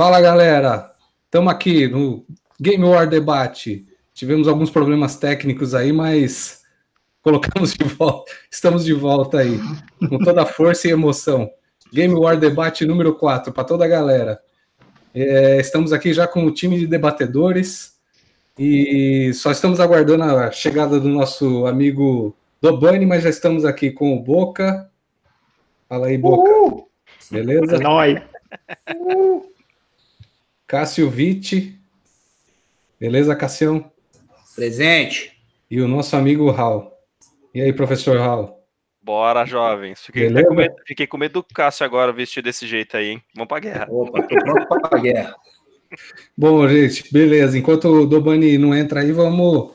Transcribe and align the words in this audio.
Fala 0.00 0.18
galera, 0.18 0.94
estamos 1.26 1.52
aqui 1.52 1.86
no 1.86 2.24
Game 2.58 2.82
War 2.82 3.06
Debate. 3.06 3.86
Tivemos 4.14 4.48
alguns 4.48 4.70
problemas 4.70 5.16
técnicos 5.16 5.74
aí, 5.74 5.92
mas 5.92 6.62
colocamos 7.20 7.74
de 7.74 7.84
volta, 7.84 8.32
estamos 8.50 8.82
de 8.86 8.94
volta 8.94 9.40
aí, 9.40 9.60
com 10.08 10.16
toda 10.16 10.40
a 10.40 10.46
força 10.46 10.88
e 10.88 10.90
emoção. 10.90 11.50
Game 11.92 12.14
War 12.14 12.38
Debate 12.38 12.86
número 12.86 13.14
4, 13.14 13.52
para 13.52 13.62
toda 13.62 13.84
a 13.84 13.88
galera. 13.88 14.40
É, 15.14 15.60
estamos 15.60 15.92
aqui 15.92 16.14
já 16.14 16.26
com 16.26 16.46
o 16.46 16.50
time 16.50 16.78
de 16.78 16.86
debatedores 16.86 17.98
e 18.58 19.30
só 19.34 19.50
estamos 19.50 19.80
aguardando 19.80 20.24
a 20.24 20.50
chegada 20.50 20.98
do 20.98 21.10
nosso 21.10 21.66
amigo 21.66 22.34
Dobani, 22.58 23.04
mas 23.04 23.22
já 23.22 23.28
estamos 23.28 23.66
aqui 23.66 23.90
com 23.90 24.14
o 24.14 24.22
Boca. 24.22 24.90
Fala 25.86 26.06
aí, 26.06 26.16
Boca. 26.16 26.50
Uhul. 26.50 26.88
Beleza? 27.30 27.76
É 27.76 27.80
nóis. 27.80 28.22
Cássio 30.70 31.10
Vitti. 31.10 31.76
Beleza, 33.00 33.34
Cassião? 33.34 33.90
Presente. 34.54 35.32
E 35.68 35.80
o 35.80 35.88
nosso 35.88 36.14
amigo 36.14 36.48
Raul. 36.48 36.92
E 37.52 37.60
aí, 37.60 37.72
professor 37.72 38.16
Raul? 38.16 38.56
Bora, 39.02 39.44
jovens. 39.44 40.00
Fiquei 40.00 40.30
com, 40.30 40.54
medo, 40.54 40.74
fiquei 40.86 41.06
com 41.08 41.18
medo 41.18 41.32
do 41.42 41.44
Cássio 41.52 41.84
agora 41.84 42.12
vestido 42.12 42.44
desse 42.44 42.68
jeito 42.68 42.96
aí, 42.96 43.08
hein? 43.08 43.22
Vamos 43.34 43.48
pra 43.48 43.58
guerra. 43.58 43.88
Opa, 43.90 44.22
tô 44.22 44.36
pronto 44.36 44.88
pra 44.88 45.00
guerra. 45.00 45.34
Bom, 46.38 46.68
gente, 46.68 47.12
beleza. 47.12 47.58
Enquanto 47.58 47.86
o 47.86 48.06
Dobani 48.06 48.56
não 48.56 48.72
entra 48.72 49.00
aí, 49.00 49.10
vamos 49.10 49.72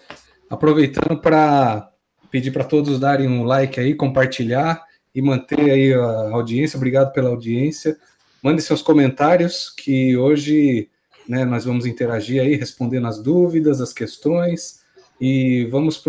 aproveitando 0.49 1.19
para 1.19 1.91
pedir 2.31 2.51
para 2.51 2.63
todos 2.63 3.01
darem 3.01 3.27
um 3.27 3.43
like 3.43 3.77
aí, 3.81 3.95
compartilhar 3.95 4.81
e 5.13 5.21
manter 5.21 5.59
aí 5.59 5.93
a 5.93 6.29
audiência. 6.31 6.77
Obrigado 6.77 7.11
pela 7.11 7.27
audiência. 7.27 7.97
Mande 8.45 8.61
seus 8.61 8.83
comentários, 8.83 9.71
que 9.71 10.15
hoje 10.15 10.87
né, 11.27 11.43
nós 11.43 11.65
vamos 11.65 11.87
interagir 11.87 12.39
aí, 12.39 12.53
respondendo 12.53 13.07
as 13.07 13.19
dúvidas, 13.19 13.81
as 13.81 13.91
questões, 13.91 14.83
e 15.19 15.65
vamos 15.71 15.99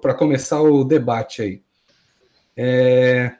para 0.00 0.14
começar 0.14 0.62
o 0.62 0.84
debate 0.84 1.42
aí. 1.42 1.62
É, 2.56 3.32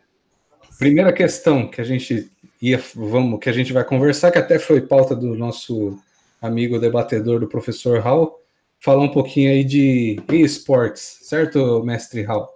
primeira 0.80 1.12
questão 1.12 1.68
que 1.68 1.80
a 1.80 1.84
gente 1.84 2.28
ia, 2.60 2.82
vamos, 2.96 3.38
que 3.38 3.48
a 3.48 3.52
gente 3.52 3.72
vai 3.72 3.84
conversar, 3.84 4.32
que 4.32 4.38
até 4.38 4.58
foi 4.58 4.80
pauta 4.80 5.14
do 5.14 5.36
nosso 5.36 5.96
amigo 6.42 6.80
debatedor, 6.80 7.38
do 7.38 7.46
professor 7.46 8.00
Hall, 8.00 8.40
falar 8.80 9.04
um 9.04 9.12
pouquinho 9.12 9.52
aí 9.52 9.62
de 9.62 10.20
esportes, 10.30 11.18
certo, 11.22 11.84
mestre 11.84 12.22
Hall? 12.22 12.53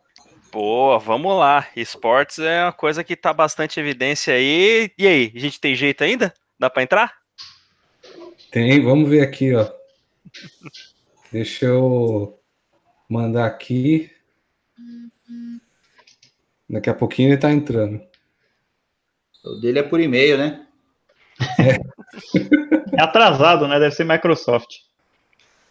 Boa, 0.51 0.99
vamos 0.99 1.39
lá. 1.39 1.69
Esportes 1.77 2.39
é 2.39 2.65
uma 2.65 2.73
coisa 2.73 3.05
que 3.05 3.13
está 3.13 3.33
bastante 3.35 3.79
evidência 3.79 4.33
aí. 4.33 4.91
E 4.97 5.07
aí, 5.07 5.33
a 5.35 5.39
gente 5.39 5.61
tem 5.61 5.75
jeito 5.75 6.03
ainda? 6.03 6.33
Dá 6.59 6.71
para 6.71 6.83
entrar? 6.83 7.15
Tem, 8.51 8.83
vamos 8.83 9.11
ver 9.11 9.21
aqui, 9.21 9.55
ó. 9.55 9.71
Deixa 11.31 11.67
eu 11.67 12.41
mandar 13.09 13.47
aqui. 13.47 14.11
Daqui 16.69 16.89
a 16.89 16.95
pouquinho 16.95 17.29
ele 17.29 17.35
está 17.35 17.51
entrando. 17.51 18.01
O 19.45 19.61
dele 19.61 19.81
é 19.81 19.83
por 19.83 20.01
e-mail, 20.01 20.39
né? 20.39 20.67
É. 21.59 22.97
é 22.99 23.03
atrasado, 23.03 23.69
né? 23.69 23.79
Deve 23.79 23.95
ser 23.95 24.05
Microsoft. 24.05 24.79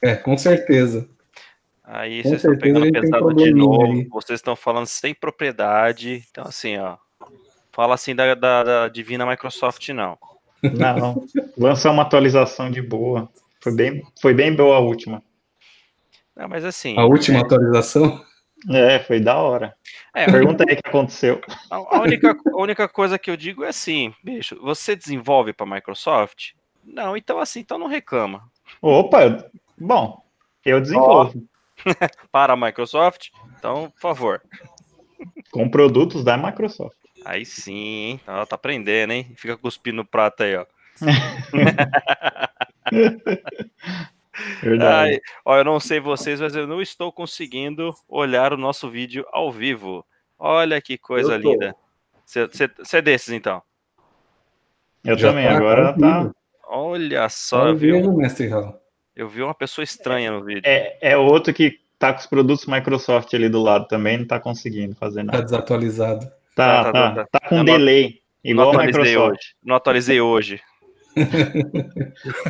É, 0.02 0.16
com 0.16 0.38
certeza. 0.38 1.10
Aí 1.90 2.22
Com 2.22 2.30
vocês 2.30 2.44
estão 2.44 2.58
pegando 2.58 2.92
pesado 2.92 3.34
de 3.34 3.54
novo, 3.54 3.86
aí. 3.86 4.08
vocês 4.12 4.40
estão 4.40 4.58
falando 4.58 4.86
sem 4.86 5.14
propriedade. 5.14 6.26
Então, 6.30 6.44
assim, 6.46 6.78
ó. 6.78 6.98
Fala 7.72 7.96
assim 7.96 8.14
da, 8.14 8.36
da, 8.36 8.64
da 8.64 8.88
Divina 8.90 9.26
Microsoft, 9.26 9.88
não. 9.90 10.18
Não, 10.62 11.26
lança 11.58 11.90
uma 11.90 12.02
atualização 12.02 12.70
de 12.70 12.82
boa. 12.82 13.30
Foi 13.62 13.74
bem, 13.74 14.04
foi 14.22 14.34
bem 14.34 14.54
boa 14.54 14.76
a 14.76 14.80
última. 14.80 15.24
Não, 16.36 16.50
mas 16.50 16.66
assim. 16.66 16.98
A 16.98 17.06
última 17.06 17.38
é... 17.38 17.42
atualização? 17.42 18.22
É, 18.70 19.00
foi 19.00 19.20
da 19.20 19.38
hora. 19.38 19.74
É, 20.14 20.26
Pergunta 20.26 20.66
aí 20.68 20.74
o 20.74 20.82
que 20.82 20.90
aconteceu. 20.90 21.40
A, 21.70 22.02
única, 22.02 22.36
a 22.54 22.62
única 22.62 22.90
coisa 22.90 23.18
que 23.18 23.30
eu 23.30 23.38
digo 23.38 23.64
é 23.64 23.70
assim, 23.70 24.14
bicho, 24.22 24.60
você 24.62 24.96
desenvolve 24.96 25.54
para 25.54 25.66
Microsoft? 25.66 26.54
Não, 26.84 27.16
então 27.16 27.40
assim, 27.40 27.60
então 27.60 27.78
não 27.78 27.88
reclama. 27.88 28.44
Opa, 28.82 29.50
bom, 29.78 30.22
eu 30.66 30.82
desenvolvo. 30.82 31.48
Para 32.32 32.54
a 32.54 32.58
Microsoft. 32.58 33.30
Então, 33.58 33.92
por 33.92 34.02
favor. 34.02 34.42
Com 35.52 35.70
produtos 35.70 36.24
da 36.24 36.38
Microsoft. 36.38 36.98
Aí 37.26 37.46
sim, 37.46 37.74
hein? 37.74 38.22
Ela 38.26 38.46
tá 38.46 38.56
aprendendo, 38.56 39.12
hein? 39.12 39.34
Fica 39.36 39.58
cuspindo 39.58 39.98
no 39.98 40.06
prato 40.06 40.44
aí, 40.44 40.56
ó. 40.56 40.66
Verdade. 44.62 45.14
Ai, 45.14 45.20
ó, 45.44 45.58
eu 45.58 45.64
não 45.64 45.80
sei 45.80 46.00
vocês, 46.00 46.40
mas 46.40 46.56
eu 46.56 46.68
não 46.68 46.82
estou 46.82 47.12
conseguindo 47.12 47.94
olhar 48.08 48.54
o 48.54 48.58
nosso 48.58 48.90
vídeo 48.90 49.26
ao 49.32 49.52
vivo. 49.52 50.06
Olha 50.38 50.80
que 50.80 50.98
coisa 50.98 51.38
linda. 51.38 51.76
Você 52.26 52.70
é 52.94 53.02
desses, 53.02 53.30
então? 53.30 53.62
Eu 55.04 55.18
Já 55.18 55.30
também, 55.30 55.48
tá 55.48 55.56
agora 55.56 55.98
tá. 55.98 56.32
Olha 56.68 57.30
só, 57.30 57.68
tá 57.68 57.74
viu? 57.74 58.14
Mestre 58.14 58.48
Hall. 58.48 58.80
Eu 59.18 59.28
vi 59.28 59.42
uma 59.42 59.56
pessoa 59.56 59.84
estranha 59.84 60.30
no 60.30 60.44
vídeo. 60.44 60.62
É, 60.64 60.96
é 61.02 61.18
outro 61.18 61.52
que 61.52 61.80
tá 61.98 62.14
com 62.14 62.20
os 62.20 62.28
produtos 62.28 62.68
Microsoft 62.68 63.34
ali 63.34 63.50
do 63.50 63.60
lado 63.60 63.88
também, 63.88 64.20
não 64.20 64.28
tá 64.28 64.40
conseguindo 64.40 64.94
fazer 64.94 65.24
nada. 65.24 65.40
Tá 65.40 65.44
desatualizado. 65.44 66.32
Tá, 66.56 66.84
tá, 66.84 66.92
tá, 66.92 67.12
tá, 67.12 67.40
tá 67.40 67.50
com 67.50 67.66
delay. 67.66 68.22
Igual 68.44 68.74
não 68.74 68.80
atualizei 68.80 69.04
Microsoft. 69.04 69.32
hoje. 69.32 69.56
Não 69.64 69.76
atualizei 69.76 70.22
hoje. 70.22 70.62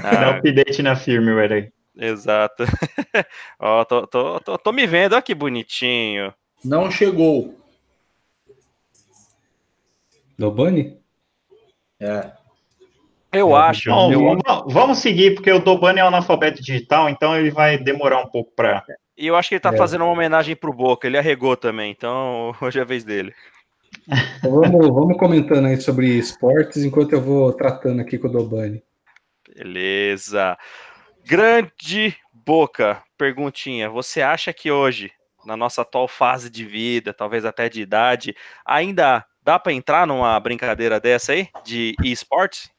ah, 0.03 0.11
Dá 0.11 0.29
update 0.31 0.83
na 0.83 0.97
firmware 0.97 1.53
aí. 1.53 1.71
Exato. 1.97 2.65
Ó, 3.57 3.85
tô, 3.85 4.05
tô, 4.05 4.39
tô, 4.41 4.57
tô 4.57 4.71
me 4.73 4.85
vendo, 4.85 5.13
olha 5.13 5.21
que 5.21 5.33
bonitinho. 5.33 6.33
Não 6.65 6.91
chegou. 6.91 7.57
No 10.37 10.51
Bunny? 10.51 10.99
É. 11.97 12.36
Eu 13.31 13.55
acho. 13.55 13.89
Bom, 13.89 14.11
eu... 14.11 14.21
Vamos, 14.21 14.73
vamos 14.73 14.97
seguir, 14.99 15.35
porque 15.35 15.51
o 15.51 15.59
Dobani 15.59 15.99
é 15.99 16.01
analfabeto 16.01 16.61
digital, 16.61 17.09
então 17.09 17.35
ele 17.37 17.51
vai 17.51 17.77
demorar 17.77 18.21
um 18.21 18.27
pouco 18.27 18.51
para. 18.55 18.83
E 19.17 19.27
eu 19.27 19.35
acho 19.35 19.49
que 19.49 19.55
ele 19.55 19.61
tá 19.61 19.73
é. 19.73 19.77
fazendo 19.77 20.03
uma 20.03 20.13
homenagem 20.13 20.55
pro 20.55 20.73
Boca, 20.73 21.07
ele 21.07 21.17
arregou 21.17 21.57
também, 21.57 21.91
então 21.91 22.55
hoje 22.61 22.79
é 22.79 22.81
a 22.81 22.85
vez 22.85 23.03
dele. 23.03 23.33
Então 24.37 24.51
vamos, 24.51 24.87
vamos 24.87 25.17
comentando 25.17 25.65
aí 25.65 25.79
sobre 25.79 26.07
esportes 26.17 26.83
enquanto 26.83 27.13
eu 27.13 27.21
vou 27.21 27.51
tratando 27.53 28.01
aqui 28.01 28.17
com 28.17 28.27
o 28.27 28.31
Dobani. 28.31 28.81
Beleza. 29.55 30.57
Grande 31.25 32.15
Boca, 32.31 33.03
perguntinha. 33.17 33.89
Você 33.89 34.21
acha 34.21 34.53
que 34.53 34.71
hoje, 34.71 35.11
na 35.45 35.57
nossa 35.57 35.81
atual 35.81 36.07
fase 36.07 36.49
de 36.49 36.63
vida, 36.63 37.13
talvez 37.13 37.43
até 37.43 37.67
de 37.67 37.81
idade, 37.81 38.35
ainda 38.65 39.25
dá 39.43 39.57
para 39.59 39.73
entrar 39.73 40.07
numa 40.07 40.39
brincadeira 40.39 40.99
dessa 40.99 41.33
aí 41.33 41.49
de 41.65 41.95
esportes? 42.03 42.69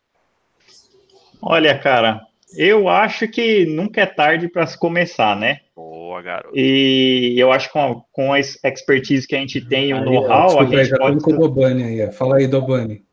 Olha, 1.40 1.78
cara, 1.78 2.20
eu 2.56 2.88
acho 2.88 3.28
que 3.28 3.66
nunca 3.66 4.00
é 4.00 4.06
tarde 4.06 4.48
para 4.48 4.66
se 4.66 4.78
começar, 4.78 5.36
né? 5.36 5.60
Boa, 5.74 6.22
garoto. 6.22 6.56
E 6.56 7.34
eu 7.38 7.52
acho 7.52 7.68
que 7.68 7.72
com 7.72 7.92
a, 7.92 8.02
com 8.12 8.32
a 8.32 8.40
expertise 8.40 9.26
que 9.26 9.36
a 9.36 9.38
gente 9.38 9.60
tem, 9.60 9.94
o 9.94 10.04
know-how, 10.04 10.60
a 10.60 10.64
gente 10.64 10.84
já 10.86 10.96
pode... 10.96 11.20
com 11.22 11.32
o 11.32 11.38
Dobani 11.38 11.82
aí, 11.84 12.12
Fala 12.12 12.36
aí, 12.36 12.46
Dobani. 12.46 13.04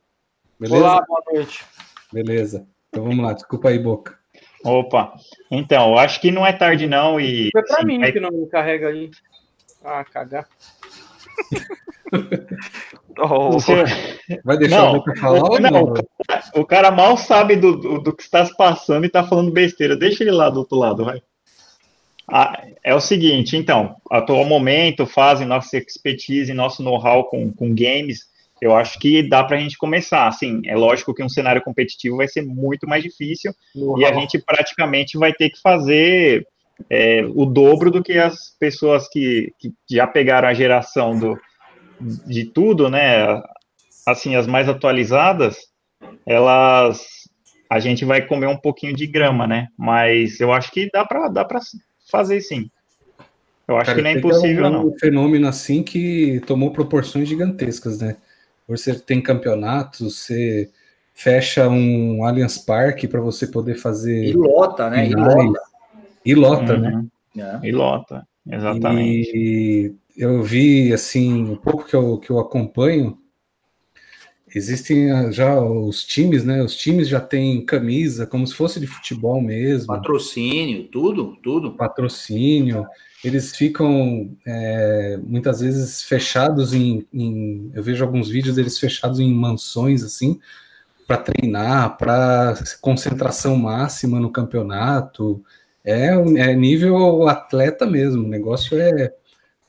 Beleza? 0.59 0.83
Olá, 0.83 1.05
boa 1.07 1.21
noite. 1.33 1.65
Beleza. 2.11 2.65
Então 2.89 3.03
vamos 3.03 3.23
lá, 3.23 3.33
desculpa 3.33 3.69
aí, 3.69 3.77
Boca. 3.77 4.17
Opa, 4.63 5.13
então, 5.51 5.91
eu 5.91 5.99
acho 5.99 6.19
que 6.19 6.31
não 6.31 6.43
é 6.45 6.51
tarde 6.51 6.87
não 6.87 7.19
e... 7.19 7.49
Foi 7.51 7.61
pra 7.61 7.81
sim, 7.81 7.85
mim 7.85 8.01
que 8.11 8.19
não 8.19 8.31
me 8.31 8.47
carrega 8.47 8.87
aí. 8.87 9.11
Ah, 9.83 10.03
cagar. 10.03 10.47
Oh, 13.17 13.51
Você... 13.51 13.83
Vai 14.43 14.57
deixar 14.57 14.77
não, 14.77 14.97
o 14.97 15.17
falar 15.17 15.43
ou 15.43 15.59
não? 15.59 15.71
não? 15.71 15.93
O 16.55 16.65
cara 16.65 16.91
mal 16.91 17.15
sabe 17.17 17.55
do, 17.55 17.77
do, 17.77 17.99
do, 17.99 18.15
que 18.15 18.23
está 18.23 18.45
se 18.45 18.55
passando 18.55 19.03
e 19.03 19.07
está 19.07 19.23
falando 19.23 19.51
besteira. 19.51 19.95
Deixa 19.95 20.23
ele 20.23 20.31
lá 20.31 20.49
do 20.49 20.59
outro 20.59 20.77
lado, 20.77 21.05
vai. 21.05 21.21
Ah, 22.27 22.63
é 22.83 22.93
o 22.95 22.99
seguinte, 22.99 23.55
então, 23.55 23.97
atual 24.09 24.45
momento, 24.45 25.05
fase, 25.05 25.45
nossa 25.45 25.77
expertise, 25.77 26.51
nosso 26.53 26.81
know-how 26.81 27.25
com, 27.25 27.53
com 27.53 27.75
games, 27.75 28.21
eu 28.59 28.75
acho 28.75 28.97
que 28.97 29.21
dá 29.21 29.43
para 29.43 29.57
a 29.57 29.59
gente 29.59 29.77
começar. 29.77 30.27
Assim, 30.27 30.61
é 30.65 30.75
lógico 30.75 31.13
que 31.13 31.23
um 31.23 31.29
cenário 31.29 31.61
competitivo 31.61 32.17
vai 32.17 32.27
ser 32.27 32.41
muito 32.41 32.87
mais 32.87 33.03
difícil 33.03 33.53
e 33.97 34.03
a 34.03 34.11
gente 34.13 34.39
praticamente 34.39 35.19
vai 35.19 35.33
ter 35.33 35.51
que 35.51 35.61
fazer 35.61 36.47
é, 36.89 37.23
o 37.23 37.45
dobro 37.45 37.91
do 37.91 38.03
que 38.03 38.13
as 38.13 38.55
pessoas 38.59 39.07
que, 39.07 39.53
que 39.59 39.71
já 39.89 40.07
pegaram 40.07 40.47
a 40.47 40.53
geração 40.53 41.17
do, 41.17 41.37
de 41.99 42.45
tudo, 42.45 42.89
né? 42.89 43.41
Assim, 44.05 44.35
as 44.35 44.47
mais 44.47 44.69
atualizadas, 44.69 45.57
elas 46.25 47.25
a 47.69 47.79
gente 47.79 48.05
vai 48.05 48.25
comer 48.25 48.47
um 48.47 48.57
pouquinho 48.57 48.95
de 48.95 49.07
grama, 49.07 49.47
né? 49.47 49.67
Mas 49.77 50.39
eu 50.39 50.53
acho 50.53 50.71
que 50.71 50.89
dá 50.91 51.03
para 51.05 51.27
dá 51.29 51.43
para 51.45 51.59
fazer 52.09 52.41
sim. 52.41 52.69
Eu 53.67 53.77
acho 53.77 53.87
Cara, 53.87 53.97
que 53.97 54.03
não 54.03 54.09
é 54.11 54.13
impossível, 54.13 54.67
um, 54.67 54.71
não. 54.71 54.87
um 54.89 54.99
fenômeno 54.99 55.47
assim 55.47 55.81
que 55.81 56.39
tomou 56.45 56.71
proporções 56.71 57.27
gigantescas, 57.27 57.99
né? 57.99 58.17
Você 58.67 58.97
tem 58.99 59.21
campeonatos, 59.21 60.01
você 60.23 60.69
fecha 61.13 61.67
um 61.67 62.23
Allianz 62.23 62.57
Parque 62.59 63.07
para 63.07 63.21
você 63.21 63.47
poder 63.47 63.75
E 63.75 63.79
fazer 63.79 64.35
lota, 64.35 64.89
né? 64.89 65.07
E 65.07 65.15
lota. 65.15 65.61
e 66.25 66.35
lota, 66.35 66.77
né? 66.77 66.89
Uhum. 66.91 67.09
É. 67.41 67.67
E 67.67 67.71
lota, 67.71 68.27
exatamente. 68.47 69.31
E 69.35 69.95
eu 70.17 70.41
vi, 70.43 70.93
assim, 70.93 71.33
um 71.43 71.55
pouco 71.55 71.85
que 71.85 71.95
eu, 71.95 72.17
que 72.19 72.29
eu 72.29 72.39
acompanho, 72.39 73.17
existem 74.53 75.11
ah, 75.11 75.31
já 75.31 75.59
os 75.59 76.03
times, 76.03 76.43
né? 76.43 76.63
Os 76.63 76.75
times 76.75 77.07
já 77.07 77.19
têm 77.19 77.65
camisa, 77.65 78.25
como 78.25 78.45
se 78.47 78.53
fosse 78.53 78.79
de 78.79 78.87
futebol 78.87 79.41
mesmo, 79.41 79.87
Patrocínio, 79.87 80.87
tudo, 80.87 81.35
tudo. 81.43 81.71
patrocínio. 81.73 82.85
Eles 83.23 83.55
ficam 83.55 84.29
é, 84.45 85.17
muitas 85.23 85.59
vezes 85.59 86.03
fechados 86.03 86.73
em, 86.73 87.05
em- 87.11 87.71
Eu 87.73 87.81
vejo 87.81 88.03
alguns 88.03 88.29
vídeos 88.29 88.55
deles 88.55 88.77
fechados 88.77 89.19
em 89.19 89.33
mansões, 89.33 90.03
assim, 90.03 90.39
para 91.07 91.17
treinar, 91.17 91.97
para 91.97 92.55
concentração 92.81 93.55
máxima 93.57 94.19
no 94.19 94.31
campeonato. 94.31 95.43
É, 95.83 96.07
é 96.09 96.55
nível 96.55 97.27
atleta 97.27 97.85
mesmo, 97.85 98.23
o 98.23 98.27
negócio 98.27 98.79
é 98.79 99.13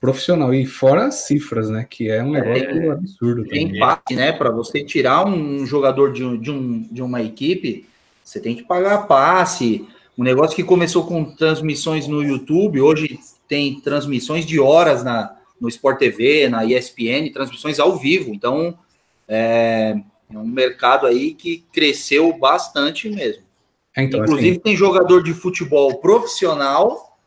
profissional. 0.06 0.55
E 0.55 0.64
fora 0.64 1.06
as 1.06 1.26
cifras, 1.26 1.69
né? 1.69 1.85
Que 1.88 2.08
é 2.08 2.23
um 2.23 2.31
negócio 2.31 2.93
absurdo 2.93 3.44
Tem 3.44 3.76
passe, 3.79 4.14
né? 4.14 4.32
Para 4.32 4.50
você 4.50 4.85
tirar 4.85 5.26
um 5.26 5.67
jogador 5.67 6.12
de, 6.12 6.25
um, 6.25 6.38
de, 6.38 6.50
um, 6.50 6.82
de 6.82 7.03
uma 7.03 7.20
equipe, 7.23 7.87
você 8.23 8.38
tem 8.38 8.55
que 8.55 8.62
pagar 8.62 9.06
passe. 9.06 9.87
Um 10.17 10.23
negócio 10.23 10.55
que 10.55 10.62
começou 10.62 11.06
com 11.06 11.25
transmissões 11.25 12.06
no 12.06 12.23
YouTube, 12.23 12.81
hoje 12.81 13.19
tem 13.49 13.81
transmissões 13.81 14.47
de 14.47 14.61
horas 14.61 15.03
na, 15.03 15.37
no 15.61 15.69
Sport 15.69 15.99
TV, 15.99 16.49
na 16.49 16.64
ESPN, 16.64 17.32
transmissões 17.32 17.81
ao 17.81 17.97
vivo. 17.97 18.32
Então, 18.32 18.79
é, 19.29 19.97
é 20.32 20.38
um 20.38 20.47
mercado 20.47 21.06
aí 21.06 21.35
que 21.35 21.64
cresceu 21.73 22.32
bastante 22.32 23.11
mesmo. 23.11 23.43
É, 23.97 24.05
então, 24.05 24.23
Inclusive, 24.23 24.50
assim, 24.53 24.61
tem 24.61 24.76
jogador 24.76 25.23
de 25.23 25.35
futebol 25.35 25.99
profissional 25.99 27.19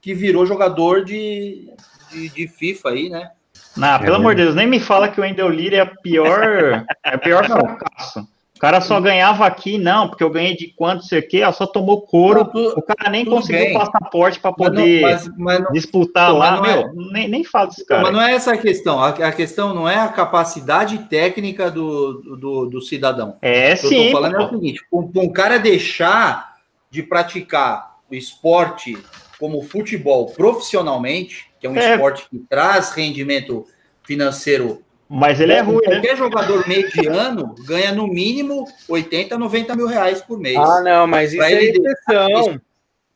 que 0.00 0.12
virou 0.12 0.44
jogador 0.44 1.02
de, 1.02 1.70
de, 2.14 2.28
de 2.28 2.48
FIFA 2.48 2.90
aí, 2.90 3.08
né? 3.10 3.30
Não, 3.76 3.98
pelo 3.98 4.14
É. 4.14 4.16
amor 4.18 4.34
de 4.34 4.42
Deus, 4.42 4.54
nem 4.54 4.66
me 4.66 4.78
fala 4.80 5.08
que 5.08 5.20
o 5.20 5.22
Wendell 5.24 5.48
Leary 5.48 5.76
é 5.76 5.80
a 5.80 5.86
pior, 5.86 6.86
é 7.04 7.16
o 7.16 7.18
pior 7.18 7.44
fracasso. 7.46 8.26
O 8.56 8.58
cara 8.64 8.80
só 8.80 9.00
ganhava 9.00 9.44
aqui, 9.44 9.76
não, 9.76 10.08
porque 10.08 10.22
eu 10.22 10.30
ganhei 10.30 10.56
de 10.56 10.68
quanto, 10.68 11.04
sei 11.04 11.18
o 11.18 11.28
quê, 11.28 11.42
só 11.52 11.66
tomou 11.66 12.02
couro. 12.02 12.38
Não, 12.44 12.46
tu- 12.46 12.74
O 12.78 12.82
cara 12.82 13.10
nem 13.10 13.24
conseguiu 13.24 13.64
bem. 13.64 13.74
passaporte 13.74 14.38
para 14.40 14.54
mas 14.56 14.68
não- 14.68 14.74
poder 14.76 15.02
mas- 15.02 15.28
mas 15.36 15.60
não- 15.60 15.72
disputar 15.72 16.28
Então, 16.30 16.38
lá. 16.38 16.56
não 16.56 16.64
é- 16.64 16.76
Meu, 16.76 16.94
nem, 17.12 17.28
nem 17.28 17.44
fala 17.44 17.66
desse 17.66 17.84
cara. 17.84 18.02
Mas 18.02 18.12
não 18.12 18.22
é 18.22 18.32
essa 18.32 18.52
a 18.54 18.56
questão. 18.56 19.00
A, 19.02 19.08
a 19.08 19.32
questão 19.32 19.74
não 19.74 19.88
é 19.88 19.96
a 19.98 20.08
capacidade 20.08 20.96
técnica 21.10 21.68
do, 21.70 22.36
do, 22.38 22.66
do 22.66 22.80
cidadão. 22.80 23.36
É 23.42 23.74
O 23.74 23.78
que 23.80 23.84
eu 23.86 23.88
sim. 23.90 24.06
tô 24.06 24.12
falando 24.12 24.36
é 24.36 24.38
o 24.40 24.48
pô. 24.48 24.54
seguinte: 24.54 24.80
um, 24.90 25.10
um 25.16 25.32
cara 25.32 25.58
deixar 25.58 26.54
de 26.90 27.02
praticar 27.02 27.96
o 28.10 28.14
esporte 28.14 28.96
como 29.38 29.60
futebol 29.62 30.26
profissionalmente, 30.26 31.46
que 31.64 31.66
é 31.66 31.70
um 31.70 31.76
É. 31.76 31.94
esporte 31.94 32.28
que 32.28 32.38
traz 32.40 32.90
rendimento 32.90 33.64
financeiro. 34.02 34.82
Mas 35.08 35.40
ele 35.40 35.52
é 35.54 35.60
ruim, 35.60 35.76
né? 35.86 35.94
Qualquer 35.94 36.16
jogador 36.16 36.68
mediano 36.68 37.54
ganha 37.66 37.90
no 37.92 38.06
mínimo 38.06 38.66
80, 38.88 39.38
90 39.38 39.74
mil 39.76 39.86
reais 39.86 40.20
por 40.20 40.38
mês. 40.38 40.58
Ah, 40.58 40.82
não, 40.82 41.06
mas 41.06 41.30
isso 41.32 41.38
Pra 41.38 41.50
é 41.50 41.64
exceção. 41.64 42.60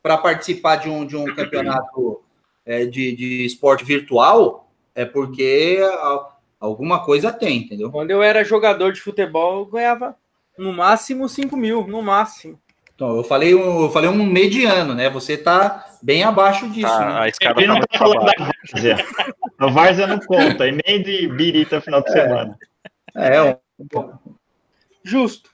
para 0.03 0.17
participar 0.17 0.77
de 0.77 0.89
um, 0.89 1.05
de 1.05 1.17
um 1.17 1.27
campeonato 1.35 2.23
é, 2.65 2.85
de, 2.87 3.15
de 3.15 3.45
esporte 3.45 3.85
virtual, 3.85 4.71
é 4.95 5.05
porque 5.05 5.79
alguma 6.61 7.05
coisa 7.05 7.31
tem, 7.33 7.59
entendeu? 7.59 7.91
Quando 7.91 8.11
eu 8.11 8.23
era 8.23 8.45
jogador 8.45 8.93
de 8.93 9.01
futebol, 9.01 9.59
eu 9.61 9.67
ganhava 9.67 10.17
no 10.57 10.73
máximo 10.73 11.29
5 11.29 11.57
mil, 11.57 11.87
no 11.87 12.01
máximo. 12.03 12.59
Então, 12.95 13.17
eu 13.17 13.23
falei 13.25 13.55
um, 13.55 13.83
eu 13.83 13.91
falei 13.91 14.09
um 14.11 14.25
mediano, 14.27 14.95
né? 14.95 15.09
Você 15.11 15.37
tá 15.37 15.88
bem 16.03 16.23
abaixo 16.23 16.69
disso, 16.71 16.87
Tá, 16.89 17.07
né? 17.15 17.21
a 17.21 17.29
escada 17.29 17.61
Ele 17.61 17.67
tá 17.67 17.73
não 17.73 17.79
muito 17.79 17.91
tá 17.91 17.99
falando 17.99 18.21
abaixo. 18.23 18.53
A 19.59 19.67
Várzea 19.67 20.07
não 20.07 20.19
conta, 20.21 20.67
e 20.69 20.79
nem 20.87 21.03
de 21.03 21.27
birita 21.29 21.81
final 21.81 22.03
de 22.03 22.13
semana. 22.13 22.59
É, 23.15 23.43
um- 23.43 23.57
Justo. 25.05 25.51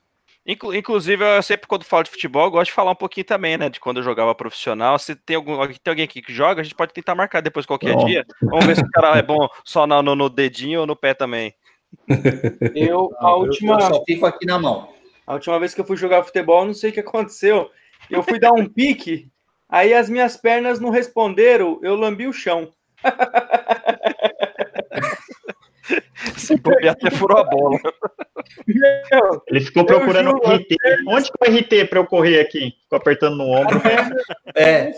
Inclu- 0.46 0.74
Inclusive, 0.74 1.24
eu 1.24 1.42
sempre 1.42 1.66
quando 1.66 1.84
falo 1.84 2.02
de 2.02 2.10
futebol, 2.10 2.44
eu 2.44 2.50
gosto 2.50 2.66
de 2.66 2.72
falar 2.74 2.90
um 2.90 2.94
pouquinho 2.96 3.24
também, 3.24 3.56
né? 3.56 3.70
De 3.70 3.80
quando 3.80 3.98
eu 3.98 4.02
jogava 4.02 4.34
profissional. 4.34 4.98
Se 4.98 5.14
tem, 5.16 5.36
algum, 5.36 5.56
tem 5.66 5.78
alguém 5.90 6.04
aqui 6.04 6.20
que 6.20 6.32
joga, 6.34 6.60
a 6.60 6.64
gente 6.64 6.74
pode 6.74 6.92
tentar 6.92 7.14
marcar 7.14 7.40
depois 7.40 7.64
qualquer 7.64 7.92
Pronto. 7.92 8.06
dia. 8.06 8.26
Vamos 8.42 8.66
ver 8.66 8.76
se 8.76 8.82
o 8.82 8.90
cara 8.90 9.16
é 9.16 9.22
bom 9.22 9.48
só 9.64 9.86
no, 9.86 10.02
no- 10.14 10.28
dedinho 10.28 10.80
ou 10.80 10.86
no 10.86 10.94
pé 10.96 11.14
também. 11.14 11.54
Eu, 12.74 13.10
a 13.20 13.30
eu- 13.30 13.36
última, 13.38 13.74
eu 13.74 13.80
só 13.80 14.04
fico 14.04 14.26
aqui 14.26 14.44
na 14.44 14.58
mão. 14.58 14.92
a 15.26 15.34
última 15.34 15.58
vez 15.58 15.72
que 15.74 15.80
eu 15.80 15.84
fui 15.86 15.96
jogar 15.96 16.22
futebol, 16.24 16.64
não 16.66 16.74
sei 16.74 16.90
o 16.90 16.92
que 16.92 17.00
aconteceu. 17.00 17.70
Eu 18.10 18.22
fui 18.22 18.38
dar 18.38 18.52
um 18.52 18.66
pique, 18.66 19.30
aí 19.68 19.94
as 19.94 20.08
minhas 20.08 20.36
pernas 20.36 20.80
não 20.80 20.90
responderam, 20.90 21.78
eu 21.82 21.94
lambi 21.94 22.26
o 22.26 22.32
chão. 22.32 22.72
Se 26.36 26.56
bobear, 26.56 26.94
até 26.94 27.10
furou 27.10 27.38
a 27.38 27.44
bola. 27.44 27.78
Meu, 28.66 29.42
Ele 29.48 29.60
ficou 29.60 29.84
procurando 29.84 30.30
o 30.30 30.38
RT. 30.38 30.76
Onde 31.06 31.30
que 31.30 31.38
é 31.40 31.50
o 31.50 31.56
RT 31.58 31.88
para 31.88 31.98
eu 31.98 32.06
correr 32.06 32.40
aqui? 32.40 32.74
Ficou 32.82 32.96
apertando 32.96 33.36
no 33.36 33.44
ombro. 33.44 33.80
É, 34.56 34.92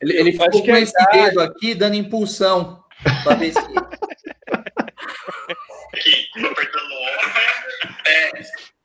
ele, 0.00 0.18
ele 0.18 0.32
ficou 0.32 0.64
com 0.64 0.74
é 0.74 0.80
esse 0.80 0.94
dedo 1.12 1.40
aqui 1.40 1.74
dando 1.74 1.96
impulsão 1.96 2.82
para 3.22 3.36
ver 3.36 3.52
se. 3.52 3.60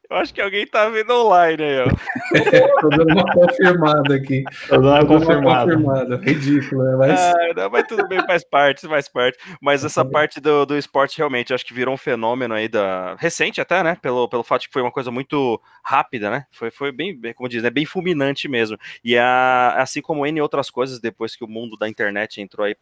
Eu 0.10 0.18
acho 0.18 0.34
que 0.34 0.42
alguém 0.42 0.66
tá 0.66 0.90
vendo 0.90 1.14
online 1.14 1.64
aí, 1.64 1.80
ó. 1.82 1.88
tô 2.82 2.90
dando 2.90 3.14
uma 3.14 3.32
confirmada 3.32 4.16
aqui. 4.16 4.44
Tô 4.68 4.78
dando 4.78 4.88
uma 4.88 5.06
Tô 5.06 5.20
dando 5.20 5.40
uma 5.40 5.66
confirmada. 5.66 6.16
Ridículo, 6.16 6.84
né? 6.84 6.96
Mas 6.98 7.20
Ah, 7.20 7.54
não, 7.56 7.70
mas 7.70 7.88
tudo 7.88 8.08
bem, 8.08 8.26
faz 8.26 8.44
parte, 8.44 8.88
faz 8.88 9.08
parte. 9.08 9.38
Mas 9.62 9.86
essa 9.86 10.04
parte 10.04 10.42
do, 10.42 10.66
do 10.66 10.76
esporte 10.76 11.20
realmente 11.20 11.54
acho 11.54 11.64
que 11.64 11.76
virou 11.76 11.94
um 11.94 11.98
fenômeno 11.98 12.56
aí 12.56 12.68
da. 12.68 13.16
recente 13.20 13.62
até, 13.62 13.84
né? 13.84 13.98
Pelo, 14.02 14.28
pelo 14.28 14.44
fato 14.44 14.62
de 14.62 14.68
que 14.68 14.74
foi 14.74 14.82
uma 14.82 14.92
coisa 14.92 15.12
muito 15.12 15.62
rápida, 15.84 16.32
né? 16.32 16.46
Foi, 16.52 16.72
foi 16.72 16.92
bem, 16.92 17.16
como 17.36 17.48
diz, 17.48 17.62
né? 17.62 17.70
bem 17.70 17.86
fulminante 17.86 18.48
mesmo. 18.48 18.78
E 19.04 19.16
a, 19.16 19.76
assim 19.78 20.02
como 20.02 20.26
N 20.26 20.42
outras 20.42 20.72
coisas, 20.72 21.00
depois 21.00 21.36
que 21.36 21.44
o 21.44 21.48
mundo 21.48 21.78
da 21.78 21.88
internet 21.88 22.42
entrou 22.42 22.66
aí 22.66 22.74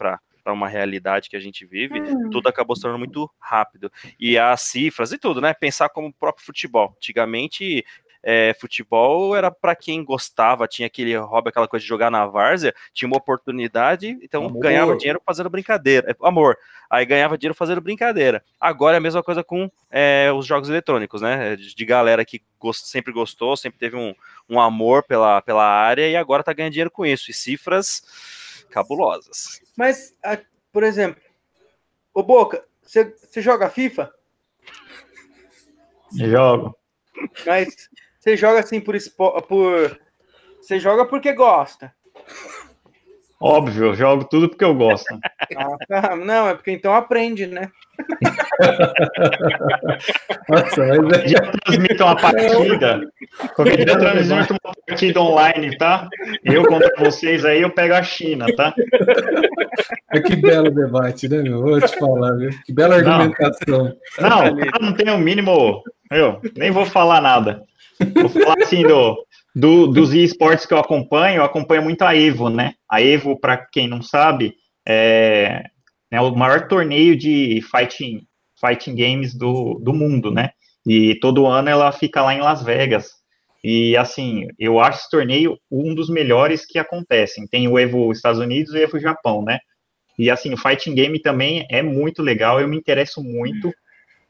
para 0.47 0.53
uma 0.53 0.69
realidade 0.69 1.29
que 1.29 1.35
a 1.35 1.41
gente 1.41 1.65
vive, 1.65 1.99
tudo 2.31 2.47
acabou 2.47 2.73
se 2.73 2.81
tornando 2.81 2.99
muito 2.99 3.29
rápido. 3.37 3.91
E 4.17 4.37
as 4.37 4.61
cifras 4.61 5.11
e 5.11 5.17
tudo, 5.17 5.41
né? 5.41 5.53
Pensar 5.53 5.89
como 5.89 6.07
o 6.07 6.13
próprio 6.13 6.45
futebol. 6.45 6.93
Antigamente, 6.95 7.85
é, 8.23 8.55
futebol 8.57 9.35
era 9.35 9.51
para 9.51 9.75
quem 9.75 10.01
gostava, 10.05 10.65
tinha 10.65 10.85
aquele 10.85 11.17
hobby, 11.17 11.49
aquela 11.49 11.67
coisa 11.67 11.83
de 11.83 11.89
jogar 11.89 12.09
na 12.09 12.25
várzea, 12.25 12.73
tinha 12.93 13.07
uma 13.07 13.17
oportunidade, 13.17 14.17
então 14.21 14.45
Amor. 14.45 14.61
ganhava 14.61 14.95
dinheiro 14.95 15.21
fazendo 15.25 15.49
brincadeira. 15.49 16.09
É, 16.11 16.15
Amor. 16.25 16.57
Aí 16.89 17.05
ganhava 17.05 17.37
dinheiro 17.37 17.53
fazendo 17.53 17.81
brincadeira. 17.81 18.41
Agora 18.57 18.95
é 18.95 18.99
a 18.99 19.01
mesma 19.01 19.21
coisa 19.21 19.43
com 19.43 19.69
é, 19.91 20.31
os 20.33 20.45
jogos 20.45 20.69
eletrônicos, 20.69 21.21
né? 21.21 21.57
De, 21.57 21.75
de 21.75 21.85
galera 21.85 22.23
que 22.23 22.41
gost- 22.57 22.85
sempre 22.85 23.11
gostou, 23.11 23.57
sempre 23.57 23.77
teve 23.77 23.97
um, 23.97 24.15
um 24.47 24.61
amor 24.61 25.03
pela, 25.03 25.41
pela 25.41 25.65
área 25.65 26.07
e 26.07 26.15
agora 26.15 26.41
tá 26.41 26.53
ganhando 26.53 26.71
dinheiro 26.71 26.89
com 26.91 27.05
isso. 27.05 27.29
E 27.29 27.33
cifras 27.33 28.45
cabulosas. 28.69 29.61
Mas, 29.77 30.15
por 30.71 30.83
exemplo, 30.83 31.21
ô 32.13 32.23
Boca, 32.23 32.65
você 32.81 33.05
você 33.05 33.41
joga 33.41 33.69
FIFA? 33.69 34.13
Jogo. 36.13 36.75
Mas 37.45 37.89
você 38.19 38.37
joga 38.37 38.59
assim 38.59 38.79
por, 38.79 38.95
espo- 38.95 39.41
por. 39.43 39.99
Você 40.61 40.79
joga 40.79 41.05
porque 41.05 41.33
gosta. 41.33 41.93
Óbvio, 43.39 43.85
eu 43.85 43.95
jogo 43.95 44.25
tudo 44.25 44.49
porque 44.49 44.65
eu 44.65 44.73
gosto. 44.73 45.13
Ah, 45.55 45.77
tá. 45.87 46.15
Não, 46.15 46.49
é 46.49 46.55
porque 46.55 46.71
então 46.71 46.91
aprende, 46.93 47.45
né? 47.45 47.69
Nossa, 50.49 50.85
mas 51.03 51.19
é, 51.19 51.27
Já 51.27 51.51
transmito 51.51 52.03
uma 52.03 52.15
partida. 52.15 53.01
Qualquer 53.55 53.85
dia 53.85 53.93
eu 53.93 53.99
transmito 53.99 54.55
uma 54.63 54.73
partida 54.87 55.21
online, 55.21 55.77
tá? 55.77 56.09
Eu 56.43 56.65
contra 56.65 56.91
vocês 56.97 57.45
aí, 57.45 57.61
eu 57.61 57.69
pego 57.69 57.93
a 57.93 58.01
China, 58.01 58.47
tá? 58.55 58.73
é 60.11 60.19
que 60.19 60.35
belo 60.35 60.71
debate, 60.71 61.29
né, 61.29 61.43
meu? 61.43 61.61
Vou 61.61 61.79
te 61.79 61.95
falar, 61.99 62.35
viu? 62.37 62.49
Que 62.65 62.73
bela 62.73 62.99
Não. 63.01 63.13
argumentação. 63.13 63.93
Não, 64.19 64.47
o 64.47 64.57
cara 64.57 64.79
não 64.81 64.93
tem 64.93 65.11
o 65.11 65.17
mínimo. 65.17 65.83
Eu 66.09 66.41
nem 66.55 66.71
vou 66.71 66.85
falar 66.85 67.19
nada. 67.21 67.61
Vou 68.15 68.29
falar 68.29 68.55
assim 68.61 68.83
do, 68.83 69.17
do- 69.57 69.87
dos 69.87 70.13
esportes 70.13 70.65
que 70.67 70.73
eu 70.73 70.77
acompanho. 70.77 71.37
Eu 71.37 71.43
acompanho 71.43 71.81
muito 71.81 72.03
a 72.03 72.15
Evo, 72.15 72.49
né? 72.49 72.73
A 72.89 73.01
Evo, 73.01 73.39
para 73.39 73.57
quem 73.57 73.87
não 73.87 74.01
sabe, 74.03 74.53
é, 74.87 75.63
é 76.11 76.21
o 76.21 76.35
maior 76.35 76.67
torneio 76.67 77.17
de 77.17 77.59
fighting, 77.71 78.21
fighting 78.59 78.95
games 78.95 79.35
do, 79.35 79.79
do 79.83 79.93
mundo, 79.93 80.31
né? 80.31 80.51
E 80.85 81.15
todo 81.19 81.47
ano 81.47 81.69
ela 81.69 81.91
fica 81.91 82.21
lá 82.21 82.35
em 82.35 82.39
Las 82.39 82.63
Vegas. 82.63 83.09
E 83.63 83.97
assim, 83.97 84.47
eu 84.59 84.79
acho 84.79 84.99
esse 84.99 85.09
torneio 85.09 85.57
um 85.71 85.95
dos 85.95 86.07
melhores 86.09 86.63
que 86.65 86.77
acontecem. 86.77 87.47
Tem 87.47 87.67
o 87.67 87.79
Evo 87.79 88.11
Estados 88.11 88.39
Unidos 88.39 88.73
e 88.73 88.77
o 88.77 88.83
Evo 88.83 88.99
Japão, 88.99 89.43
né? 89.43 89.57
E 90.19 90.29
assim, 90.29 90.53
o 90.53 90.57
fighting 90.57 90.93
game 90.93 91.19
também 91.19 91.65
é 91.69 91.81
muito 91.81 92.21
legal, 92.21 92.61
eu 92.61 92.67
me 92.67 92.77
interesso 92.77 93.23
muito. 93.23 93.71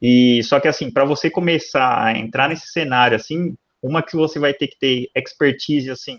E 0.01 0.41
só 0.43 0.59
que 0.59 0.67
assim, 0.67 0.89
para 0.91 1.05
você 1.05 1.29
começar 1.29 2.01
a 2.03 2.17
entrar 2.17 2.47
nesse 2.49 2.67
cenário 2.67 3.15
assim, 3.15 3.55
uma 3.81 4.01
que 4.01 4.15
você 4.15 4.39
vai 4.39 4.53
ter 4.53 4.67
que 4.67 4.79
ter 4.79 5.09
expertise 5.15 5.89
assim 5.89 6.17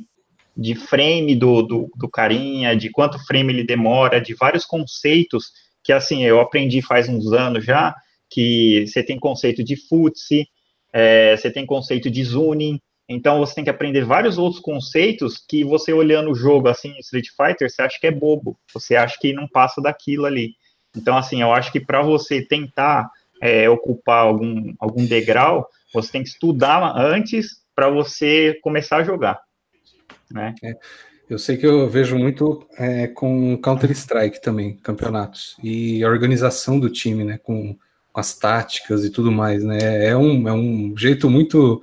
de 0.57 0.75
frame 0.75 1.37
do, 1.37 1.63
do, 1.63 1.91
do 1.97 2.09
carinha, 2.09 2.77
de 2.77 2.91
quanto 2.91 3.25
frame 3.27 3.53
ele 3.53 3.65
demora, 3.65 4.21
de 4.21 4.35
vários 4.35 4.65
conceitos 4.65 5.53
que 5.85 5.93
assim 5.93 6.25
eu 6.25 6.41
aprendi 6.41 6.83
faz 6.83 7.09
uns 7.09 7.33
anos 7.33 7.65
já, 7.65 7.95
que 8.29 8.85
você 8.87 9.03
tem 9.03 9.19
conceito 9.19 9.63
de 9.63 9.77
futsi, 9.77 10.49
é, 10.93 11.37
você 11.37 11.51
tem 11.51 11.65
conceito 11.65 12.11
de 12.11 12.25
zooming, 12.25 12.81
então 13.09 13.39
você 13.39 13.55
tem 13.55 13.65
que 13.65 13.71
aprender 13.71 14.05
vários 14.05 14.37
outros 14.37 14.61
conceitos 14.61 15.43
que 15.49 15.65
você 15.65 15.93
olhando 15.93 16.31
o 16.31 16.35
jogo 16.35 16.69
assim, 16.69 16.93
Street 16.99 17.29
Fighter, 17.29 17.71
você 17.71 17.81
acha 17.81 17.99
que 17.99 18.07
é 18.07 18.11
bobo, 18.11 18.59
você 18.75 18.97
acha 18.97 19.17
que 19.19 19.33
não 19.33 19.47
passa 19.47 19.81
daquilo 19.81 20.27
ali. 20.27 20.55
Então 20.97 21.17
assim, 21.17 21.41
eu 21.41 21.53
acho 21.53 21.71
que 21.71 21.81
para 21.81 22.03
você 22.03 22.43
tentar 22.43 23.09
é, 23.41 23.69
ocupar 23.69 24.25
algum, 24.25 24.75
algum 24.79 25.05
degrau, 25.05 25.69
você 25.93 26.13
tem 26.13 26.23
que 26.23 26.29
estudar 26.29 26.97
antes 26.97 27.63
para 27.75 27.89
você 27.89 28.59
começar 28.63 28.99
a 28.99 29.05
jogar. 29.05 29.41
Né? 30.31 30.55
É, 30.63 30.75
eu 31.29 31.39
sei 31.39 31.57
que 31.57 31.67
eu 31.67 31.89
vejo 31.89 32.17
muito 32.17 32.67
é, 32.79 33.07
com 33.07 33.57
Counter-Strike 33.59 34.41
também, 34.41 34.77
campeonatos, 34.79 35.57
e 35.63 36.03
a 36.03 36.09
organização 36.09 36.81
do 36.81 36.89
time, 36.89 37.23
né, 37.23 37.39
com, 37.39 37.77
com, 38.13 38.21
as 38.21 38.37
táticas 38.37 39.05
e 39.05 39.11
tudo 39.11 39.31
mais, 39.31 39.63
né, 39.63 40.07
é 40.07 40.17
um, 40.17 40.49
é 40.49 40.53
um 40.53 40.95
jeito 40.97 41.29
muito 41.29 41.83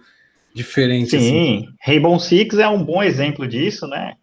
diferente. 0.53 1.11
Sim, 1.11 1.17
assim. 1.17 1.67
Rainbow 1.79 2.19
Six 2.19 2.57
é 2.57 2.67
um 2.67 2.83
bom 2.83 3.03
exemplo 3.03 3.47
disso, 3.47 3.87
né, 3.87 4.15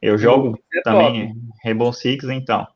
eu 0.00 0.16
jogo 0.16 0.58
é 0.74 0.80
também 0.82 1.28
top. 1.28 1.40
Rainbow 1.62 1.92
Six, 1.92 2.24
então, 2.24 2.66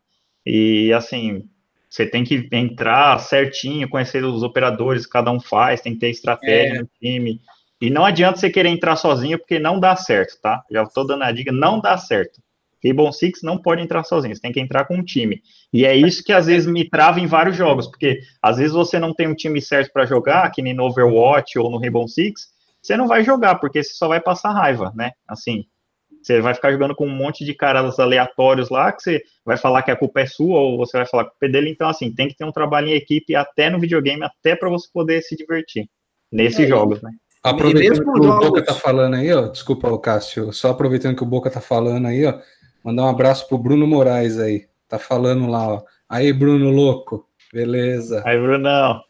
e 0.44 0.92
assim, 0.92 1.49
você 1.94 2.04
tem 2.04 2.24
que 2.24 2.48
entrar 2.50 3.20
certinho, 3.20 3.88
conhecer 3.88 4.24
os 4.24 4.42
operadores 4.42 5.06
que 5.06 5.12
cada 5.12 5.30
um 5.30 5.38
faz, 5.38 5.80
tem 5.80 5.94
que 5.94 6.00
ter 6.00 6.10
estratégia 6.10 6.78
é. 6.78 6.80
no 6.80 6.88
time. 7.00 7.40
E 7.80 7.88
não 7.88 8.04
adianta 8.04 8.36
você 8.36 8.50
querer 8.50 8.70
entrar 8.70 8.96
sozinho, 8.96 9.38
porque 9.38 9.60
não 9.60 9.78
dá 9.78 9.94
certo, 9.94 10.36
tá? 10.42 10.60
Já 10.68 10.82
estou 10.82 11.06
dando 11.06 11.22
a 11.22 11.30
dica, 11.30 11.52
não 11.52 11.78
dá 11.78 11.96
certo. 11.96 12.42
Rainbow 12.84 13.12
Six 13.12 13.42
não 13.44 13.56
pode 13.56 13.80
entrar 13.80 14.02
sozinho, 14.02 14.34
você 14.34 14.42
tem 14.42 14.50
que 14.50 14.58
entrar 14.58 14.86
com 14.86 14.96
um 14.96 15.04
time. 15.04 15.40
E 15.72 15.86
é 15.86 15.94
isso 15.94 16.24
que 16.24 16.32
às 16.32 16.46
vezes 16.46 16.66
me 16.66 16.88
trava 16.90 17.20
em 17.20 17.26
vários 17.26 17.56
jogos, 17.56 17.86
porque 17.86 18.18
às 18.42 18.56
vezes 18.56 18.72
você 18.72 18.98
não 18.98 19.14
tem 19.14 19.28
um 19.28 19.34
time 19.34 19.62
certo 19.62 19.92
para 19.92 20.04
jogar, 20.04 20.50
que 20.50 20.62
nem 20.62 20.74
no 20.74 20.86
Overwatch 20.86 21.56
ou 21.60 21.70
no 21.70 21.78
Rainbow 21.78 22.08
Six, 22.08 22.48
você 22.82 22.96
não 22.96 23.06
vai 23.06 23.22
jogar, 23.22 23.54
porque 23.60 23.84
você 23.84 23.94
só 23.94 24.08
vai 24.08 24.20
passar 24.20 24.50
raiva, 24.50 24.92
né? 24.96 25.12
Assim, 25.28 25.64
você 26.26 26.40
vai 26.40 26.54
ficar 26.54 26.73
jogando 26.73 26.95
com 26.95 27.07
um 27.07 27.14
monte 27.14 27.45
de 27.45 27.54
caras 27.54 27.99
aleatórios 27.99 28.71
lá, 28.71 28.93
que 28.93 29.02
você 29.02 29.23
vai 29.45 29.57
falar 29.57 29.83
que 29.83 29.90
a 29.90 29.97
culpa 29.97 30.21
é 30.21 30.26
sua, 30.26 30.59
ou 30.59 30.78
você 30.78 30.97
vai 30.97 31.07
falar 31.07 31.25
que 31.25 31.28
a 31.28 31.31
culpa 31.33 31.47
é 31.47 31.49
dele. 31.49 31.71
Então, 31.71 31.88
assim, 31.88 32.12
tem 32.12 32.28
que 32.28 32.37
ter 32.37 32.45
um 32.45 32.52
trabalho 32.52 32.88
em 32.88 32.95
equipe 32.95 33.35
até 33.35 33.69
no 33.69 33.78
videogame, 33.78 34.25
até 34.25 34.57
para 34.57 34.69
você 34.69 34.88
poder 34.93 35.23
se 35.23 35.37
divertir 35.37 35.88
nesses 36.33 36.61
é, 36.61 36.66
jogos, 36.66 37.02
né? 37.02 37.11
Aproveitando 37.43 38.02
que 38.02 38.11
o 38.11 38.23
jogos... 38.23 38.47
Boca 38.47 38.64
tá 38.64 38.75
falando 38.75 39.14
aí, 39.14 39.33
ó, 39.33 39.49
desculpa, 39.49 39.88
o 39.88 39.99
Cássio, 39.99 40.52
só 40.52 40.71
aproveitando 40.71 41.16
que 41.16 41.23
o 41.23 41.26
Boca 41.26 41.50
tá 41.50 41.61
falando 41.61 42.07
aí, 42.07 42.25
ó, 42.25 42.38
mandar 42.83 43.02
um 43.02 43.09
abraço 43.11 43.47
pro 43.49 43.59
Bruno 43.59 43.87
Moraes 43.87 44.38
aí, 44.38 44.66
tá 44.88 44.99
falando 44.99 45.47
lá, 45.47 45.75
ó. 45.75 45.83
Aí, 46.09 46.33
Bruno 46.33 46.71
louco, 46.71 47.28
beleza. 47.52 48.23
Aí, 48.25 48.38
Brunão. 48.38 49.00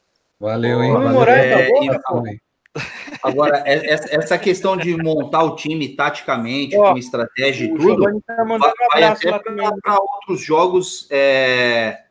Valeu, 0.41 0.83
hein? 0.83 0.91
Bruno 0.91 1.05
Valeu. 1.05 1.19
Moraes 1.21 2.03
tá 2.03 2.13
bom, 2.13 2.27
é, 2.27 2.37
Agora, 3.23 3.63
é, 3.65 3.75
é, 3.75 3.95
essa 4.17 4.37
questão 4.37 4.77
de 4.77 4.97
montar 4.97 5.45
o 5.45 5.55
time 5.55 5.89
taticamente, 5.91 6.77
com 6.77 6.99
estratégia 6.99 7.67
e 7.67 7.75
tudo, 7.75 8.21
tá 8.27 8.45
vai 8.93 9.05
até 9.05 9.39
para 9.39 10.01
outros 10.01 10.41
jogos, 10.41 11.07
é, 11.11 12.03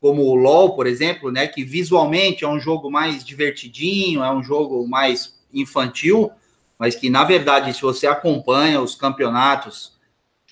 como 0.00 0.22
o 0.22 0.34
LoL, 0.34 0.74
por 0.74 0.86
exemplo, 0.86 1.30
né, 1.30 1.46
que 1.46 1.64
visualmente 1.64 2.44
é 2.44 2.48
um 2.48 2.58
jogo 2.58 2.90
mais 2.90 3.24
divertidinho, 3.24 4.22
é 4.22 4.32
um 4.32 4.42
jogo 4.42 4.86
mais 4.88 5.40
infantil, 5.52 6.30
mas 6.78 6.94
que, 6.94 7.10
na 7.10 7.24
verdade, 7.24 7.74
se 7.74 7.82
você 7.82 8.06
acompanha 8.06 8.80
os 8.80 8.94
campeonatos, 8.94 9.98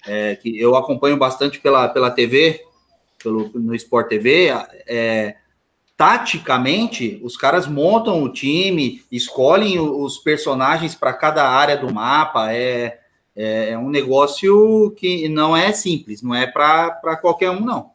é, 0.07 0.37
que 0.37 0.59
eu 0.59 0.77
acompanho 0.77 1.17
bastante 1.17 1.61
pela, 1.61 1.89
pela 1.89 2.11
TV, 2.11 2.61
pelo, 3.23 3.51
no 3.55 3.75
Sport 3.75 4.09
TV, 4.09 4.49
é, 4.87 5.37
taticamente, 6.01 7.21
os 7.23 7.37
caras 7.37 7.67
montam 7.67 8.23
o 8.23 8.33
time, 8.33 9.03
escolhem 9.13 9.79
os 9.79 10.17
personagens 10.17 10.95
para 10.95 11.13
cada 11.13 11.47
área 11.47 11.77
do 11.77 11.93
mapa. 11.93 12.51
É, 12.55 13.01
é, 13.37 13.73
é, 13.73 13.79
um 13.79 13.91
negócio 13.91 14.95
que 14.97 15.29
não 15.29 15.55
é 15.55 15.73
simples, 15.73 16.23
não 16.23 16.35
é 16.35 16.47
para 16.47 17.19
qualquer 17.21 17.51
um, 17.51 17.61
não. 17.61 17.91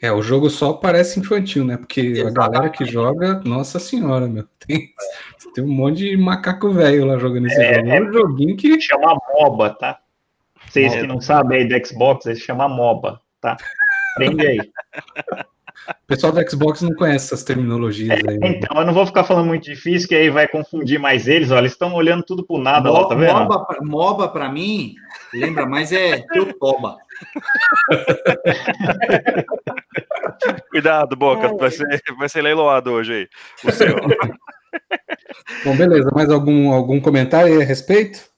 É, 0.00 0.10
o 0.10 0.22
jogo 0.22 0.48
só 0.48 0.72
parece 0.72 1.20
infantil, 1.20 1.62
né? 1.62 1.76
Porque 1.76 2.00
Exatamente. 2.00 2.38
a 2.38 2.48
galera 2.48 2.70
que 2.70 2.86
joga, 2.86 3.42
nossa 3.44 3.78
senhora, 3.78 4.26
meu, 4.26 4.46
tem, 4.66 4.88
tem 5.54 5.62
um 5.62 5.68
monte 5.68 5.98
de 5.98 6.16
macaco 6.16 6.72
velho 6.72 7.04
lá 7.04 7.18
jogando 7.18 7.46
esse 7.46 7.60
é, 7.60 7.74
jogo. 7.74 7.90
É 7.90 8.00
um 8.00 8.12
joguinho 8.14 8.56
que. 8.56 8.80
Chama 8.80 9.18
MOBA, 9.34 9.76
tá? 9.78 9.98
Vocês 10.66 10.94
que 10.94 11.06
não 11.06 11.20
sabem 11.20 11.58
aí 11.58 11.68
do 11.68 11.86
Xbox, 11.86 12.24
ele 12.24 12.40
chama 12.40 12.66
MOBA, 12.70 13.20
tá? 13.38 13.58
Aprende 14.16 14.46
aí. 14.46 14.60
O 15.88 16.06
pessoal 16.06 16.32
do 16.32 16.48
Xbox 16.48 16.82
não 16.82 16.94
conhece 16.94 17.26
essas 17.26 17.42
terminologias 17.42 18.10
é, 18.10 18.30
aí. 18.30 18.38
Né? 18.38 18.48
Então, 18.48 18.78
eu 18.78 18.86
não 18.86 18.92
vou 18.92 19.06
ficar 19.06 19.24
falando 19.24 19.46
muito 19.46 19.64
difícil, 19.64 20.08
que 20.08 20.14
aí 20.14 20.30
vai 20.30 20.46
confundir 20.46 20.98
mais 20.98 21.26
eles. 21.26 21.50
Olha, 21.50 21.60
eles 21.60 21.72
estão 21.72 21.94
olhando 21.94 22.22
tudo 22.22 22.44
pro 22.44 22.58
nada 22.58 22.90
Mo 22.90 23.00
lá, 23.00 23.08
tá 23.08 23.14
vendo? 23.14 23.34
MOBA, 23.34 23.66
MOBA 23.82 24.28
para 24.28 24.50
mim, 24.50 24.94
lembra 25.32 25.66
mais 25.66 25.92
é 25.92 26.18
Teutoba. 26.32 26.96
Cuidado, 30.70 31.16
Boca, 31.16 31.54
vai 31.56 31.70
ser, 31.70 31.86
vai 32.18 32.28
ser 32.28 32.42
leiloado 32.42 32.90
hoje 32.90 33.12
aí. 33.12 33.28
O 33.64 33.72
seu. 33.72 33.96
Bom, 35.64 35.76
beleza. 35.76 36.10
Mais 36.14 36.30
algum, 36.30 36.72
algum 36.72 37.00
comentário 37.00 37.60
a 37.60 37.64
respeito? 37.64 38.30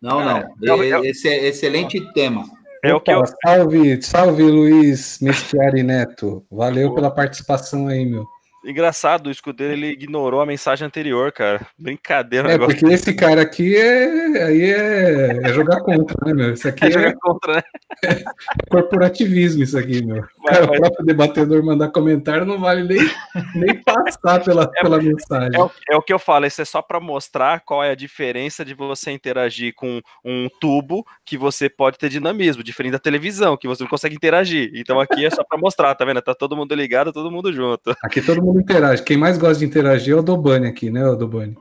Não, 0.00 0.24
não. 0.24 1.04
Esse 1.04 1.28
é 1.28 1.48
excelente 1.48 2.00
tema. 2.12 2.44
É 2.84 2.94
o 2.94 3.00
que 3.00 3.10
eu... 3.10 3.22
Salve, 3.44 4.02
salve 4.02 4.42
Luiz 4.42 5.18
Mestiari 5.20 5.82
Neto. 5.82 6.44
Valeu 6.50 6.94
pela 6.94 7.10
participação 7.10 7.88
aí, 7.88 8.04
meu. 8.04 8.24
Engraçado, 8.64 9.28
o 9.28 9.30
escudeiro 9.30 9.72
ele 9.72 9.88
ignorou 9.88 10.40
a 10.40 10.46
mensagem 10.46 10.84
anterior, 10.84 11.30
cara. 11.30 11.64
Brincadeira. 11.78 12.48
É, 12.48 12.52
negócio. 12.52 12.76
porque 12.76 12.92
esse 12.92 13.14
cara 13.14 13.40
aqui 13.40 13.76
é, 13.76 14.42
aí 14.42 14.62
é, 14.62 15.40
é 15.44 15.52
jogar 15.52 15.80
contra, 15.80 16.16
né, 16.26 16.34
meu? 16.34 16.52
Isso 16.52 16.66
aqui 16.66 16.84
é, 16.84 16.88
é 16.88 16.90
jogar 16.90 17.14
contra, 17.14 17.54
né? 17.54 17.62
É 18.02 18.24
corporativismo, 18.68 19.62
isso 19.62 19.78
aqui, 19.78 20.04
meu. 20.04 20.22
Vai, 20.42 20.54
cara, 20.54 20.66
vai. 20.66 20.76
O 20.76 20.80
próprio 20.80 21.06
debatedor 21.06 21.64
mandar 21.64 21.88
comentário 21.90 22.44
não 22.44 22.58
vale 22.58 22.82
nem, 22.82 23.08
nem 23.54 23.80
passar 23.80 24.42
pela, 24.42 24.64
é, 24.64 24.82
pela 24.82 25.00
mensagem. 25.00 25.58
É 25.58 25.62
o, 25.62 25.70
é 25.90 25.96
o, 25.96 26.02
que 26.02 26.12
eu 26.12 26.18
falo, 26.18 26.44
isso 26.44 26.60
é 26.60 26.64
só 26.64 26.82
para 26.82 26.98
mostrar 26.98 27.60
qual 27.60 27.84
é 27.84 27.90
a 27.92 27.96
diferença 27.96 28.64
de 28.64 28.74
você 28.74 29.12
interagir 29.12 29.72
com 29.74 30.00
um 30.24 30.48
tubo 30.60 31.06
que 31.24 31.38
você 31.38 31.68
pode 31.68 31.96
ter 31.96 32.08
dinamismo, 32.08 32.64
diferente 32.64 32.92
da 32.92 32.98
televisão, 32.98 33.56
que 33.56 33.68
você 33.68 33.84
não 33.84 33.90
consegue 33.90 34.16
interagir. 34.16 34.72
Então 34.74 34.98
aqui 34.98 35.24
é 35.24 35.30
só 35.30 35.44
para 35.44 35.58
mostrar, 35.58 35.94
tá 35.94 36.04
vendo? 36.04 36.20
Tá 36.20 36.34
todo 36.34 36.56
mundo 36.56 36.74
ligado, 36.74 37.12
todo 37.12 37.30
mundo 37.30 37.52
junto. 37.52 37.94
Aqui 38.02 38.20
todo 38.20 38.42
mundo 38.42 38.47
interage. 38.56 39.02
Quem 39.02 39.16
mais 39.16 39.36
gosta 39.36 39.58
de 39.58 39.64
interagir 39.64 40.14
é 40.14 40.16
o 40.16 40.22
Dobani 40.22 40.68
aqui, 40.68 40.90
né, 40.90 41.04
o 41.06 41.16
Dobani? 41.16 41.56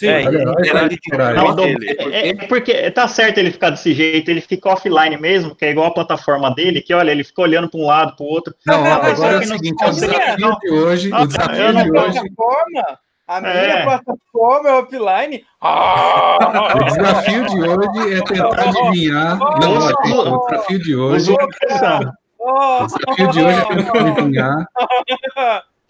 Sim, 0.00 0.06
é, 0.06 0.22
é, 2.10 2.28
é, 2.28 2.34
porque 2.46 2.90
tá 2.90 3.06
certo 3.06 3.36
ele 3.36 3.50
ficar 3.50 3.68
desse 3.68 3.92
jeito, 3.92 4.30
ele 4.30 4.40
fica 4.40 4.70
offline 4.70 5.14
mesmo, 5.18 5.54
que 5.54 5.64
é 5.66 5.72
igual 5.72 5.88
a 5.88 5.94
plataforma 5.94 6.54
dele, 6.54 6.80
que 6.80 6.94
olha, 6.94 7.10
ele 7.10 7.22
fica 7.22 7.42
olhando 7.42 7.68
para 7.68 7.80
um 7.80 7.84
lado, 7.84 8.16
para 8.16 8.24
o 8.24 8.28
outro. 8.28 8.54
Não, 8.64 8.82
não 8.82 8.92
agora 8.92 9.34
é 9.34 9.38
o 9.40 9.44
seguinte, 9.44 9.84
o 9.84 9.90
desafio 9.90 10.58
de 10.58 10.70
hoje, 10.70 11.12
o 11.12 11.26
desafio 11.26 11.74
de 11.74 11.90
hoje. 11.98 12.18
A 13.28 13.40
minha 13.42 13.52
é. 13.52 13.82
plataforma 13.84 14.68
é 14.70 14.72
offline. 14.72 15.44
Ah! 15.60 16.72
O 16.74 16.84
desafio 16.84 17.46
de 17.46 17.60
hoje 17.60 18.14
é 18.14 18.22
tentar 18.22 18.68
adivinhar. 18.68 19.38
Não, 19.38 19.74
o 19.76 20.46
desafio 20.46 20.78
de 20.78 20.96
hoje. 20.96 21.32
O 22.38 22.86
desafio 22.86 23.28
de 23.32 23.40
hoje 23.40 23.60
é 23.60 23.64
tentar 23.66 24.00
adivinhar 24.00 24.66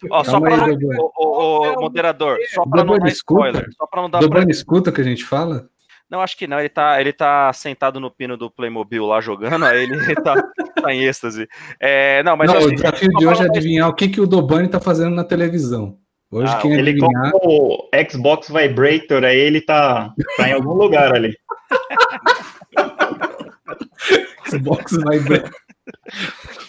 Ó, 0.09 0.23
só 0.23 0.39
para 0.39 0.73
o, 0.73 1.11
o, 1.15 1.77
o, 1.77 1.81
moderador, 1.81 2.37
só 2.53 2.65
para 2.65 2.83
não 2.83 2.97
dar 2.97 3.09
spoiler, 3.09 3.69
só 3.77 3.85
para 3.85 4.01
não 4.01 4.09
dar 4.09 4.19
Dobrando 4.19 4.47
pra... 4.47 4.51
escuta 4.51 4.89
o 4.89 4.93
que 4.93 5.01
a 5.01 5.03
gente 5.03 5.23
fala? 5.23 5.69
Não, 6.09 6.19
acho 6.19 6.35
que 6.35 6.47
não, 6.47 6.59
ele 6.59 6.69
tá, 6.69 6.99
ele 6.99 7.13
tá 7.13 7.53
sentado 7.53 7.99
no 7.99 8.11
pino 8.11 8.35
do 8.35 8.51
Playmobil 8.51 9.05
lá 9.05 9.21
jogando, 9.21 9.63
aí 9.63 9.83
ele 9.83 9.95
tá, 10.21 10.43
tá 10.81 10.93
em 10.93 11.03
êxtase. 11.03 11.47
É, 11.79 12.21
não, 12.23 12.35
mas 12.35 12.51
não, 12.51 12.61
o 12.61 12.75
desafio 12.75 13.09
de 13.09 13.27
hoje 13.27 13.43
é 13.43 13.45
adivinhar 13.45 13.87
o 13.87 13.93
que, 13.93 14.09
que 14.09 14.19
o 14.19 14.27
Dobani 14.27 14.67
tá 14.67 14.79
fazendo 14.79 15.15
na 15.15 15.23
televisão. 15.23 15.97
Hoje 16.29 16.53
ah, 16.53 16.61
quem 16.61 16.73
ele 16.73 16.91
adivinhar... 16.91 17.31
o 17.35 17.89
Xbox 18.09 18.49
Vibrator, 18.49 19.23
aí 19.23 19.37
ele 19.37 19.61
tá, 19.61 20.13
tá 20.35 20.49
em 20.49 20.53
algum 20.53 20.73
lugar 20.73 21.13
ali. 21.13 21.33
Xbox 24.49 24.91
Vibrator. 24.91 25.51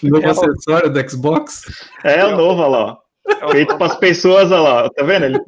Novo 0.02 0.26
é 0.26 0.30
acessório 0.30 0.90
do 0.90 1.10
Xbox? 1.10 1.64
É, 2.04 2.24
o 2.24 2.36
novo, 2.36 2.62
olha 2.62 2.68
lá. 2.68 2.98
Feito 3.50 3.76
para 3.76 3.86
as 3.86 3.96
pessoas, 3.96 4.50
olha 4.50 4.60
lá, 4.60 4.90
tá 4.90 5.04
vendo? 5.04 5.26
Ele... 5.26 5.38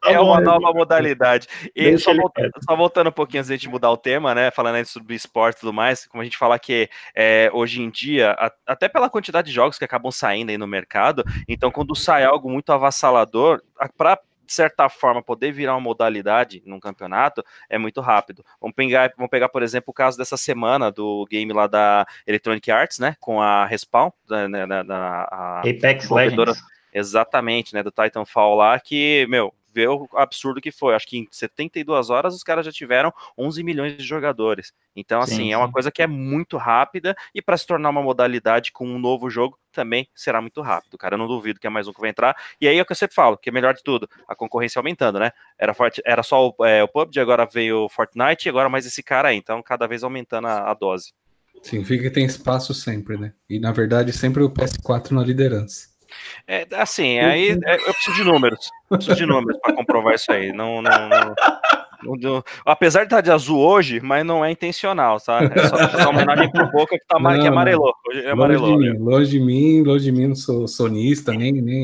Tá 0.00 0.12
é 0.12 0.20
uma 0.20 0.40
nova 0.40 0.72
modalidade. 0.72 1.48
E 1.74 1.98
só 1.98 2.14
voltando, 2.14 2.50
só 2.68 2.76
voltando, 2.76 3.08
um 3.08 3.12
pouquinho 3.12 3.42
antes 3.42 3.58
de 3.60 3.68
mudar 3.68 3.90
o 3.90 3.96
tema, 3.96 4.34
né? 4.34 4.50
Falando 4.50 4.76
aí 4.76 4.84
sobre 4.84 5.14
esporte 5.14 5.56
e 5.56 5.60
tudo 5.60 5.72
mais, 5.72 6.06
como 6.06 6.20
a 6.20 6.24
gente 6.24 6.38
fala 6.38 6.58
que 6.58 6.88
é, 7.14 7.50
hoje 7.52 7.82
em 7.82 7.90
dia, 7.90 8.32
a, 8.32 8.52
até 8.66 8.88
pela 8.88 9.10
quantidade 9.10 9.48
de 9.48 9.54
jogos 9.54 9.78
que 9.78 9.84
acabam 9.84 10.12
saindo 10.12 10.50
aí 10.50 10.58
no 10.58 10.66
mercado, 10.66 11.24
então 11.48 11.70
quando 11.70 11.94
sai 11.96 12.24
algo 12.24 12.50
muito 12.50 12.70
avassalador, 12.72 13.60
para 13.96 14.18
de 14.48 14.54
certa 14.54 14.88
forma, 14.88 15.22
poder 15.22 15.52
virar 15.52 15.74
uma 15.74 15.80
modalidade 15.80 16.62
num 16.64 16.80
campeonato 16.80 17.44
é 17.68 17.76
muito 17.76 18.00
rápido. 18.00 18.42
Vamos 18.58 18.74
pegar, 18.74 19.12
vamos 19.14 19.28
pegar, 19.28 19.50
por 19.50 19.62
exemplo, 19.62 19.90
o 19.90 19.92
caso 19.92 20.16
dessa 20.16 20.38
semana 20.38 20.90
do 20.90 21.26
game 21.30 21.52
lá 21.52 21.66
da 21.66 22.06
Electronic 22.26 22.70
Arts, 22.70 22.98
né? 22.98 23.14
Com 23.20 23.42
a 23.42 23.66
Respawn, 23.66 24.10
da, 24.26 24.48
da, 24.48 24.66
da, 24.66 24.82
da 24.82 25.60
Apex 25.60 26.08
Legends. 26.08 26.58
Exatamente, 26.94 27.74
né? 27.74 27.82
Do 27.82 27.90
Titanfall 27.90 28.56
lá, 28.56 28.80
que, 28.80 29.26
meu, 29.28 29.52
vê 29.78 29.86
o 29.86 30.08
absurdo 30.14 30.60
que 30.60 30.72
foi. 30.72 30.94
Acho 30.94 31.06
que 31.06 31.18
em 31.18 31.28
72 31.30 32.10
horas 32.10 32.34
os 32.34 32.42
caras 32.42 32.66
já 32.66 32.72
tiveram 32.72 33.12
11 33.36 33.62
milhões 33.62 33.96
de 33.96 34.02
jogadores. 34.02 34.72
Então, 34.96 35.20
assim, 35.20 35.36
sim, 35.36 35.52
é 35.52 35.56
uma 35.56 35.70
coisa 35.70 35.92
que 35.92 36.02
é 36.02 36.06
muito 36.06 36.56
rápida 36.56 37.16
e 37.32 37.40
para 37.40 37.56
se 37.56 37.64
tornar 37.64 37.90
uma 37.90 38.02
modalidade 38.02 38.72
com 38.72 38.84
um 38.84 38.98
novo 38.98 39.30
jogo 39.30 39.56
também 39.70 40.08
será 40.14 40.40
muito 40.40 40.60
rápido, 40.60 40.98
cara. 40.98 41.14
Eu 41.14 41.18
não 41.18 41.28
duvido 41.28 41.60
que 41.60 41.66
é 41.66 41.70
mais 41.70 41.86
um 41.86 41.92
que 41.92 42.00
vai 42.00 42.10
entrar. 42.10 42.36
E 42.60 42.66
aí 42.66 42.76
é 42.76 42.82
o 42.82 42.84
que 42.84 42.90
eu 42.90 42.96
sempre 42.96 43.14
falo, 43.14 43.38
que 43.38 43.48
é 43.48 43.52
melhor 43.52 43.74
de 43.74 43.84
tudo, 43.84 44.08
a 44.26 44.34
concorrência 44.34 44.80
aumentando, 44.80 45.20
né? 45.20 45.30
Era, 45.56 45.72
forte, 45.72 46.02
era 46.04 46.24
só 46.24 46.48
o, 46.48 46.64
é, 46.64 46.82
o 46.82 46.88
PUBG, 46.88 47.20
agora 47.20 47.46
veio 47.46 47.84
o 47.84 47.88
Fortnite 47.88 48.46
e 48.46 48.50
agora 48.50 48.68
mais 48.68 48.84
esse 48.86 49.02
cara 49.02 49.28
aí. 49.28 49.36
Então, 49.36 49.62
cada 49.62 49.86
vez 49.86 50.02
aumentando 50.02 50.48
a, 50.48 50.70
a 50.70 50.74
dose. 50.74 51.12
Significa 51.62 52.04
que 52.04 52.10
tem 52.10 52.24
espaço 52.24 52.74
sempre, 52.74 53.16
né? 53.16 53.32
E 53.48 53.60
na 53.60 53.70
verdade, 53.70 54.12
sempre 54.12 54.42
o 54.42 54.50
PS4 54.50 55.12
na 55.12 55.22
liderança. 55.22 55.97
É, 56.46 56.66
assim, 56.72 57.18
aí 57.18 57.58
é, 57.64 57.74
eu 57.76 57.92
preciso 57.94 58.16
de 58.16 58.24
números. 58.24 58.70
preciso 58.88 59.16
de 59.16 59.26
números 59.26 59.60
para 59.62 59.74
comprovar 59.74 60.14
isso 60.14 60.32
aí. 60.32 60.52
Não, 60.52 60.80
não, 60.80 61.08
não, 61.08 62.16
não, 62.16 62.44
Apesar 62.64 63.00
de 63.00 63.06
estar 63.06 63.20
de 63.20 63.30
azul 63.30 63.58
hoje, 63.58 64.00
mas 64.00 64.24
não 64.24 64.44
é 64.44 64.50
intencional, 64.50 65.20
tá? 65.20 65.40
É 65.42 65.68
só 65.68 65.76
fazer 65.76 66.02
uma 66.02 66.10
homenagem 66.10 66.50
pro 66.50 66.70
Boca 66.70 66.96
que, 66.98 67.04
tá, 67.06 67.18
não, 67.18 67.40
que 67.40 67.46
amarelou. 67.46 67.92
Hoje 68.08 68.24
é 68.24 68.30
amarelou. 68.30 68.70
Longe 68.70 68.86
de, 68.86 68.92
mim, 68.92 68.98
longe 68.98 69.30
de 69.30 69.40
mim, 69.40 69.82
longe 69.82 70.04
de 70.04 70.12
mim, 70.12 70.26
não 70.28 70.34
sou 70.34 70.68
sonista, 70.68 71.32
nem, 71.32 71.52
nem, 71.52 71.82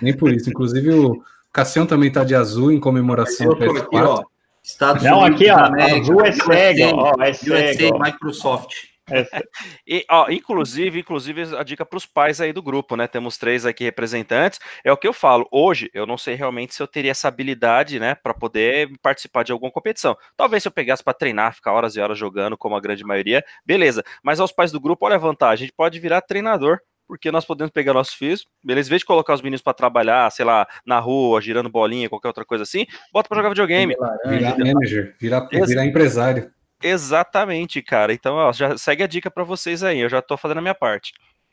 nem 0.00 0.16
por 0.16 0.32
isso. 0.32 0.48
Inclusive, 0.48 0.90
o 0.90 1.22
Cassião 1.52 1.86
também 1.86 2.10
tá 2.10 2.22
de 2.22 2.34
azul 2.34 2.70
em 2.70 2.80
comemoração 2.80 3.48
ao 3.48 3.56
PS4. 3.56 4.24
Estados 4.62 5.02
não, 5.04 5.20
Unidos, 5.20 5.40
aqui, 5.40 5.50
ó, 5.50 5.64
América, 5.64 6.00
azul 6.00 6.24
é 6.24 6.32
cego, 6.32 6.96
ó, 6.96 7.12
é 7.22 7.32
cego. 7.32 8.02
Microsoft. 8.02 8.74
e, 9.86 10.04
ó, 10.10 10.28
inclusive, 10.30 11.00
inclusive 11.00 11.56
a 11.56 11.62
dica 11.62 11.84
para 11.84 11.96
os 11.96 12.06
pais 12.06 12.40
aí 12.40 12.52
do 12.52 12.62
grupo, 12.62 12.96
né? 12.96 13.06
Temos 13.06 13.38
três 13.38 13.64
aqui 13.64 13.84
representantes. 13.84 14.58
É 14.84 14.92
o 14.92 14.96
que 14.96 15.06
eu 15.06 15.12
falo. 15.12 15.46
Hoje, 15.50 15.90
eu 15.94 16.06
não 16.06 16.18
sei 16.18 16.34
realmente 16.34 16.74
se 16.74 16.82
eu 16.82 16.86
teria 16.86 17.10
essa 17.10 17.28
habilidade, 17.28 17.98
né, 17.98 18.14
para 18.14 18.34
poder 18.34 18.90
participar 19.00 19.42
de 19.42 19.52
alguma 19.52 19.70
competição. 19.70 20.16
Talvez 20.36 20.62
se 20.62 20.68
eu 20.68 20.72
pegasse 20.72 21.02
para 21.02 21.14
treinar, 21.14 21.54
ficar 21.54 21.72
horas 21.72 21.96
e 21.96 22.00
horas 22.00 22.18
jogando, 22.18 22.56
como 22.56 22.76
a 22.76 22.80
grande 22.80 23.04
maioria, 23.04 23.44
beleza. 23.64 24.04
Mas 24.22 24.40
aos 24.40 24.52
pais 24.52 24.72
do 24.72 24.80
grupo, 24.80 25.06
olha 25.06 25.16
a 25.16 25.18
vantagem, 25.18 25.64
a 25.64 25.66
gente 25.66 25.76
pode 25.76 25.98
virar 26.00 26.20
treinador 26.20 26.80
porque 27.06 27.30
nós 27.30 27.44
podemos 27.44 27.70
pegar 27.72 27.94
nossos 27.94 28.14
filhos, 28.14 28.44
beleza? 28.62 28.88
Em 28.88 28.90
vez 28.90 29.00
de 29.00 29.06
colocar 29.06 29.32
os 29.32 29.40
meninos 29.40 29.62
para 29.62 29.72
trabalhar, 29.72 30.30
sei 30.30 30.44
lá, 30.44 30.66
na 30.84 30.98
rua, 30.98 31.40
girando 31.40 31.70
bolinha, 31.70 32.08
qualquer 32.08 32.28
outra 32.28 32.44
coisa 32.44 32.64
assim, 32.64 32.84
bota 33.12 33.28
para 33.28 33.38
jogar 33.38 33.50
videogame. 33.50 33.94
Virar 34.26 34.58
manager, 34.58 35.14
virar, 35.18 35.48
virar 35.48 35.86
empresário. 35.86 36.50
Exatamente, 36.86 37.82
cara. 37.82 38.12
Então, 38.12 38.36
ó, 38.36 38.52
já 38.52 38.78
segue 38.78 39.02
a 39.02 39.06
dica 39.06 39.28
para 39.30 39.42
vocês 39.42 39.82
aí. 39.82 39.98
Eu 39.98 40.08
já 40.08 40.22
tô 40.22 40.36
fazendo 40.36 40.58
a 40.58 40.62
minha 40.62 40.74
parte. 40.74 41.12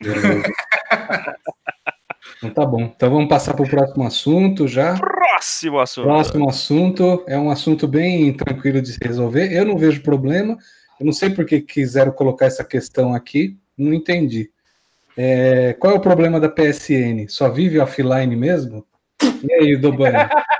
então 2.38 2.50
tá 2.50 2.64
bom. 2.64 2.82
Então 2.82 3.10
vamos 3.10 3.28
passar 3.28 3.54
para 3.54 3.64
o 3.64 3.68
próximo 3.68 4.06
assunto 4.06 4.68
já. 4.68 4.94
Próximo 4.96 5.80
assunto. 5.80 6.04
Próximo 6.04 6.48
assunto 6.48 7.24
é 7.26 7.36
um 7.36 7.50
assunto 7.50 7.88
bem 7.88 8.32
tranquilo 8.32 8.80
de 8.80 8.92
se 8.92 8.98
resolver. 9.02 9.52
Eu 9.52 9.64
não 9.64 9.76
vejo 9.76 10.02
problema. 10.02 10.56
Eu 11.00 11.06
não 11.06 11.12
sei 11.12 11.30
por 11.30 11.44
que 11.44 11.60
quiseram 11.60 12.12
colocar 12.12 12.46
essa 12.46 12.62
questão 12.62 13.12
aqui. 13.12 13.56
Não 13.76 13.92
entendi. 13.92 14.50
É, 15.16 15.72
qual 15.74 15.92
é 15.92 15.96
o 15.96 16.00
problema 16.00 16.38
da 16.38 16.48
PSN? 16.48 17.26
Só 17.28 17.48
vive 17.48 17.80
offline 17.80 18.36
mesmo? 18.36 18.86
E 19.42 19.52
aí, 19.52 19.76
Dobani? 19.76 20.16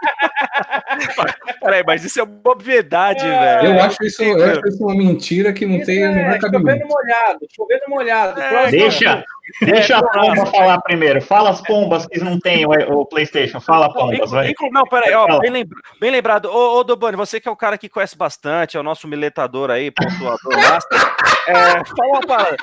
Peraí, 1.60 1.82
mas 1.86 2.04
isso 2.04 2.20
é 2.20 2.22
uma 2.22 2.40
obviedade, 2.44 3.24
é, 3.24 3.38
velho. 3.38 3.74
Eu 3.74 3.82
acho, 3.82 4.04
isso, 4.04 4.22
eu 4.22 4.44
acho 4.44 4.68
isso 4.68 4.84
uma 4.84 4.94
mentira 4.94 5.52
que 5.52 5.64
não 5.64 5.76
isso 5.76 5.86
tem 5.86 6.02
é, 6.02 6.08
menor 6.10 6.38
cabimento. 6.38 6.80
Chovendo 6.80 6.88
molhado, 6.88 7.38
chovendo 7.54 7.82
molhado. 7.88 8.40
É, 8.40 8.70
deixa, 8.70 9.24
deixa 9.62 9.98
a 9.98 10.02
pomba 10.02 10.46
falar 10.46 10.80
primeiro. 10.82 11.22
Fala 11.22 11.50
as 11.50 11.60
pombas 11.60 12.06
que 12.06 12.20
não 12.20 12.38
tem 12.38 12.66
o, 12.66 12.70
o 12.70 13.06
PlayStation. 13.06 13.60
Fala, 13.60 13.92
pombas, 13.92 14.30
vai. 14.30 14.52
Não, 14.70 14.84
peraí, 14.84 15.14
ó, 15.14 15.38
bem, 15.40 15.50
lembra, 15.50 15.78
bem 16.00 16.10
lembrado. 16.10 16.46
Ô, 16.46 16.78
ô, 16.78 16.84
Dobani, 16.84 17.16
você 17.16 17.40
que 17.40 17.48
é 17.48 17.50
o 17.50 17.56
cara 17.56 17.78
que 17.78 17.88
conhece 17.88 18.16
bastante, 18.16 18.76
é 18.76 18.80
o 18.80 18.84
nosso 18.84 19.08
miletador 19.08 19.70
aí, 19.70 19.90
pontuador 19.90 20.56
master. 20.56 20.98
É, 21.46 21.52
fala 21.52 22.08
uma 22.08 22.20
parada. 22.26 22.56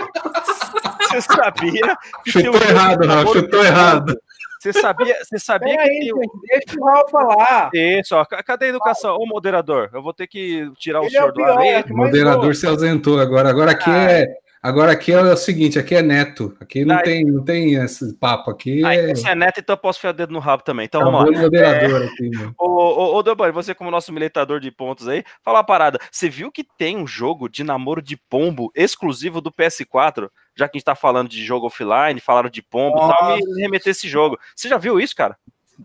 Você 1.01 1.21
sabia? 1.21 1.95
Chutou 2.25 2.55
errado, 2.55 3.05
Raul, 3.05 3.33
chutou 3.33 3.63
errado. 3.63 4.17
Você 4.61 4.73
sabia, 4.73 5.17
você 5.23 5.39
sabia 5.39 5.73
que. 5.73 5.79
Aí, 5.79 5.99
tem... 5.99 6.11
Deixa 6.43 6.79
o 6.79 6.85
Raul 6.85 7.09
falar. 7.09 7.71
Isso, 7.73 8.15
ó, 8.15 8.23
cadê 8.23 8.65
a 8.65 8.69
educação? 8.69 9.17
Ô, 9.17 9.25
moderador, 9.25 9.89
eu 9.91 10.03
vou 10.03 10.13
ter 10.13 10.27
que 10.27 10.71
tirar 10.77 11.01
o 11.01 11.05
Ele 11.05 11.09
senhor 11.09 11.29
é 11.29 11.29
o 11.29 11.33
pior, 11.33 11.45
do 11.47 11.51
ar 11.53 11.59
aí. 11.59 11.83
O 11.89 11.97
moderador 11.97 12.55
se 12.55 12.67
ausentou 12.67 13.19
agora. 13.19 13.49
Agora 13.49 13.71
aqui 13.71 13.89
ah. 13.89 14.11
é. 14.11 14.27
Agora 14.61 14.91
aqui 14.91 15.11
é 15.11 15.19
o 15.19 15.35
seguinte, 15.35 15.79
aqui 15.79 15.95
é 15.95 16.01
neto. 16.01 16.55
Aqui 16.59 16.85
não, 16.85 17.01
tem, 17.01 17.25
não 17.25 17.43
tem 17.43 17.73
esse 17.75 18.13
papo. 18.13 18.51
Aqui 18.51 18.85
ah, 18.85 18.93
é... 18.93 19.15
Se 19.15 19.27
é 19.27 19.33
neto, 19.33 19.59
então 19.59 19.73
eu 19.73 19.77
posso 19.77 19.99
ficar 19.99 20.11
o 20.11 20.13
dedo 20.13 20.31
no 20.31 20.39
rabo 20.39 20.63
também. 20.63 20.85
Então 20.85 21.01
tá 21.01 21.09
vamos 21.09 21.33
lá. 21.33 21.41
moderador 21.41 22.03
é... 22.03 22.05
aqui, 22.05 22.31
Ô, 22.59 22.67
ô, 22.67 23.15
ô 23.15 23.23
Dobani, 23.23 23.51
você 23.51 23.73
como 23.73 23.89
nosso 23.89 24.13
militador 24.13 24.59
de 24.59 24.69
pontos 24.71 25.07
aí, 25.07 25.23
fala 25.43 25.57
uma 25.57 25.63
parada. 25.63 25.99
Você 26.11 26.29
viu 26.29 26.51
que 26.51 26.63
tem 26.77 26.95
um 26.95 27.07
jogo 27.07 27.49
de 27.49 27.63
namoro 27.63 28.01
de 28.01 28.15
pombo 28.15 28.71
exclusivo 28.75 29.41
do 29.41 29.51
PS4? 29.51 30.29
já 30.55 30.67
que 30.67 30.77
a 30.77 30.79
gente 30.79 30.85
tá 30.85 30.95
falando 30.95 31.29
de 31.29 31.43
jogo 31.43 31.67
offline, 31.67 32.19
falaram 32.19 32.49
de 32.49 32.61
pombo 32.61 32.97
e 32.97 32.99
tal, 32.99 33.37
me 33.37 33.61
remeter 33.61 33.91
esse 33.91 34.07
jogo. 34.07 34.37
Você 34.55 34.67
já 34.67 34.77
viu 34.77 34.99
isso, 34.99 35.15
cara? 35.15 35.37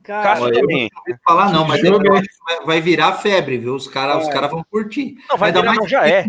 Cara, 0.03 0.53
também. 0.53 0.91
Não 1.07 1.17
falar 1.25 1.51
não, 1.51 1.67
mas 1.67 1.83
eu 1.83 1.99
vai 2.67 2.81
virar 2.81 3.15
febre, 3.15 3.57
viu? 3.57 3.75
Os 3.75 3.89
caras 3.89 4.17
é. 4.17 4.27
os 4.27 4.29
cara 4.29 4.47
vão 4.47 4.63
curtir. 4.71 5.15
Não, 5.29 5.39
vai 5.39 5.51
virar, 5.51 5.75
mais 5.75 5.91
já 5.91 6.07
é. 6.07 6.27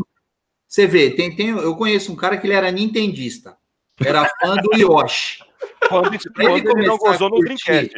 Você 0.67 0.86
vê, 0.86 1.12
tem, 1.12 1.36
tem, 1.36 1.49
eu 1.49 1.75
conheço 1.75 2.12
um 2.12 2.15
cara 2.15 2.38
que 2.38 2.45
ele 2.45 2.53
era 2.53 2.71
nintendista. 2.71 3.56
Era 4.03 4.30
fã 4.39 4.56
do 4.56 4.75
Yoshi. 4.75 5.39
Quando, 5.88 6.10
quando 6.36 6.58
ele, 6.58 6.69
ele 6.69 6.88
não 6.88 6.97
gozou 6.97 7.30
no 7.30 7.39
Dreamcast. 7.39 7.93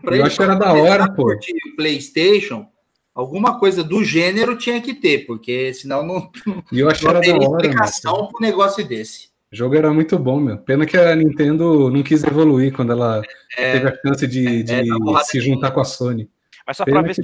Pra 0.00 0.16
Yoshi 0.16 0.42
era 0.42 0.54
da 0.54 0.72
hora, 0.72 1.12
pô. 1.12 1.36
PlayStation, 1.76 2.66
alguma 3.14 3.58
coisa 3.58 3.82
do 3.82 4.02
gênero 4.04 4.56
tinha 4.56 4.80
que 4.80 4.94
ter, 4.94 5.26
porque 5.26 5.74
senão 5.74 6.06
não, 6.06 6.30
Yoshi 6.72 7.04
não 7.04 7.10
era 7.10 7.20
da 7.20 7.34
hora, 7.34 7.66
explicação 7.66 8.28
para 8.28 8.38
um 8.38 8.40
negócio 8.40 8.86
desse. 8.86 9.28
O 9.52 9.56
jogo 9.56 9.76
era 9.76 9.92
muito 9.92 10.18
bom, 10.18 10.40
meu. 10.40 10.58
Pena 10.58 10.84
que 10.86 10.96
a 10.96 11.14
Nintendo 11.14 11.90
não 11.90 12.02
quis 12.02 12.24
evoluir 12.24 12.72
quando 12.72 12.92
ela 12.92 13.22
é, 13.56 13.72
teve 13.72 13.88
a 13.88 13.96
chance 14.04 14.26
de, 14.26 14.62
de 14.62 14.72
é, 14.72 14.82
se 15.24 15.40
juntar 15.40 15.70
com 15.70 15.80
a 15.80 15.84
Sony. 15.84 16.28
Mas 16.66 16.76
só 16.76 16.84
para 16.84 17.02
ver 17.02 17.14
se 17.14 17.22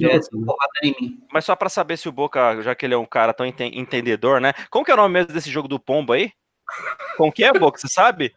Mas 1.31 1.45
só 1.45 1.55
para 1.55 1.69
saber 1.69 1.97
se 1.97 2.07
o 2.07 2.11
Boca, 2.11 2.61
já 2.61 2.75
que 2.75 2.85
ele 2.85 2.93
é 2.93 2.97
um 2.97 3.05
cara 3.05 3.33
tão 3.33 3.45
entendedor, 3.45 4.39
né? 4.39 4.53
Como 4.69 4.85
que 4.85 4.91
é 4.91 4.93
o 4.93 4.97
nome 4.97 5.13
mesmo 5.13 5.33
desse 5.33 5.49
jogo 5.49 5.67
do 5.67 5.79
pombo 5.79 6.13
aí? 6.13 6.31
Como 7.17 7.31
que 7.31 7.43
é, 7.43 7.51
Boca? 7.51 7.79
Você 7.79 7.87
sabe? 7.87 8.33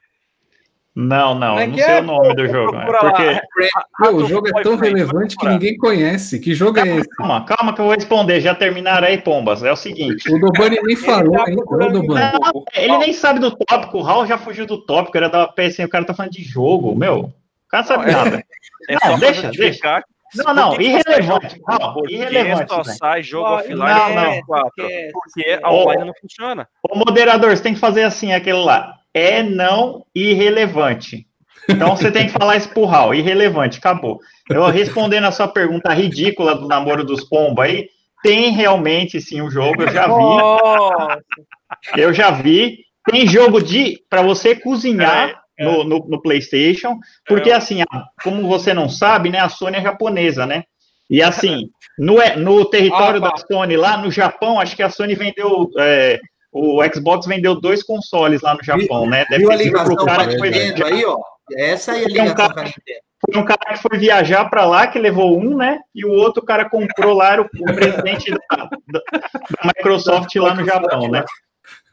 Não, 0.97 1.35
não, 1.35 1.59
é 1.59 1.67
não 1.67 1.77
sei 1.77 1.85
é? 1.85 2.01
o 2.01 2.05
nome 2.05 2.35
do 2.37 2.47
jogo. 2.47 2.77
É 2.77 2.87
porque... 2.87 3.40
Pô, 3.99 4.11
o 4.11 4.29
jogo 4.29 4.47
é 4.49 4.62
tão 4.62 4.77
relevante 4.77 5.37
que 5.37 5.49
ninguém 5.49 5.77
conhece. 5.77 6.38
Que 6.38 6.55
jogo 6.55 6.79
é 6.79 6.87
esse? 6.87 7.09
Calma, 7.17 7.45
calma 7.45 7.75
que 7.75 7.81
eu 7.81 7.87
vou 7.87 7.95
responder. 7.95 8.40
Já 8.40 8.55
terminaram 8.55 9.09
aí, 9.09 9.21
Pombas. 9.21 9.64
É 9.64 9.73
o 9.73 9.77
seguinte. 9.77 10.33
O 10.33 10.38
Dobani 10.38 10.79
nem 10.85 10.95
falou 10.95 11.33
tá 11.33 11.45
ainda. 11.47 11.64
Não, 11.64 12.64
ele 12.75 12.99
nem 12.99 13.12
sabe 13.12 13.40
do 13.40 13.51
tópico. 13.57 13.99
O 13.99 14.03
Raul 14.03 14.25
já 14.25 14.38
fugiu 14.38 14.67
do 14.67 14.79
tópico. 14.79 15.17
Era 15.17 15.29
da 15.29 15.49
PSN. 15.49 15.87
O 15.87 15.88
cara 15.88 16.05
tá 16.05 16.14
falando 16.14 16.33
de 16.33 16.45
jogo. 16.45 16.95
Meu, 16.95 17.23
o 17.23 17.33
cara 17.69 17.83
sabe 17.83 18.12
nada. 18.12 18.45
É 18.88 19.09
não, 19.09 19.19
deixa, 19.19 19.51
deixa. 19.51 20.05
Não, 20.35 20.55
não, 20.55 20.81
irrelevante. 20.81 21.61
Não, 21.66 21.94
irrelevante. 22.09 22.68
só 22.68 22.85
sai 22.85 23.23
jogo 23.23 23.49
offline 23.49 23.79
não, 23.79 24.14
não. 24.14 24.40
Porque, 24.47 25.11
porque 25.12 25.61
online 25.64 26.05
não 26.05 26.14
funciona. 26.20 26.68
O 26.90 26.97
moderador, 26.99 27.51
você 27.51 27.62
tem 27.62 27.75
que 27.75 27.81
fazer 27.81 28.03
assim, 28.03 28.33
aquele 28.33 28.59
lá 28.59 28.99
é 29.14 29.42
não 29.42 30.05
irrelevante. 30.14 31.27
Então 31.68 31.97
você 31.97 32.11
tem 32.11 32.27
que 32.27 32.33
falar 32.33 32.57
isso 32.57 32.68
pro 32.68 32.85
Raul, 32.85 33.14
irrelevante, 33.14 33.79
acabou. 33.79 34.18
Eu 34.51 34.66
respondendo 34.66 35.25
a 35.25 35.33
sua 35.33 35.49
pergunta 35.49 35.94
ridícula 35.94 36.55
do 36.55 36.66
namoro 36.66 37.05
dos 37.05 37.25
pombos 37.25 37.64
aí, 37.64 37.88
tem 38.23 38.51
realmente 38.51 39.20
sim 39.20 39.40
o 39.40 39.47
um 39.47 39.51
jogo, 39.51 39.83
eu 39.83 39.92
já 39.92 40.07
vi. 40.07 42.01
Eu 42.01 42.12
já 42.12 42.31
vi. 42.31 42.85
Tem 43.07 43.27
jogo 43.27 43.62
de 43.62 44.03
para 44.09 44.23
você 44.23 44.55
cozinhar 44.55 45.29
é, 45.29 45.35
é. 45.59 45.64
No, 45.64 45.85
no, 45.85 45.99
no, 46.09 46.23
PlayStation, 46.23 46.99
porque 47.27 47.51
é. 47.51 47.55
assim, 47.55 47.83
como 48.23 48.49
você 48.49 48.75
não 48.75 48.88
sabe, 48.88 49.31
né, 49.31 49.38
a 49.38 49.49
Sony 49.49 49.77
é 49.77 49.83
japonesa, 49.83 50.47
né? 50.47 50.64
E 51.09 51.23
assim, 51.23 51.69
no, 51.99 52.17
no 52.37 52.64
território 52.64 53.25
ah, 53.25 53.31
da 53.31 53.37
Sony 53.37 53.77
lá 53.77 53.97
no 53.97 54.11
Japão, 54.11 54.59
acho 54.59 54.75
que 54.75 54.83
a 54.83 54.90
Sony 54.90 55.14
vendeu 55.14 55.71
é, 55.79 56.19
o 56.55 56.81
Xbox 56.93 57.27
vendeu 57.27 57.61
dois 57.61 57.83
consoles 57.83 58.40
lá 58.40 58.55
no 58.55 58.62
Japão, 58.62 59.09
né? 59.09 59.27
Deve 59.29 59.43
viu 59.43 59.51
a 59.51 59.57
ligação 59.57 59.97
pro 59.97 60.05
cara 60.05 60.29
que 60.29 60.38
foi 60.38 60.51
aí, 60.51 61.05
ó? 61.05 61.19
Essa 61.57 61.93
aí 61.93 62.03
é 62.03 62.05
a 62.05 62.07
Tem 62.07 62.23
um 62.23 62.25
ligação 62.27 62.55
cara-. 62.55 62.71
Foi 63.27 63.40
um 63.40 63.45
cara 63.45 63.73
que 63.73 63.83
foi 63.83 63.99
viajar 63.99 64.45
para 64.51 64.64
lá, 64.64 64.87
que 64.87 64.99
levou 64.99 65.38
um, 65.38 65.57
né? 65.57 65.79
E 65.95 66.05
o 66.05 66.12
outro 66.12 66.45
cara 66.45 66.69
comprou 66.69 67.14
lá, 67.14 67.33
era 67.33 67.43
o, 67.43 67.47
o 67.47 67.75
presidente 67.75 68.31
da, 68.31 68.57
da- 68.57 68.69
da 69.11 69.64
Microsoft 69.64 70.35
lá 70.37 70.55
no 70.55 70.64
Japão, 70.64 71.09
né? 71.11 71.25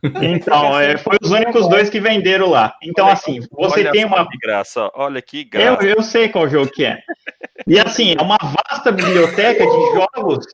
Então, 0.03 0.79
é, 0.79 0.97
foi 0.97 1.17
os 1.21 1.31
únicos 1.31 1.69
dois 1.69 1.89
que 1.89 1.99
venderam 1.99 2.49
lá. 2.49 2.75
Então, 2.81 3.07
assim, 3.07 3.39
você 3.51 3.81
Olha 3.81 3.91
tem 3.91 4.05
uma 4.05 4.27
que 4.27 4.37
graça, 4.37 4.89
olha 4.95 5.21
que 5.21 5.41
Eu, 5.53 5.77
graça. 5.77 5.83
eu 5.85 6.01
sei 6.01 6.29
qual 6.29 6.49
jogo 6.49 6.71
que 6.71 6.85
é. 6.85 6.99
E 7.67 7.79
assim, 7.79 8.15
é 8.17 8.21
uma 8.21 8.37
vasta 8.41 8.91
biblioteca 8.91 9.63
de 9.63 9.93
jogos 9.93 10.45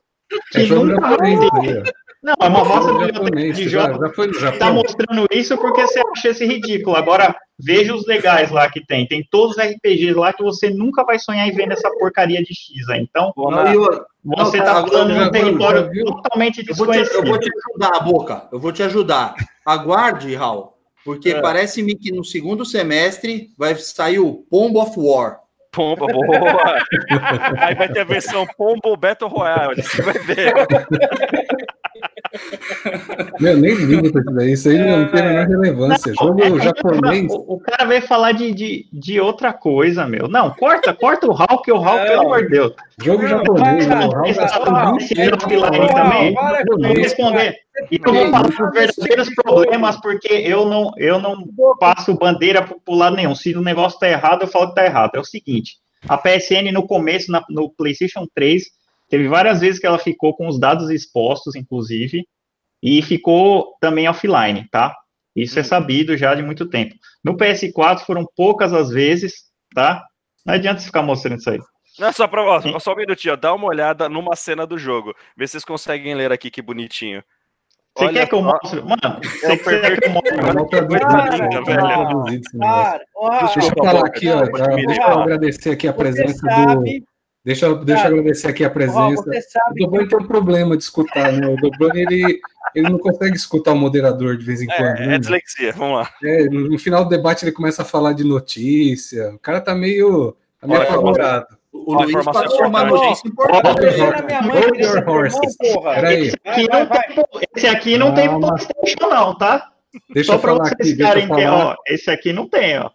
que 0.52 0.58
É 0.58 0.64
jogo 0.66 0.84
nunca 0.86 1.16
ter. 1.18 1.82
né? 1.82 1.90
Não, 2.22 2.34
é 2.40 2.46
uma 2.48 2.64
Jogo 2.64 2.78
biblioteca 2.98 3.14
japonês, 3.14 3.56
de 3.56 3.62
você 3.64 3.68
já, 3.70 3.80
jogos 3.86 4.08
já 4.08 4.14
foi 4.14 4.26
no 4.26 4.32
que 4.32 4.38
tá 4.40 4.50
Japão? 4.50 4.74
mostrando 4.74 5.26
isso 5.30 5.56
porque 5.58 5.82
você 5.82 6.00
acha 6.12 6.28
esse 6.30 6.44
ridículo. 6.46 6.96
Agora, 6.96 7.34
veja 7.58 7.94
os 7.94 8.04
legais 8.06 8.50
lá 8.50 8.68
que 8.68 8.84
tem. 8.84 9.06
Tem 9.06 9.24
todos 9.30 9.56
os 9.56 9.62
RPGs 9.62 10.14
lá 10.14 10.32
que 10.32 10.42
você 10.42 10.68
nunca 10.68 11.04
vai 11.04 11.18
sonhar 11.18 11.46
em 11.46 11.52
ver 11.52 11.66
nessa 11.66 11.88
porcaria 11.98 12.42
de 12.42 12.52
X. 12.52 12.88
aí. 12.90 13.00
Então, 13.02 13.32
Não, 13.36 13.72
eu, 13.72 14.04
você 14.24 14.58
tá 14.58 14.78
agora 14.78 14.90
falando 14.90 15.14
de 15.14 15.20
um 15.20 15.30
território 15.30 15.90
viu? 15.90 16.06
totalmente 16.06 16.68
eu 16.68 16.74
vou 16.74 16.86
te, 16.88 16.98
eu 16.98 17.02
desconhecido. 17.04 17.28
vou 17.30 17.38
te 17.38 17.50
ajudar, 17.70 18.00
Boca. 18.00 18.48
Eu 18.52 18.58
vou 18.58 18.72
te 18.72 18.82
ajudar. 18.82 19.34
Aguarde, 19.64 20.34
Raul. 20.34 20.72
Porque 21.04 21.30
É. 21.30 21.40
parece-me 21.40 21.94
que 21.94 22.10
no 22.10 22.24
segundo 22.24 22.64
semestre 22.64 23.50
vai 23.56 23.76
sair 23.76 24.18
o 24.18 24.44
Pombo 24.50 24.82
of 24.82 24.92
War. 24.98 25.38
Pomba, 25.70 26.06
boa. 26.06 26.78
Aí 27.60 27.74
vai 27.76 27.88
ter 27.88 28.00
a 28.00 28.04
versão 28.04 28.44
Pombo 28.56 28.96
Battle 28.96 29.30
Royale. 29.30 29.80
Você 29.82 30.02
vai 30.02 30.14
ver. 30.18 30.52
Meu, 33.40 33.56
nem 33.56 33.74
ligo 33.74 34.10
pra 34.12 34.20
isso 34.20 34.30
daí. 34.34 34.52
Isso 34.52 34.68
aí 34.68 34.78
não 34.78 35.08
tem 35.10 35.20
a 35.20 35.24
menor 35.24 35.46
relevância. 35.46 36.12
Jogo 36.18 36.42
É, 36.42 36.60
japonês. 36.62 37.26
O, 37.32 37.54
o 37.54 37.60
cara 37.60 37.84
veio 37.84 38.02
falar 38.02 38.32
de, 38.32 38.52
de, 38.52 38.86
de 38.92 39.20
outra 39.20 39.52
coisa, 39.52 40.06
meu. 40.06 40.28
Não, 40.28 40.50
corta, 40.50 40.92
corta 40.94 41.26
o 41.26 41.32
Hulk, 41.32 41.70
o 41.72 41.76
Hulk, 41.78 41.98
Não. 41.98 42.04
pelo 42.06 42.20
amor 42.22 42.42
de 42.44 42.48
Deus. 42.50 42.72
Jogo 43.02 43.22
Não, 43.22 43.28
japonês. 43.28 43.86
para, 43.86 44.06
o 44.06 44.10
Raul 44.10 44.26
Esse 44.26 44.40
gastou 44.40 44.64
cara- 44.64 44.90
20 44.92 45.00
esse 45.02 45.20
anos 45.20 45.44
offline 45.44 45.60
falando 45.60 45.88
também. 45.94 46.34
para 46.34 46.64
vou 46.66 46.94
responder. 46.94 47.54
E 47.92 48.00
eu 48.04 48.12
vou 48.12 48.30
falar 48.30 48.48
os 48.48 48.56
verdadeiros 48.72 49.30
problemas, 49.36 49.96
porque 50.00 50.32
eu 50.32 50.66
não, 50.66 50.90
eu 50.96 51.20
não 51.20 51.44
passo 51.78 52.12
bandeira 52.18 52.62
pro, 52.62 52.80
pro 52.84 52.94
lado 52.94 53.14
nenhum. 53.16 53.34
Se 53.36 53.54
o 53.56 53.62
negócio 53.62 53.98
tá 54.00 54.08
errado, 54.08 54.42
eu 54.42 54.48
falo 54.48 54.68
que 54.70 54.74
tá 54.74 54.84
errado. 54.84 55.12
É 55.14 55.20
o 55.20 55.24
seguinte: 55.24 55.76
a 56.08 56.18
PSN 56.18 56.72
no 56.72 56.84
começo, 56.86 57.30
na- 57.30 57.44
no 57.48 57.70
PlayStation 57.70 58.26
3, 58.34 58.64
teve 59.08 59.28
várias 59.28 59.60
vezes 59.60 59.80
que 59.80 59.86
ela 59.86 59.98
ficou 59.98 60.34
com 60.36 60.46
os 60.48 60.58
dados 60.58 60.90
expostos, 60.90 61.54
inclusive, 61.54 62.26
e 62.82 63.02
ficou 63.02 63.76
também 63.80 64.08
offline, 64.08 64.68
tá? 64.70 64.94
Isso 65.34 65.58
é 65.58 65.62
sabido 65.62 66.16
já 66.16 66.34
de 66.34 66.42
muito 66.42 66.68
tempo. 66.68 66.94
No 67.22 67.36
PS4 67.36 68.00
foram 68.00 68.26
poucas 68.36 68.72
as 68.72 68.90
vezes, 68.90 69.44
tá? 69.74 70.04
Não 70.44 70.54
adianta 70.54 70.80
você 70.80 70.86
ficar 70.86 71.02
mostrando 71.02 71.38
isso 71.38 71.50
aí. 71.50 71.58
Não, 71.98 72.12
só, 72.12 72.28
pra, 72.28 72.42
ó, 72.42 72.78
só 72.78 72.92
um 72.92 72.96
minutinho, 72.96 73.34
ó, 73.34 73.36
dá 73.36 73.52
uma 73.54 73.66
olhada 73.66 74.08
numa 74.08 74.36
cena 74.36 74.66
do 74.66 74.78
jogo. 74.78 75.14
Vê 75.36 75.46
se 75.46 75.52
vocês 75.52 75.64
conseguem 75.64 76.14
ler 76.14 76.32
aqui 76.32 76.50
que 76.50 76.62
bonitinho. 76.62 77.22
Você 77.96 78.04
Olha 78.04 78.20
quer 78.20 78.28
que 78.28 78.34
eu 78.36 78.42
mostre? 78.42 78.80
Mano, 78.80 79.20
É 79.42 79.56
você 79.56 79.80
quer 79.80 79.98
que 79.98 80.06
eu 80.06 80.12
mostre? 80.12 80.36
Velho. 80.36 80.68
traduzido 80.68 82.44
esse 82.46 82.56
negócio. 82.56 82.92
Para, 82.92 83.04
ó, 83.16 83.38
Deixa 83.40 83.58
eu 83.58 83.84
falar 83.84 84.06
aqui, 84.06 84.28
ó. 84.30 84.42
Deixa 84.76 85.02
eu 85.02 85.18
agradecer 85.18 85.70
aqui 85.70 85.88
a 85.88 85.92
presença 85.92 86.46
do. 86.46 86.84
Deixa, 87.48 87.64
eu- 87.64 87.82
deixa 87.82 88.02
eu 88.02 88.06
agradecer 88.18 88.48
aqui 88.48 88.62
a 88.62 88.66
ó, 88.66 88.70
presença. 88.70 89.22
você 89.22 89.38
O 89.38 89.42
sabe 89.42 89.80
Dobani 89.80 90.06
tem 90.08 90.18
um 90.18 90.26
problema 90.26 90.76
de 90.76 90.82
escutar, 90.82 91.32
né? 91.32 91.46
O 91.48 91.56
Dobani, 91.56 92.00
ele, 92.02 92.40
ele 92.74 92.90
não 92.90 92.98
consegue 92.98 93.34
escutar 93.36 93.72
o 93.72 93.76
moderador 93.76 94.36
de 94.36 94.44
vez 94.44 94.60
em 94.60 94.66
quando. 94.66 94.98
É, 94.98 95.06
né? 95.06 95.14
é 95.14 95.18
dislexia, 95.18 95.72
vamos 95.72 95.96
lá. 96.00 96.10
É, 96.22 96.44
no, 96.44 96.68
no 96.68 96.78
final 96.78 97.04
do 97.04 97.08
debate 97.08 97.44
ele 97.46 97.52
começa 97.52 97.80
a 97.80 97.84
falar 97.86 98.12
de 98.12 98.22
notícia. 98.22 99.30
O 99.34 99.38
cara 99.38 99.62
tá 99.62 99.74
meio, 99.74 100.36
tá 100.60 100.66
meio 100.66 100.80
Olha, 100.80 100.90
apavorado. 100.90 101.46
O 101.72 101.94
Ó, 101.94 101.98
Luiz 102.02 102.10
informação 102.10 102.42
passou 102.42 102.66
uma 102.66 102.82
importante. 102.84 103.06
notícia 103.06 103.28
importante. 103.28 103.80
Que. 105.58 105.80
Peraí, 105.80 106.26
Esse 106.28 106.36
aqui, 106.44 106.68
não 106.68 106.86
tem, 106.86 107.24
esse 107.56 107.66
aqui 107.66 107.96
não 107.98 108.14
tem 108.14 108.28
Calma. 108.28 108.48
PlayStation, 108.48 109.08
não, 109.08 109.38
tá? 109.38 109.70
deixa 110.12 110.32
Só 110.32 110.38
falar 110.38 110.64
vocês 110.64 110.72
aqui, 110.72 110.94
deixa 110.94 111.14
eu 111.18 111.22
ficarem. 111.22 111.48
Ó, 111.48 111.74
esse 111.86 112.10
aqui 112.10 112.32
não 112.32 112.46
tem, 112.48 112.78
ó. 112.78 112.90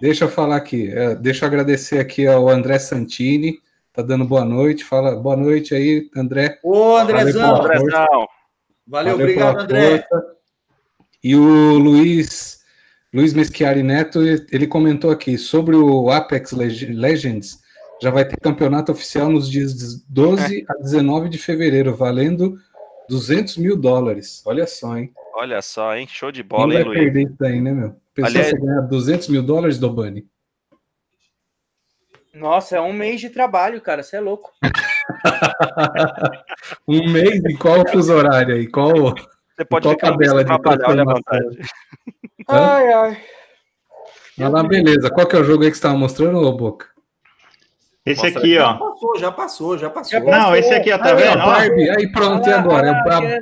deixa 0.00 0.24
eu 0.24 0.28
falar 0.30 0.56
aqui. 0.56 0.90
É, 0.94 1.14
deixa 1.14 1.44
eu 1.44 1.48
agradecer 1.48 1.98
aqui 1.98 2.26
ao 2.26 2.48
André 2.48 2.78
Santini, 2.78 3.58
tá 3.98 4.02
dando 4.02 4.24
boa 4.24 4.44
noite. 4.44 4.84
Fala 4.84 5.16
boa 5.16 5.36
noite 5.36 5.74
aí, 5.74 6.08
André. 6.16 6.58
Ô, 6.62 6.96
Andrezão. 6.96 7.56
Valeu, 7.56 7.62
Andrezão, 7.64 8.06
Valeu, 8.06 8.28
Valeu 8.86 9.14
obrigado, 9.16 9.60
André. 9.62 10.06
força. 10.08 10.26
E 11.22 11.34
o 11.34 11.76
Luiz, 11.78 12.60
Luiz 13.12 13.34
Meschiari 13.34 13.82
Neto, 13.82 14.20
ele 14.22 14.68
comentou 14.68 15.10
aqui 15.10 15.36
sobre 15.36 15.74
o 15.74 16.10
Apex 16.10 16.52
Leg- 16.52 16.92
Legends. 16.94 17.58
Já 18.00 18.10
vai 18.12 18.24
ter 18.24 18.36
campeonato 18.40 18.92
oficial 18.92 19.28
nos 19.28 19.50
dias 19.50 20.00
12 20.08 20.64
a 20.68 20.74
19 20.80 21.28
de 21.28 21.36
fevereiro, 21.38 21.92
valendo 21.96 22.56
200 23.08 23.56
mil 23.56 23.76
dólares. 23.76 24.42
Olha 24.46 24.66
só, 24.68 24.96
hein? 24.96 25.10
olha 25.34 25.60
só, 25.60 25.96
hein? 25.96 26.06
Show 26.08 26.30
de 26.30 26.42
Quem 26.42 26.48
bola, 26.48 26.72
hein, 26.74 26.78
vai 26.78 26.84
Luiz? 26.84 26.98
perder 27.00 27.22
isso 27.24 27.36
daí, 27.38 27.60
né, 27.60 27.72
meu? 27.72 27.96
Pensou 28.14 28.30
Aliás- 28.30 28.50
você 28.50 28.58
ganhar 28.58 28.80
200 28.82 29.28
mil 29.28 29.42
dólares, 29.42 29.78
Dobani? 29.78 30.24
Nossa, 32.38 32.76
é 32.76 32.80
um 32.80 32.92
mês 32.92 33.20
de 33.20 33.30
trabalho, 33.30 33.80
cara. 33.80 34.02
Você 34.02 34.16
é 34.16 34.20
louco. 34.20 34.52
Um 36.86 37.10
mês 37.10 37.42
em 37.44 37.56
qual 37.56 37.86
fuso 37.88 38.12
horário 38.14 38.54
aí? 38.54 38.66
Qual... 38.66 39.14
Você 39.56 39.64
pode 39.64 39.84
Qual 39.86 39.94
ficar 39.94 40.10
tabela 40.12 40.44
de 40.44 40.46
trabalhar, 40.46 40.88
olha 40.88 41.02
a 41.02 41.06
transformação? 41.06 41.40
vantagem. 41.40 41.60
Hã? 42.48 42.76
Ai, 42.76 42.92
ai. 42.92 43.18
Ah, 44.40 44.48
lá, 44.48 44.62
beleza. 44.62 45.10
Qual 45.10 45.26
que 45.26 45.34
é 45.34 45.40
o 45.40 45.44
jogo 45.44 45.64
aí 45.64 45.70
que 45.70 45.76
você 45.76 45.80
estava 45.80 45.96
mostrando, 45.96 46.38
ô 46.40 46.52
Boca? 46.52 46.86
Esse 48.06 48.22
Mostra 48.22 48.40
aqui, 48.40 48.54
Já 48.54 48.64
ó. 48.64 48.72
já 48.72 48.78
passou, 48.78 49.18
já 49.18 49.32
passou. 49.32 49.78
Já 49.78 49.90
passou. 49.90 50.20
Não, 50.20 50.56
esse 50.56 50.72
aqui, 50.72 50.92
ó, 50.92 50.98
tá 50.98 51.06
Aí, 51.06 51.12
ó, 51.12 51.16
vendo? 51.16 51.42
Ó, 51.42 51.46
Barbie. 51.46 51.90
Aí 51.90 52.12
pronto, 52.12 52.48
e 52.48 52.52
agora? 52.52 52.86
É 52.86 52.90
o 52.92 52.94
Ah, 52.94 53.02
brabo. 53.02 53.26
é, 53.26 53.38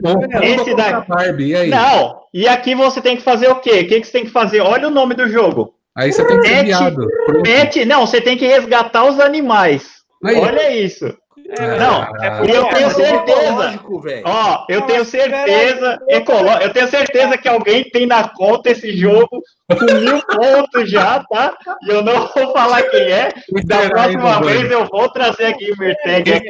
Esse 0.46 0.60
Esse 0.62 0.74
daqui. 0.74 1.08
Barbie, 1.08 1.48
e 1.50 1.56
aí? 1.56 1.68
Não, 1.70 2.22
e 2.32 2.48
aqui 2.48 2.74
você 2.74 3.00
tem 3.02 3.16
que 3.16 3.22
fazer 3.22 3.48
o 3.48 3.60
quê? 3.60 3.80
O 3.80 3.88
que, 3.88 4.00
que 4.00 4.06
você 4.06 4.12
tem 4.12 4.24
que 4.24 4.30
fazer? 4.30 4.60
Olha 4.62 4.88
o 4.88 4.90
nome 4.90 5.14
do 5.14 5.28
jogo. 5.28 5.74
Aí 5.96 6.12
você 6.12 6.24
tem 6.26 6.38
que 6.40 6.46
ser 6.48 6.54
Mete- 6.54 6.66
viado. 6.66 7.08
Pet, 7.42 7.84
não, 7.84 8.06
você 8.06 8.20
tem 8.20 8.36
que 8.36 8.46
resgatar 8.46 9.04
os 9.04 9.18
animais. 9.18 9.96
Aí. 10.24 10.36
Olha 10.36 10.70
isso. 10.70 11.16
É, 11.48 11.78
Não, 11.78 12.02
e 12.44 12.50
eu 12.50 12.64
tenho 12.64 12.86
Mas 12.88 12.98
é 12.98 13.04
certeza. 13.04 13.80
Ó, 14.24 14.64
eu 14.68 14.82
tenho 14.82 15.04
certeza, 15.04 15.98
ecolo... 16.08 16.48
eu 16.60 16.72
tenho 16.72 16.88
certeza 16.88 17.38
que 17.38 17.46
alguém 17.46 17.84
tem 17.84 18.04
na 18.04 18.28
conta 18.28 18.70
esse 18.70 18.96
jogo 18.96 19.40
com 19.70 19.94
mil 20.00 20.20
pontos 20.26 20.90
já, 20.90 21.22
tá? 21.30 21.56
E 21.84 21.90
eu 21.90 22.02
não 22.02 22.26
vou 22.26 22.52
falar 22.52 22.82
quem 22.84 23.12
é. 23.12 23.28
Da 23.64 23.88
próxima 23.88 24.40
vez 24.42 24.70
eu 24.70 24.86
vou 24.86 25.08
trazer 25.08 25.46
aqui 25.46 25.70
o 25.70 25.78
Merteg 25.78 26.40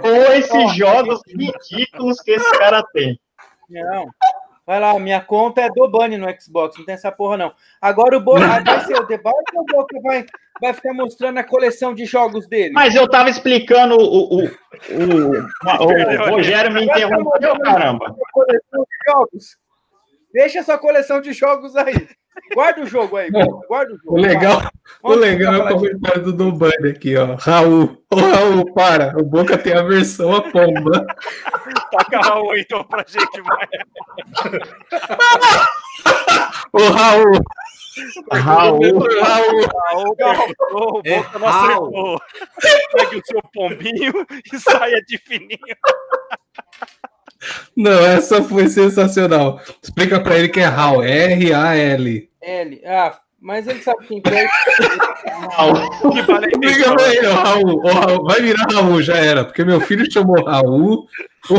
com 0.00 0.32
esses 0.32 0.74
jogos 0.74 1.20
ridículos 1.28 2.20
que 2.20 2.32
esse 2.32 2.58
cara 2.58 2.82
tem. 2.92 3.16
Não. 3.70 4.06
Vai 4.66 4.80
lá, 4.80 4.98
minha 4.98 5.20
conta 5.20 5.60
é 5.60 5.68
do 5.68 5.86
Bunny 5.88 6.16
no 6.16 6.26
Xbox, 6.40 6.78
não 6.78 6.86
tem 6.86 6.94
essa 6.94 7.12
porra, 7.12 7.36
não. 7.36 7.52
Agora 7.80 8.16
o 8.16 8.20
Boca 8.20 8.46
vai 8.62 8.80
ser 8.80 8.98
o 8.98 9.06
debate 9.06 9.52
ou 9.54 9.62
o 9.62 9.66
Boca 9.66 10.00
vai, 10.02 10.24
vai 10.60 10.72
ficar 10.72 10.94
mostrando 10.94 11.38
a 11.38 11.44
coleção 11.44 11.94
de 11.94 12.06
jogos 12.06 12.46
dele? 12.48 12.72
Mas 12.72 12.94
eu 12.94 13.08
tava 13.08 13.28
explicando 13.28 13.94
o. 13.96 14.38
O, 14.38 14.44
o, 14.44 14.50
o 15.80 16.30
Rogério 16.30 16.72
me 16.72 16.84
interrompeu, 16.84 17.58
caramba. 17.60 18.14
Coleção 18.32 18.86
de 18.88 19.12
jogos. 19.12 19.63
Deixa 20.34 20.58
essa 20.58 20.76
coleção 20.76 21.20
de 21.20 21.32
jogos 21.32 21.74
aí. 21.76 22.08
Guarda 22.52 22.82
o 22.82 22.86
jogo 22.86 23.16
aí, 23.16 23.30
guarda 23.30 23.94
o 23.94 23.96
jogo. 23.96 24.18
O 24.18 24.20
legal, 24.20 24.60
o 25.04 25.12
legal 25.14 25.54
é 25.54 25.58
o 25.72 25.74
comentário 25.76 26.22
do 26.24 26.32
Dobani 26.32 26.90
aqui, 26.90 27.16
ó. 27.16 27.36
Raul. 27.36 27.96
Ô, 28.12 28.16
Raul, 28.16 28.74
para. 28.74 29.16
O 29.16 29.22
Boca 29.22 29.56
tem 29.56 29.72
a 29.72 29.82
versão 29.82 30.34
a 30.34 30.42
pomba. 30.42 31.06
Taca 31.92 32.18
Raul 32.18 32.58
então 32.58 32.82
pra 32.82 33.04
gente, 33.06 33.40
vai. 33.42 33.68
Ô, 36.72 36.78
Raul. 36.90 37.40
Raul. 38.32 38.80
Raul. 39.22 39.66
Raul 39.86 40.16
acertou, 40.20 40.96
o 40.96 41.02
É 41.04 41.16
Boca 41.18 41.38
não 41.38 41.46
Raul. 41.46 41.84
acertou. 41.86 42.20
Pegue 42.92 43.16
o 43.16 43.22
seu 43.24 43.42
pombinho 43.52 44.26
e 44.52 44.58
saia 44.58 45.00
de 45.06 45.16
fininho. 45.18 45.76
Não, 47.76 48.04
essa 48.04 48.42
foi 48.42 48.68
sensacional. 48.68 49.60
Explica 49.82 50.20
pra 50.20 50.38
ele 50.38 50.48
que 50.48 50.60
é 50.60 50.66
Raul. 50.66 51.02
R-A-L. 51.02 52.28
L. 52.40 52.82
Ah, 52.86 53.18
mas 53.40 53.66
ele 53.66 53.82
sabe 53.82 54.06
quem 54.06 54.22
é. 54.24 54.46
Raul. 55.52 55.76
Explica 56.48 56.94
pra 56.94 57.14
ele, 57.14 57.26
ó, 57.26 57.34
Raul. 57.34 58.24
Vai 58.24 58.40
virar 58.40 58.66
Raul, 58.72 59.02
já 59.02 59.16
era. 59.16 59.44
Porque 59.44 59.64
meu 59.64 59.80
filho 59.80 60.10
chamou 60.10 60.44
Raul. 60.44 61.06
O 61.50 61.56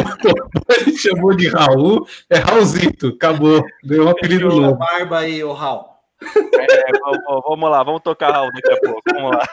ele 0.81 0.97
chamou 0.97 1.35
de 1.35 1.47
Raul. 1.47 2.07
É 2.27 2.39
Raulzito. 2.39 3.09
Acabou. 3.09 3.63
Ganhou 3.83 4.07
um 4.07 4.09
apelido 4.09 4.47
novo. 4.49 4.73
barba 4.77 5.19
aí, 5.19 5.43
ô 5.43 5.53
Raul. 5.53 5.85
É, 6.23 6.99
vamos, 6.99 7.43
vamos 7.47 7.69
lá, 7.69 7.83
vamos 7.83 8.01
tocar 8.01 8.31
Raul 8.31 8.51
daqui 8.51 8.71
a 8.71 8.79
pouco. 8.79 9.01
Vamos 9.13 9.31
lá. 9.37 9.47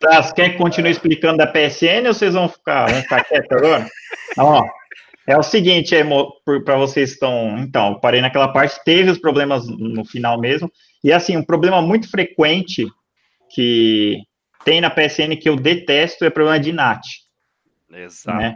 Tá, 0.00 0.22
você 0.22 0.34
quer 0.34 0.50
que 0.50 0.58
continue 0.58 0.90
explicando 0.90 1.38
da 1.38 1.46
PSN 1.46 2.06
ou 2.08 2.14
vocês 2.14 2.34
vão 2.34 2.48
ficar, 2.48 2.90
vão 2.90 3.00
ficar 3.00 3.24
quietos 3.24 3.50
agora? 3.50 3.86
Ó, 4.38 4.62
é 5.28 5.36
o 5.36 5.42
seguinte, 5.42 5.94
para 6.64 6.76
vocês 6.78 7.10
que 7.10 7.14
estão. 7.16 7.58
Então, 7.58 8.00
parei 8.00 8.22
naquela 8.22 8.48
parte, 8.48 8.82
teve 8.82 9.10
os 9.10 9.18
problemas 9.18 9.68
no 9.68 10.02
final 10.02 10.40
mesmo. 10.40 10.72
E 11.04 11.12
assim, 11.12 11.36
um 11.36 11.44
problema 11.44 11.82
muito 11.82 12.10
frequente 12.10 12.86
que 13.54 14.22
tem 14.64 14.80
na 14.80 14.88
PSN 14.88 15.36
que 15.38 15.46
eu 15.46 15.54
detesto 15.54 16.24
é 16.24 16.30
problema 16.30 16.58
de 16.58 16.72
NAT. 16.72 17.02
Exato. 17.92 18.38
Né? 18.38 18.54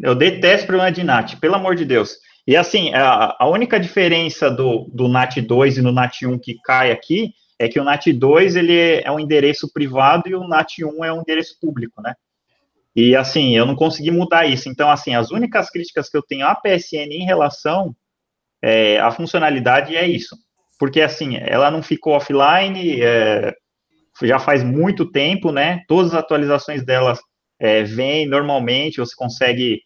Eu 0.00 0.14
detesto 0.14 0.66
problema 0.66 0.90
de 0.90 1.04
NAT, 1.04 1.36
pelo 1.36 1.56
amor 1.56 1.74
de 1.74 1.84
Deus. 1.84 2.16
E 2.46 2.56
assim, 2.56 2.90
a, 2.94 3.36
a 3.38 3.46
única 3.46 3.78
diferença 3.78 4.50
do, 4.50 4.90
do 4.90 5.08
NAT 5.08 5.42
2 5.42 5.76
e 5.76 5.82
no 5.82 5.92
NAT 5.92 6.22
1 6.22 6.38
que 6.38 6.54
cai 6.64 6.90
aqui 6.90 7.34
é 7.58 7.68
que 7.68 7.78
o 7.78 7.84
NAT 7.84 8.06
2 8.14 8.56
ele 8.56 9.02
é 9.04 9.10
um 9.10 9.20
endereço 9.20 9.70
privado 9.70 10.26
e 10.26 10.34
o 10.34 10.48
NAT 10.48 10.78
1 10.82 11.04
é 11.04 11.12
um 11.12 11.20
endereço 11.20 11.58
público, 11.60 12.00
né? 12.00 12.14
E 13.00 13.14
assim, 13.14 13.56
eu 13.56 13.64
não 13.64 13.76
consegui 13.76 14.10
mudar 14.10 14.44
isso. 14.44 14.68
Então, 14.68 14.90
assim, 14.90 15.14
as 15.14 15.30
únicas 15.30 15.70
críticas 15.70 16.10
que 16.10 16.16
eu 16.16 16.22
tenho 16.22 16.44
à 16.44 16.56
PSN 16.56 17.12
em 17.12 17.24
relação 17.24 17.94
é, 18.60 18.98
à 18.98 19.08
funcionalidade 19.12 19.94
é 19.94 20.04
isso. 20.04 20.36
Porque 20.80 21.00
assim, 21.00 21.36
ela 21.36 21.70
não 21.70 21.80
ficou 21.80 22.14
offline, 22.14 23.00
é, 23.00 23.54
já 24.24 24.40
faz 24.40 24.64
muito 24.64 25.12
tempo, 25.12 25.52
né? 25.52 25.84
Todas 25.86 26.12
as 26.12 26.18
atualizações 26.18 26.84
delas 26.84 27.20
é, 27.60 27.84
vêm 27.84 28.26
normalmente, 28.26 28.98
você 28.98 29.14
consegue, 29.14 29.80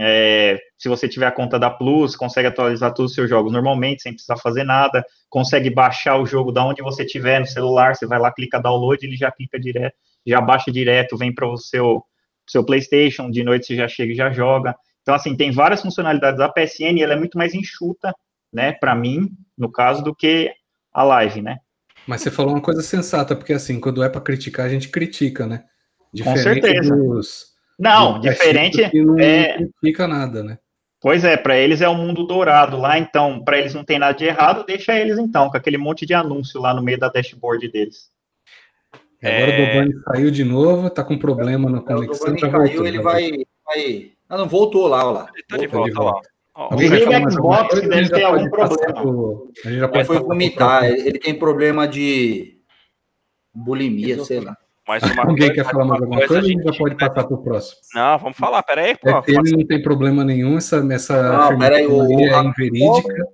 é, 0.00 0.58
se 0.78 0.88
você 0.88 1.06
tiver 1.06 1.26
a 1.26 1.32
conta 1.32 1.58
da 1.58 1.68
Plus, 1.68 2.16
consegue 2.16 2.48
atualizar 2.48 2.94
todos 2.94 3.10
os 3.10 3.14
seus 3.14 3.28
jogos 3.28 3.52
normalmente, 3.52 4.00
sem 4.00 4.14
precisar 4.14 4.38
fazer 4.38 4.64
nada, 4.64 5.04
consegue 5.28 5.68
baixar 5.68 6.18
o 6.18 6.24
jogo 6.24 6.50
da 6.50 6.64
onde 6.64 6.80
você 6.80 7.04
tiver 7.04 7.38
no 7.38 7.46
celular, 7.46 7.94
você 7.94 8.06
vai 8.06 8.18
lá, 8.18 8.32
clica 8.32 8.58
download, 8.58 9.04
ele 9.04 9.14
já 9.14 9.30
clica 9.30 9.60
direto, 9.60 9.94
já 10.26 10.40
baixa 10.40 10.72
direto, 10.72 11.18
vem 11.18 11.34
para 11.34 11.46
o 11.46 11.58
seu, 11.58 12.02
seu 12.46 12.64
PlayStation, 12.64 13.30
de 13.30 13.42
noite 13.42 13.66
você 13.66 13.76
já 13.76 13.88
chega 13.88 14.12
e 14.12 14.16
já 14.16 14.30
joga. 14.30 14.74
Então, 15.02 15.14
assim, 15.14 15.36
tem 15.36 15.50
várias 15.50 15.82
funcionalidades 15.82 16.38
da 16.38 16.48
PSN 16.48 17.00
ela 17.00 17.12
é 17.12 17.16
muito 17.16 17.38
mais 17.38 17.54
enxuta, 17.54 18.14
né, 18.52 18.72
para 18.72 18.94
mim, 18.94 19.30
no 19.56 19.70
caso, 19.70 20.02
do 20.02 20.14
que 20.14 20.50
a 20.92 21.02
live, 21.02 21.42
né? 21.42 21.58
Mas 22.06 22.22
você 22.22 22.30
falou 22.30 22.52
uma 22.52 22.62
coisa 22.62 22.82
sensata, 22.82 23.34
porque 23.34 23.52
assim, 23.52 23.80
quando 23.80 24.02
é 24.02 24.08
para 24.08 24.20
criticar, 24.20 24.66
a 24.66 24.68
gente 24.68 24.88
critica, 24.88 25.46
né? 25.46 25.64
Diferente 26.12 26.38
Com 26.38 26.42
certeza. 26.42 26.96
Dos, 26.96 27.56
não, 27.78 28.20
diferente 28.20 28.90
não 28.94 29.18
é 29.18 29.58
critica 29.80 30.08
nada, 30.08 30.42
né? 30.42 30.58
Pois 31.00 31.24
é, 31.24 31.36
para 31.36 31.58
eles 31.58 31.82
é 31.82 31.88
o 31.88 31.92
um 31.92 31.96
mundo 31.96 32.26
dourado 32.26 32.78
lá, 32.78 32.98
então, 32.98 33.44
para 33.44 33.58
eles 33.58 33.74
não 33.74 33.84
tem 33.84 33.98
nada 33.98 34.16
de 34.16 34.24
errado, 34.24 34.64
deixa 34.66 34.98
eles 34.98 35.18
então, 35.18 35.50
com 35.50 35.56
aquele 35.56 35.76
monte 35.76 36.06
de 36.06 36.14
anúncio 36.14 36.60
lá 36.60 36.72
no 36.72 36.82
meio 36.82 36.98
da 36.98 37.08
dashboard 37.08 37.70
deles. 37.70 38.10
Agora 39.26 39.52
é... 39.52 39.62
o 39.62 39.66
Dobani 39.66 40.02
saiu 40.04 40.30
de 40.30 40.44
novo, 40.44 40.90
tá 40.90 41.02
com 41.02 41.18
problema 41.18 41.70
na 41.70 41.80
conexão. 41.80 42.34
O 42.34 42.50
caiu, 42.50 42.86
ele 42.86 43.00
vai, 43.00 43.30
vai. 43.64 44.12
Ah, 44.28 44.38
não, 44.38 44.48
voltou 44.48 44.86
lá, 44.86 45.04
olha 45.06 45.18
lá. 45.18 45.30
Ele 45.34 45.44
tá 45.44 45.56
de 45.56 45.66
volta 45.66 46.02
lá. 46.02 46.20
O 46.56 47.30
Xbox 47.30 47.80
deve 47.82 48.08
ter 48.08 48.22
algum 48.22 48.48
problema. 48.48 49.42
A 49.64 49.68
gente 49.68 49.78
já 49.78 49.88
pode 49.88 50.04
foi 50.04 50.18
vomitar, 50.20 50.84
ele 50.84 51.18
tem 51.18 51.38
problema 51.38 51.86
de 51.86 52.56
bulimia, 53.54 54.24
sei 54.24 54.40
lá. 54.40 54.56
Mas 54.88 55.02
uma 55.02 55.24
Alguém 55.24 55.52
quer 55.52 55.64
falar 55.64 55.84
mais 55.84 56.00
alguma 56.00 56.26
coisa, 56.26 56.46
gente... 56.46 56.62
já 56.62 56.72
pode 56.72 56.94
passar 56.94 57.24
para 57.24 57.34
o 57.34 57.42
próximo? 57.42 57.76
Não, 57.94 58.18
vamos 58.18 58.36
falar, 58.36 58.62
peraí. 58.62 58.96
Pô, 58.96 59.10
é 59.10 59.22
ele 59.26 59.56
não 59.56 59.66
tem 59.66 59.82
problema 59.82 60.24
nenhum, 60.24 60.56
essa, 60.56 60.76
essa 60.92 61.50
não, 61.50 61.58
peraí, 61.58 61.86
o... 61.86 62.02
é 62.02 62.44
inverídica. 62.44 63.28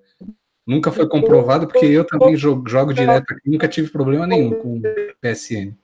Nunca 0.67 0.91
foi 0.91 1.07
comprovado, 1.09 1.67
porque 1.67 1.85
eu 1.85 2.05
também 2.05 2.37
jogo, 2.37 2.69
jogo 2.69 2.95
direto 2.95 3.33
aqui, 3.33 3.51
nunca 3.51 3.69
tive 3.69 3.91
problema 3.91 4.27
nenhum 4.27 4.53
com 4.53 4.81
PSN. 5.21 5.75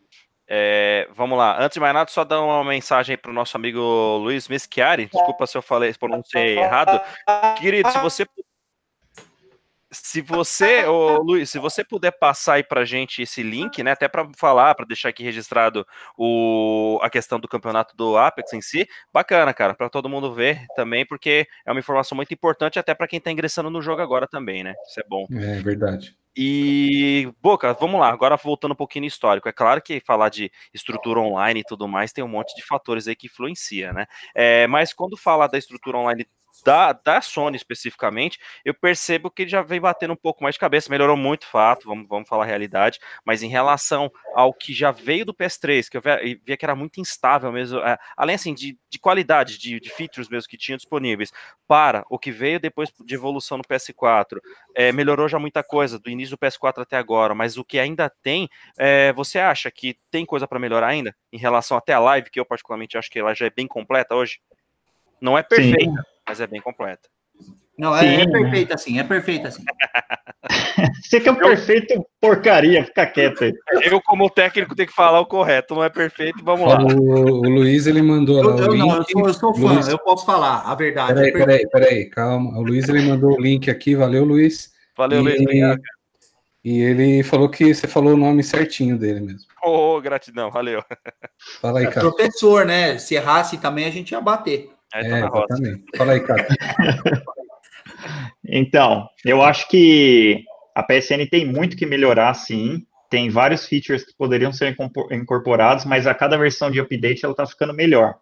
É, 0.49 1.07
vamos 1.15 1.37
lá. 1.37 1.63
Antes 1.63 1.75
de 1.75 1.81
mais 1.81 1.93
nada, 1.93 2.11
só 2.11 2.25
dar 2.25 2.41
uma 2.41 2.65
mensagem 2.65 3.19
para 3.19 3.31
o 3.31 3.35
nosso 3.35 3.57
amigo 3.57 3.81
Luiz 4.19 4.49
Meschiari. 4.49 5.07
Desculpa 5.07 5.47
se 5.47 5.59
eu 5.59 5.63
falei, 5.63 5.93
pronunciei 5.93 6.59
errado. 6.59 7.01
Querido, 7.59 7.91
se 7.91 7.99
você 7.99 8.27
se 9.91 10.21
você, 10.21 10.85
ô, 10.85 11.19
Luiz, 11.23 11.51
se 11.51 11.59
você 11.59 11.83
puder 11.83 12.11
passar 12.13 12.55
aí 12.55 12.63
pra 12.63 12.85
gente 12.85 13.23
esse 13.23 13.43
link, 13.43 13.83
né, 13.83 13.93
até 13.93 14.07
para 14.07 14.29
falar, 14.37 14.75
para 14.75 14.87
deixar 14.87 15.09
aqui 15.09 15.23
registrado 15.23 15.87
o, 16.17 16.99
a 17.03 17.09
questão 17.09 17.41
do 17.41 17.49
campeonato 17.49 17.97
do 17.97 18.17
Apex 18.17 18.53
em 18.53 18.61
si, 18.61 18.87
bacana, 19.13 19.55
cara, 19.55 19.75
para 19.75 19.89
todo 19.89 20.09
mundo 20.09 20.35
ver 20.35 20.67
também, 20.77 21.07
porque 21.07 21.47
é 21.65 21.71
uma 21.71 21.81
informação 21.81 22.17
muito 22.17 22.33
importante 22.35 22.79
até 22.79 22.95
para 22.95 23.09
quem 23.09 23.21
tá 23.21 23.31
ingressando 23.31 23.71
no 23.71 23.81
jogo 23.81 24.03
agora 24.03 24.27
também, 24.27 24.63
né? 24.63 24.75
Isso 24.87 25.01
é 25.01 25.05
bom. 25.09 25.27
É 25.33 25.61
verdade. 25.63 26.18
E, 26.41 27.33
Boca, 27.43 27.73
vamos 27.75 27.99
lá, 27.99 28.11
agora 28.11 28.37
voltando 28.37 28.71
um 28.71 28.77
pouquinho 28.77 29.03
no 29.03 29.09
histórico. 29.09 29.49
É 29.49 29.53
claro 29.53 29.83
que 29.83 29.99
falar 29.99 30.29
de 30.29 30.53
estrutura 30.73 31.19
online 31.19 31.61
e 31.61 31.65
tudo 31.65 31.89
mais 31.89 32.13
tem 32.13 32.23
um 32.23 32.29
monte 32.29 32.55
de 32.55 32.63
fatores 32.65 33.09
aí 33.09 33.17
que 33.17 33.27
influencia, 33.27 33.93
né? 33.93 34.07
É, 34.37 34.65
mas 34.69 34.93
quando 34.93 35.17
fala 35.17 35.49
da 35.49 35.59
estrutura 35.59 35.99
online 35.99 36.25
da, 36.69 36.93
da 36.93 37.23
Sony 37.23 37.57
especificamente, 37.57 38.39
eu 38.63 38.75
percebo 38.75 39.31
que 39.31 39.41
ele 39.41 39.51
já 39.51 39.63
vem 39.63 39.81
batendo 39.81 40.13
um 40.13 40.17
pouco 40.17 40.43
mais 40.43 40.55
de 40.55 40.59
cabeça, 40.59 40.91
melhorou 40.91 41.17
muito 41.17 41.47
fato, 41.47 41.87
vamos, 41.89 42.07
vamos 42.07 42.29
falar 42.29 42.45
a 42.45 42.47
realidade, 42.47 42.99
mas 43.25 43.43
em 43.43 43.49
relação 43.49 44.13
ao 44.35 44.53
que 44.53 44.75
já 44.75 44.91
veio 44.91 45.25
do 45.25 45.33
PS3, 45.33 45.89
que 45.89 45.97
eu 45.97 46.03
via, 46.03 46.21
via 46.45 46.57
que 46.59 46.67
era 46.67 46.77
muito 46.77 47.01
instável 47.01 47.51
mesmo, 47.51 47.79
é, 47.79 47.97
além 48.15 48.35
assim 48.35 48.53
de, 48.53 48.79
de 48.91 48.99
qualidade, 48.99 49.57
de, 49.57 49.81
de 49.81 49.89
features 49.89 50.29
mesmo 50.29 50.47
que 50.47 50.59
tinham 50.59 50.77
disponíveis, 50.77 51.33
para 51.67 52.05
o 52.11 52.19
que 52.19 52.31
veio 52.31 52.61
depois 52.61 52.93
de 53.03 53.15
evolução 53.15 53.57
no 53.57 53.65
PS4, 53.65 54.39
é, 54.75 54.93
melhorou 54.93 55.27
já 55.27 55.39
muita 55.39 55.63
coisa, 55.63 55.99
do 55.99 56.11
início 56.11 56.37
do 56.37 56.39
PS4 56.39 56.83
até 56.83 56.99
agora, 56.99 57.35
mas 57.35 57.57
o 57.57 57.65
que 57.65 57.79
ainda 57.79 58.13
tem, 58.23 58.47
é, 58.79 59.11
você 59.15 59.39
acha 59.39 59.71
que 59.71 59.99
tem 60.11 60.27
coisa 60.27 60.47
para 60.47 60.59
melhorar 60.59 60.89
ainda, 60.89 61.17
em 61.33 61.39
relação 61.39 61.79
até 61.79 61.95
a 61.95 61.99
live, 61.99 62.29
que 62.29 62.39
eu 62.39 62.45
particularmente 62.45 62.99
acho 62.99 63.11
que 63.11 63.19
ela 63.19 63.33
já 63.33 63.47
é 63.47 63.51
bem 63.51 63.67
completa 63.67 64.15
hoje? 64.15 64.39
Não 65.19 65.37
é 65.37 65.43
perfeita, 65.43 65.79
Sim. 65.79 66.18
Mas 66.29 66.41
é 66.41 66.47
bem 66.47 66.61
completa. 66.61 67.09
Não, 67.79 67.97
é, 67.97 68.23
é 68.23 68.27
perfeita 68.27 68.75
assim, 68.75 68.99
é 68.99 69.05
perfeita 69.05 69.49
assim. 69.49 69.65
Você 71.03 71.21
que 71.21 71.29
é 71.29 71.33
um 71.33 71.37
perfeito 71.37 72.05
porcaria, 72.21 72.85
fica 72.85 73.07
quieto 73.07 73.45
aí. 73.45 73.53
Eu, 73.85 74.01
como 74.03 74.29
técnico, 74.29 74.75
tenho 74.75 74.89
que 74.89 74.95
falar 74.95 75.21
o 75.21 75.27
correto, 75.27 75.75
não 75.75 75.85
é 75.85 75.89
perfeito, 75.89 76.45
vamos 76.45 76.69
lá. 76.69 76.81
O, 76.83 77.41
o 77.41 77.49
Luiz, 77.49 77.87
ele 77.87 78.03
mandou 78.03 78.43
lá 78.43 78.57
eu, 78.57 78.73
eu 78.73 78.75
Não, 78.75 78.97
eu 78.97 79.05
sou, 79.05 79.27
eu 79.27 79.35
sou 79.35 79.55
fã, 79.55 79.75
Luiz... 79.75 79.89
eu 79.89 79.99
posso 79.99 80.27
falar 80.27 80.63
a 80.63 80.75
verdade. 80.75 81.15
Peraí, 81.15 81.29
é 81.29 81.33
peraí, 81.33 81.69
peraí, 81.69 82.11
calma. 82.11 82.59
O 82.59 82.63
Luiz, 82.63 82.89
ele 82.89 83.03
mandou 83.03 83.33
o 83.33 83.41
link 83.41 83.71
aqui, 83.71 83.95
valeu, 83.95 84.25
Luiz. 84.25 84.73
Valeu, 84.97 85.21
e, 85.21 85.23
Luiz, 85.23 85.41
obrigado. 85.41 85.81
E 86.65 86.81
ele 86.81 87.23
falou 87.23 87.49
que 87.49 87.73
você 87.73 87.87
falou 87.87 88.15
o 88.15 88.17
nome 88.17 88.43
certinho 88.43 88.99
dele 88.99 89.21
mesmo. 89.21 89.49
Oh, 89.65 90.01
gratidão, 90.01 90.51
valeu. 90.51 90.83
Fala 91.61 91.79
aí, 91.79 91.87
é 91.87 91.91
cara. 91.91 92.11
Professor, 92.11 92.67
né? 92.67 92.99
Se 92.99 93.15
errasse 93.15 93.59
também, 93.59 93.87
a 93.87 93.91
gente 93.91 94.11
ia 94.11 94.21
bater. 94.21 94.71
É, 94.95 95.01
é 95.01 95.19
exatamente. 95.19 95.85
Fala 95.97 96.13
aí, 96.13 96.21
cara. 96.21 96.49
então, 98.47 99.09
eu 99.25 99.43
acho 99.43 99.69
que 99.69 100.45
a 100.75 100.83
PSN 100.83 101.27
tem 101.31 101.47
muito 101.47 101.77
que 101.77 101.87
melhorar, 101.87 102.33
sim. 102.35 102.85
Tem 103.11 103.31
vários 103.31 103.67
features 103.67 104.05
que 104.05 104.17
poderiam 104.17 104.53
ser 104.53 104.77
incorporados, 105.11 105.85
mas 105.85 106.07
a 106.07 106.15
cada 106.15 106.37
versão 106.37 106.71
de 106.71 106.81
update 106.81 107.25
ela 107.25 107.33
está 107.33 107.47
ficando 107.47 107.73
melhor. 107.73 108.15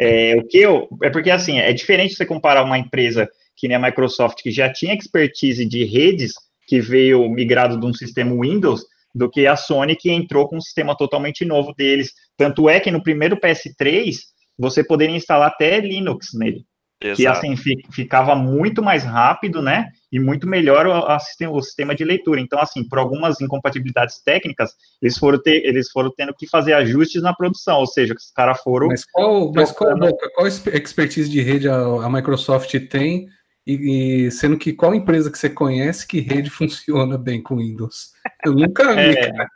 É, 0.00 0.36
o 0.36 0.46
que 0.46 0.58
eu, 0.58 0.88
é 1.02 1.10
porque 1.10 1.30
assim, 1.30 1.58
é 1.58 1.72
diferente 1.72 2.14
você 2.14 2.24
comparar 2.24 2.62
uma 2.62 2.78
empresa 2.78 3.28
que 3.56 3.66
nem 3.66 3.76
a 3.76 3.80
Microsoft, 3.80 4.40
que 4.40 4.52
já 4.52 4.72
tinha 4.72 4.94
expertise 4.94 5.66
de 5.66 5.84
redes, 5.84 6.34
que 6.68 6.80
veio 6.80 7.28
migrado 7.28 7.78
de 7.78 7.84
um 7.84 7.92
sistema 7.92 8.32
Windows, 8.32 8.84
do 9.12 9.28
que 9.28 9.46
a 9.46 9.56
Sony, 9.56 9.96
que 9.96 10.10
entrou 10.10 10.48
com 10.48 10.56
um 10.56 10.60
sistema 10.60 10.96
totalmente 10.96 11.44
novo 11.44 11.74
deles. 11.74 12.12
Tanto 12.36 12.68
é 12.68 12.78
que 12.78 12.90
no 12.90 13.02
primeiro 13.02 13.36
PS3, 13.36 14.18
você 14.58 14.82
poderia 14.82 15.16
instalar 15.16 15.48
até 15.48 15.78
Linux 15.80 16.28
nele. 16.34 16.64
Exato. 17.00 17.16
Que 17.16 17.26
assim 17.28 17.54
ficava 17.92 18.34
muito 18.34 18.82
mais 18.82 19.04
rápido, 19.04 19.62
né? 19.62 19.88
E 20.10 20.18
muito 20.18 20.48
melhor 20.48 20.84
o, 20.86 21.52
o, 21.52 21.62
sistema 21.62 21.94
de 21.94 22.04
leitura. 22.04 22.40
Então, 22.40 22.58
assim, 22.58 22.82
por 22.88 22.98
algumas 22.98 23.40
incompatibilidades 23.40 24.20
técnicas, 24.20 24.72
eles 25.00 25.16
foram, 25.16 25.40
ter, 25.40 25.64
eles 25.64 25.90
foram 25.92 26.12
tendo 26.16 26.34
que 26.34 26.48
fazer 26.48 26.72
ajustes 26.72 27.22
na 27.22 27.32
produção, 27.32 27.78
ou 27.78 27.86
seja, 27.86 28.14
os 28.14 28.32
caras 28.34 28.60
foram. 28.62 28.88
Mas 28.88 29.04
qual, 29.04 29.52
mas 29.52 29.70
qual, 29.70 29.96
qual 30.34 30.46
expertise 30.46 31.30
de 31.30 31.40
rede 31.40 31.68
a, 31.68 31.76
a 31.76 32.10
Microsoft 32.10 32.74
tem? 32.88 33.28
E, 33.68 34.24
e, 34.24 34.30
sendo 34.30 34.56
que 34.56 34.72
qual 34.72 34.94
empresa 34.94 35.30
que 35.30 35.38
você 35.38 35.50
conhece 35.50 36.06
que 36.06 36.20
rede 36.20 36.48
funciona 36.48 37.18
bem 37.18 37.42
com 37.42 37.58
Windows? 37.58 38.14
Eu 38.42 38.54
nunca 38.54 38.94
vi, 38.94 39.10
é. 39.10 39.30
cara. 39.30 39.50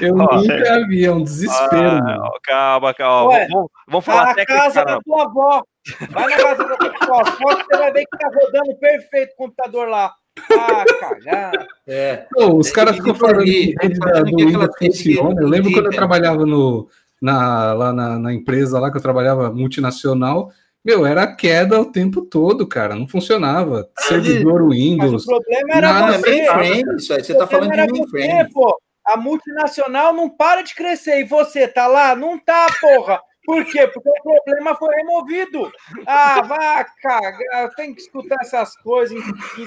Eu 0.00 0.14
Ó, 0.14 0.36
nunca 0.36 0.86
vi, 0.86 1.04
é 1.04 1.10
um 1.10 1.24
desespero. 1.24 1.98
Ah, 1.98 2.30
calma, 2.44 2.94
calma. 2.94 3.32
Ué, 3.32 3.48
vamos, 3.50 3.70
vamos 3.88 4.04
falar 4.04 4.30
a 4.30 4.46
casa 4.46 4.84
da 4.84 5.00
tua 5.00 5.24
avó. 5.24 5.64
Vai 6.10 6.28
na 6.28 6.36
casa 6.36 6.64
da 6.64 6.76
tua 6.76 7.20
avó. 7.20 7.56
Você 7.56 7.76
vai 7.76 7.92
ver 7.92 8.04
que 8.04 8.18
tá 8.18 8.28
rodando 8.32 8.78
perfeito 8.78 9.32
o 9.32 9.36
computador 9.36 9.88
lá. 9.88 10.14
Ah, 10.52 10.84
cagada. 11.00 11.66
É. 11.88 12.26
Pô, 12.32 12.58
os 12.58 12.70
caras 12.70 12.94
ficam 12.94 13.16
falando 13.16 13.42
que 13.42 13.74
do 13.74 14.36
Windows 14.36 14.70
funciona. 14.78 15.42
Eu 15.42 15.48
lembro 15.48 15.72
quando 15.72 15.86
eu 15.86 15.92
trabalhava 15.92 16.46
no, 16.46 16.88
na, 17.20 17.72
lá 17.72 17.92
na, 17.92 18.16
na 18.16 18.32
empresa 18.32 18.78
lá 18.78 18.92
que 18.92 18.96
eu 18.96 19.02
trabalhava 19.02 19.50
multinacional. 19.50 20.52
Meu, 20.86 21.04
era 21.04 21.26
queda 21.26 21.80
o 21.80 21.90
tempo 21.90 22.22
todo, 22.22 22.64
cara. 22.64 22.94
Não 22.94 23.08
funcionava. 23.08 23.90
Servidor 23.98 24.68
Windows. 24.70 25.12
Mas 25.12 25.22
o 25.24 25.26
problema 25.26 25.74
era 25.74 25.92
nada, 25.92 26.18
você. 26.18 26.30
Mainframe, 26.30 26.96
isso 26.96 27.12
aí. 27.12 27.24
Você 27.24 27.34
tá 27.34 27.44
falando 27.44 27.72
de 27.72 27.92
mainframe. 27.92 28.52
Pô. 28.52 28.80
A 29.04 29.16
multinacional 29.16 30.14
não 30.14 30.30
para 30.30 30.62
de 30.62 30.76
crescer 30.76 31.18
e 31.18 31.24
você 31.24 31.66
tá 31.66 31.88
lá? 31.88 32.14
Não 32.14 32.38
tá, 32.38 32.68
porra. 32.80 33.20
Por 33.44 33.64
quê? 33.64 33.88
Porque 33.88 34.08
o 34.08 34.22
problema 34.22 34.76
foi 34.76 34.94
removido. 34.94 35.72
Ah, 36.06 36.42
vá 36.42 36.86
cagar. 37.02 37.74
Tem 37.74 37.92
que 37.92 38.02
escutar 38.02 38.36
essas 38.40 38.76
coisas. 38.76 39.20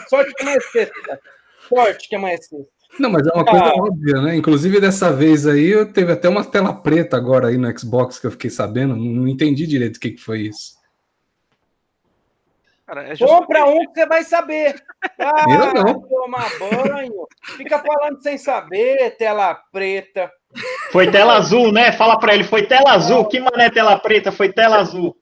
Sorte 0.09 0.33
que 0.33 0.43
amanhã 0.43 0.57
é 0.57 0.61
sexta. 0.61 1.19
Sorte 1.67 2.07
que 2.07 2.15
amanhã 2.15 2.35
é 2.35 2.37
sexta. 2.37 2.67
Não, 2.97 3.09
mas 3.09 3.27
é 3.27 3.31
uma 3.33 3.45
coisa 3.45 3.65
ah. 3.65 3.73
óbvia, 3.75 4.21
né? 4.21 4.37
Inclusive 4.37 4.79
dessa 4.79 5.11
vez 5.11 5.45
aí, 5.45 5.67
eu 5.67 5.91
teve 5.91 6.13
até 6.13 6.29
uma 6.29 6.45
tela 6.45 6.73
preta 6.73 7.17
agora 7.17 7.49
aí 7.49 7.57
no 7.57 7.77
Xbox 7.77 8.19
que 8.19 8.27
eu 8.27 8.31
fiquei 8.31 8.49
sabendo, 8.49 8.95
não 8.95 9.27
entendi 9.27 9.67
direito 9.67 9.97
o 9.97 9.99
que, 9.99 10.11
que 10.11 10.21
foi 10.21 10.43
isso. 10.43 10.78
Cara, 12.89 13.03
é 13.03 13.15
Compra 13.15 13.65
um 13.65 13.85
que 13.85 13.93
você 13.93 14.05
vai 14.07 14.23
saber. 14.23 14.81
Ah, 15.19 15.45
eu 15.47 15.73
não. 15.75 16.01
Tomar 16.01 16.49
banho. 16.57 17.27
Fica 17.55 17.77
falando 17.77 18.19
sem 18.23 18.35
saber, 18.35 19.15
tela 19.15 19.53
preta. 19.71 20.31
Foi 20.91 21.11
tela 21.11 21.35
azul, 21.35 21.71
né? 21.71 21.91
Fala 21.91 22.17
pra 22.17 22.33
ele, 22.33 22.43
foi 22.43 22.65
tela 22.65 22.93
azul. 22.93 23.25
Que 23.25 23.39
mané 23.39 23.69
tela 23.69 23.99
preta? 23.99 24.31
Foi 24.31 24.51
tela 24.51 24.77
azul. 24.77 25.15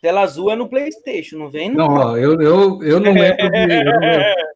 Tela 0.00 0.22
azul 0.22 0.50
é 0.50 0.56
no 0.56 0.66
PlayStation, 0.66 1.36
não 1.36 1.50
vem? 1.50 1.70
Não, 1.70 1.88
não 1.88 2.16
eu, 2.16 2.40
eu, 2.40 2.82
eu 2.82 2.98
não 2.98 3.12
lembro 3.12 3.50
de. 3.50 3.74
Eu 3.74 3.92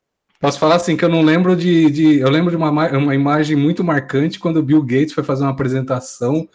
posso 0.40 0.58
falar 0.58 0.76
assim 0.76 0.96
que 0.96 1.04
eu 1.04 1.10
não 1.10 1.20
lembro 1.20 1.54
de. 1.54 1.90
de 1.90 2.18
eu 2.20 2.30
lembro 2.30 2.50
de 2.50 2.56
uma, 2.56 2.70
uma 2.70 3.14
imagem 3.14 3.58
muito 3.58 3.84
marcante 3.84 4.38
quando 4.38 4.56
o 4.56 4.62
Bill 4.62 4.80
Gates 4.80 5.12
foi 5.12 5.22
fazer 5.22 5.42
uma 5.42 5.50
apresentação 5.50 6.48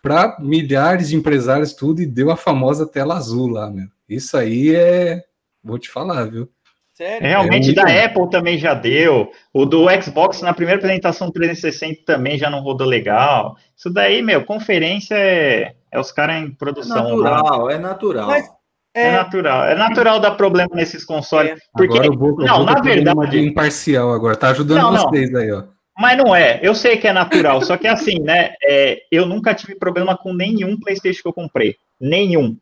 para 0.00 0.38
milhares 0.40 1.10
de 1.10 1.16
empresários, 1.16 1.74
tudo, 1.74 2.00
e 2.00 2.06
deu 2.06 2.30
a 2.30 2.36
famosa 2.36 2.86
tela 2.86 3.16
azul 3.16 3.48
lá, 3.48 3.70
meu. 3.70 3.88
Isso 4.14 4.36
aí 4.36 4.74
é. 4.74 5.22
Vou 5.62 5.78
te 5.78 5.90
falar, 5.90 6.24
viu? 6.24 6.48
Sério? 6.94 7.26
Realmente, 7.26 7.70
é 7.70 7.74
da 7.74 8.04
Apple 8.04 8.30
também 8.30 8.56
já 8.56 8.72
deu. 8.72 9.32
O 9.52 9.66
do 9.66 9.86
Xbox, 10.00 10.40
na 10.42 10.54
primeira 10.54 10.78
apresentação 10.78 11.30
360, 11.30 12.02
também 12.06 12.38
já 12.38 12.48
não 12.48 12.60
rodou 12.60 12.86
legal. 12.86 13.56
Isso 13.76 13.90
daí, 13.90 14.22
meu, 14.22 14.44
conferência 14.44 15.16
é, 15.16 15.74
é 15.90 15.98
os 15.98 16.12
caras 16.12 16.36
em 16.36 16.52
produção. 16.52 16.96
É 16.96 17.22
natural, 17.24 17.66
né? 17.66 17.74
é 17.74 17.78
natural. 17.78 18.26
Mas, 18.28 18.48
é... 18.94 19.08
é... 19.08 19.12
natural. 19.12 19.64
É 19.64 19.74
natural 19.74 20.20
dar 20.20 20.32
problema 20.32 20.70
nesses 20.72 21.04
consoles. 21.04 21.52
É. 21.52 21.56
Porque, 21.72 21.98
agora, 21.98 22.16
Boca, 22.16 22.44
não, 22.44 22.64
na 22.64 22.80
verdade. 22.80 23.40
imparcial 23.40 24.12
agora, 24.12 24.36
tá 24.36 24.50
ajudando 24.50 24.82
não, 24.82 24.92
vocês 24.92 25.32
não. 25.32 25.40
aí, 25.40 25.50
ó. 25.50 25.64
Mas 25.98 26.18
não 26.18 26.34
é, 26.34 26.58
eu 26.62 26.74
sei 26.74 26.96
que 26.96 27.06
é 27.06 27.12
natural, 27.12 27.62
só 27.62 27.76
que 27.76 27.86
assim, 27.86 28.18
né? 28.18 28.54
É, 28.64 29.00
eu 29.12 29.26
nunca 29.26 29.54
tive 29.54 29.76
problema 29.76 30.16
com 30.16 30.32
nenhum 30.32 30.78
PlayStation 30.78 31.22
que 31.22 31.28
eu 31.28 31.32
comprei. 31.32 31.76
Nenhum. 32.00 32.56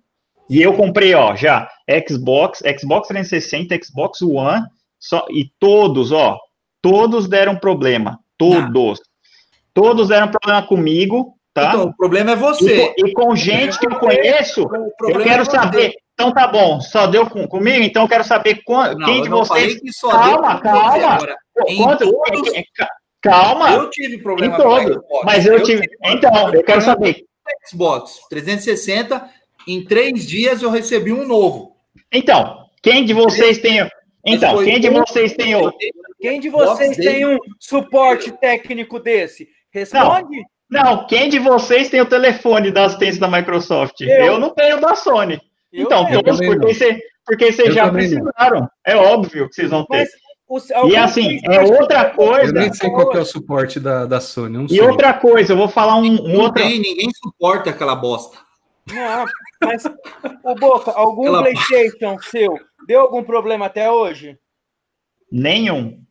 E 0.48 0.61
eu 0.61 0.74
comprei, 0.74 1.14
ó, 1.14 1.35
já 1.35 1.68
Xbox, 2.09 2.62
Xbox 2.78 3.09
360, 3.09 3.78
Xbox 3.85 4.22
One, 4.22 4.66
só, 4.98 5.26
e 5.31 5.50
todos, 5.59 6.12
ó, 6.12 6.38
todos 6.81 7.28
deram 7.28 7.57
problema. 7.57 8.18
Todos. 8.37 9.00
Ah. 9.00 9.12
Todos 9.74 10.09
deram 10.09 10.28
problema 10.28 10.66
comigo, 10.66 11.35
tá? 11.55 11.68
Então, 11.68 11.85
o 11.85 11.96
problema 11.96 12.33
é 12.33 12.37
você. 12.37 12.92
E, 12.98 13.07
e 13.09 13.12
com 13.12 13.35
gente 13.35 13.78
que 13.78 13.87
eu 13.87 13.98
conheço, 13.98 14.68
eu 15.09 15.22
quero 15.22 15.42
é 15.42 15.44
saber. 15.44 15.94
Então 16.14 16.31
tá 16.33 16.46
bom, 16.46 16.78
só 16.81 17.07
deu 17.07 17.28
com, 17.28 17.48
comigo, 17.48 17.83
então 17.83 18.02
eu 18.02 18.09
quero 18.09 18.22
saber 18.22 18.61
qual, 18.64 18.94
não, 18.96 19.07
quem 19.07 19.22
de 19.22 19.31
vocês. 19.31 19.81
calma, 20.02 20.61
calma. 20.61 21.18
Quanto, 21.76 22.12
todos... 22.12 22.52
Calma. 23.22 23.70
Eu 23.70 23.88
tive 23.88 24.18
problema 24.18 24.57
com 24.57 24.64
o 24.64 25.24
Mas 25.24 25.46
eu, 25.46 25.55
eu 25.55 25.62
tive. 25.62 25.83
tive. 25.83 25.96
Então, 26.05 26.52
eu 26.52 26.62
quero 26.64 26.83
saber. 26.83 27.24
Xbox 27.68 28.20
360 28.28 29.28
em 29.66 29.85
três 29.85 30.27
dias 30.27 30.62
eu 30.62 30.70
recebi 30.70 31.12
um 31.12 31.27
novo. 31.27 31.77
Então, 32.12 32.66
quem 32.83 33.05
de 33.05 33.14
vocês 33.14 33.59
tem. 33.59 33.88
Então, 34.25 34.62
quem 34.64 34.81
de 34.81 34.88
vocês 34.88 35.35
tem 35.35 35.55
o. 35.55 35.72
Quem 36.20 36.40
de 36.40 36.48
vocês 36.48 36.96
tem 36.96 37.27
um 37.27 37.38
suporte 37.59 38.31
técnico 38.33 39.01
desse? 39.01 39.48
Responde. 39.72 40.42
Não, 40.70 40.85
não, 40.85 41.07
quem 41.07 41.29
de 41.29 41.38
vocês 41.38 41.90
tem 41.90 42.01
o 42.01 42.07
telefone 42.07 42.70
da 42.70 42.85
assistência 42.85 43.20
da 43.20 43.29
Microsoft? 43.29 44.01
Eu, 44.01 44.25
eu 44.25 44.38
não 44.38 44.51
tenho 44.51 44.81
da 44.81 44.94
Sony. 44.94 45.40
Eu 45.72 45.85
então, 45.85 46.07
todos, 46.07 46.38
porque, 46.38 46.75
você, 46.75 47.01
porque 47.27 47.53
vocês 47.53 47.75
já 47.75 47.90
precisaram. 47.90 48.61
Não. 48.61 48.68
É 48.87 48.96
óbvio 48.96 49.48
que 49.48 49.55
vocês 49.55 49.70
vão 49.70 49.85
ter. 49.87 50.09
Mas, 50.48 50.68
e 50.90 50.96
assim, 50.96 51.40
é 51.44 51.61
outra 51.61 52.11
coisa. 52.11 52.55
Eu 52.55 52.61
nem 52.61 52.72
sei 52.72 52.90
qual 52.90 53.12
é 53.14 53.20
o 53.20 53.25
suporte 53.25 53.81
da, 53.81 54.05
da 54.05 54.20
Sony. 54.20 54.66
e 54.70 54.81
outra 54.81 55.14
coisa, 55.14 55.55
eu 55.55 55.57
vou 55.57 55.68
falar 55.68 55.96
um, 55.96 56.05
um 56.05 56.40
outro. 56.40 56.62
Ninguém 56.62 57.09
suporta 57.14 57.70
aquela 57.70 57.96
bosta. 57.96 58.38
Não, 58.90 59.25
mas, 59.64 59.85
o 60.44 60.55
Boca, 60.55 60.90
algum 60.92 61.27
Ela... 61.27 61.42
PlayStation 61.42 62.18
seu 62.20 62.59
deu 62.87 63.01
algum 63.01 63.22
problema 63.22 63.66
até 63.66 63.90
hoje? 63.90 64.38
Nenhum. 65.31 66.03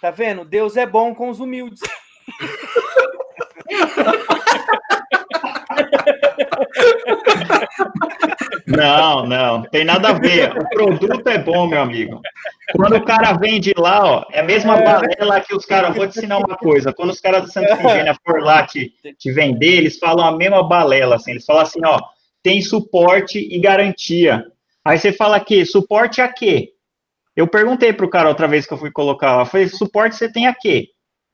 Tá 0.00 0.10
vendo? 0.10 0.44
Deus 0.44 0.76
é 0.76 0.86
bom 0.86 1.14
com 1.14 1.28
os 1.28 1.40
humildes. 1.40 1.80
Não, 8.66 9.26
não, 9.26 9.62
tem 9.62 9.84
nada 9.84 10.10
a 10.10 10.12
ver. 10.12 10.56
O 10.56 10.68
produto 10.68 11.26
é 11.28 11.38
bom, 11.38 11.66
meu 11.66 11.80
amigo. 11.80 12.20
Quando 12.76 12.96
o 12.96 13.04
cara 13.04 13.32
vende 13.32 13.72
lá, 13.76 14.04
ó, 14.04 14.24
é 14.30 14.40
a 14.40 14.44
mesma 14.44 14.76
é. 14.76 14.84
balela 14.84 15.40
que 15.40 15.54
os 15.56 15.64
caras. 15.64 15.96
Vou 15.96 16.06
te 16.06 16.18
ensinar 16.18 16.38
uma 16.38 16.56
coisa. 16.56 16.92
Quando 16.92 17.10
os 17.10 17.20
caras 17.20 17.42
do 17.42 17.50
Santa 17.50 17.72
Efigênia 17.72 18.14
for 18.24 18.42
lá 18.42 18.66
te, 18.66 18.92
te 19.18 19.32
vender, 19.32 19.78
eles 19.78 19.98
falam 19.98 20.26
a 20.26 20.36
mesma 20.36 20.62
balela, 20.62 21.16
assim. 21.16 21.32
Eles 21.32 21.46
falam 21.46 21.62
assim, 21.62 21.80
ó, 21.84 21.98
tem 22.48 22.62
suporte 22.62 23.38
e 23.38 23.60
garantia. 23.60 24.42
Aí 24.82 24.98
você 24.98 25.12
fala 25.12 25.38
que 25.38 25.66
suporte 25.66 26.22
a 26.22 26.28
quê? 26.28 26.70
Eu 27.36 27.46
perguntei 27.46 27.92
pro 27.92 28.08
cara 28.08 28.30
outra 28.30 28.48
vez 28.48 28.66
que 28.66 28.72
eu 28.72 28.78
fui 28.78 28.90
colocar 28.90 29.36
lá, 29.36 29.44
falei, 29.44 29.68
suporte 29.68 30.16
você 30.16 30.32
tem 30.32 30.46
a 30.46 30.54
quê? 30.54 30.88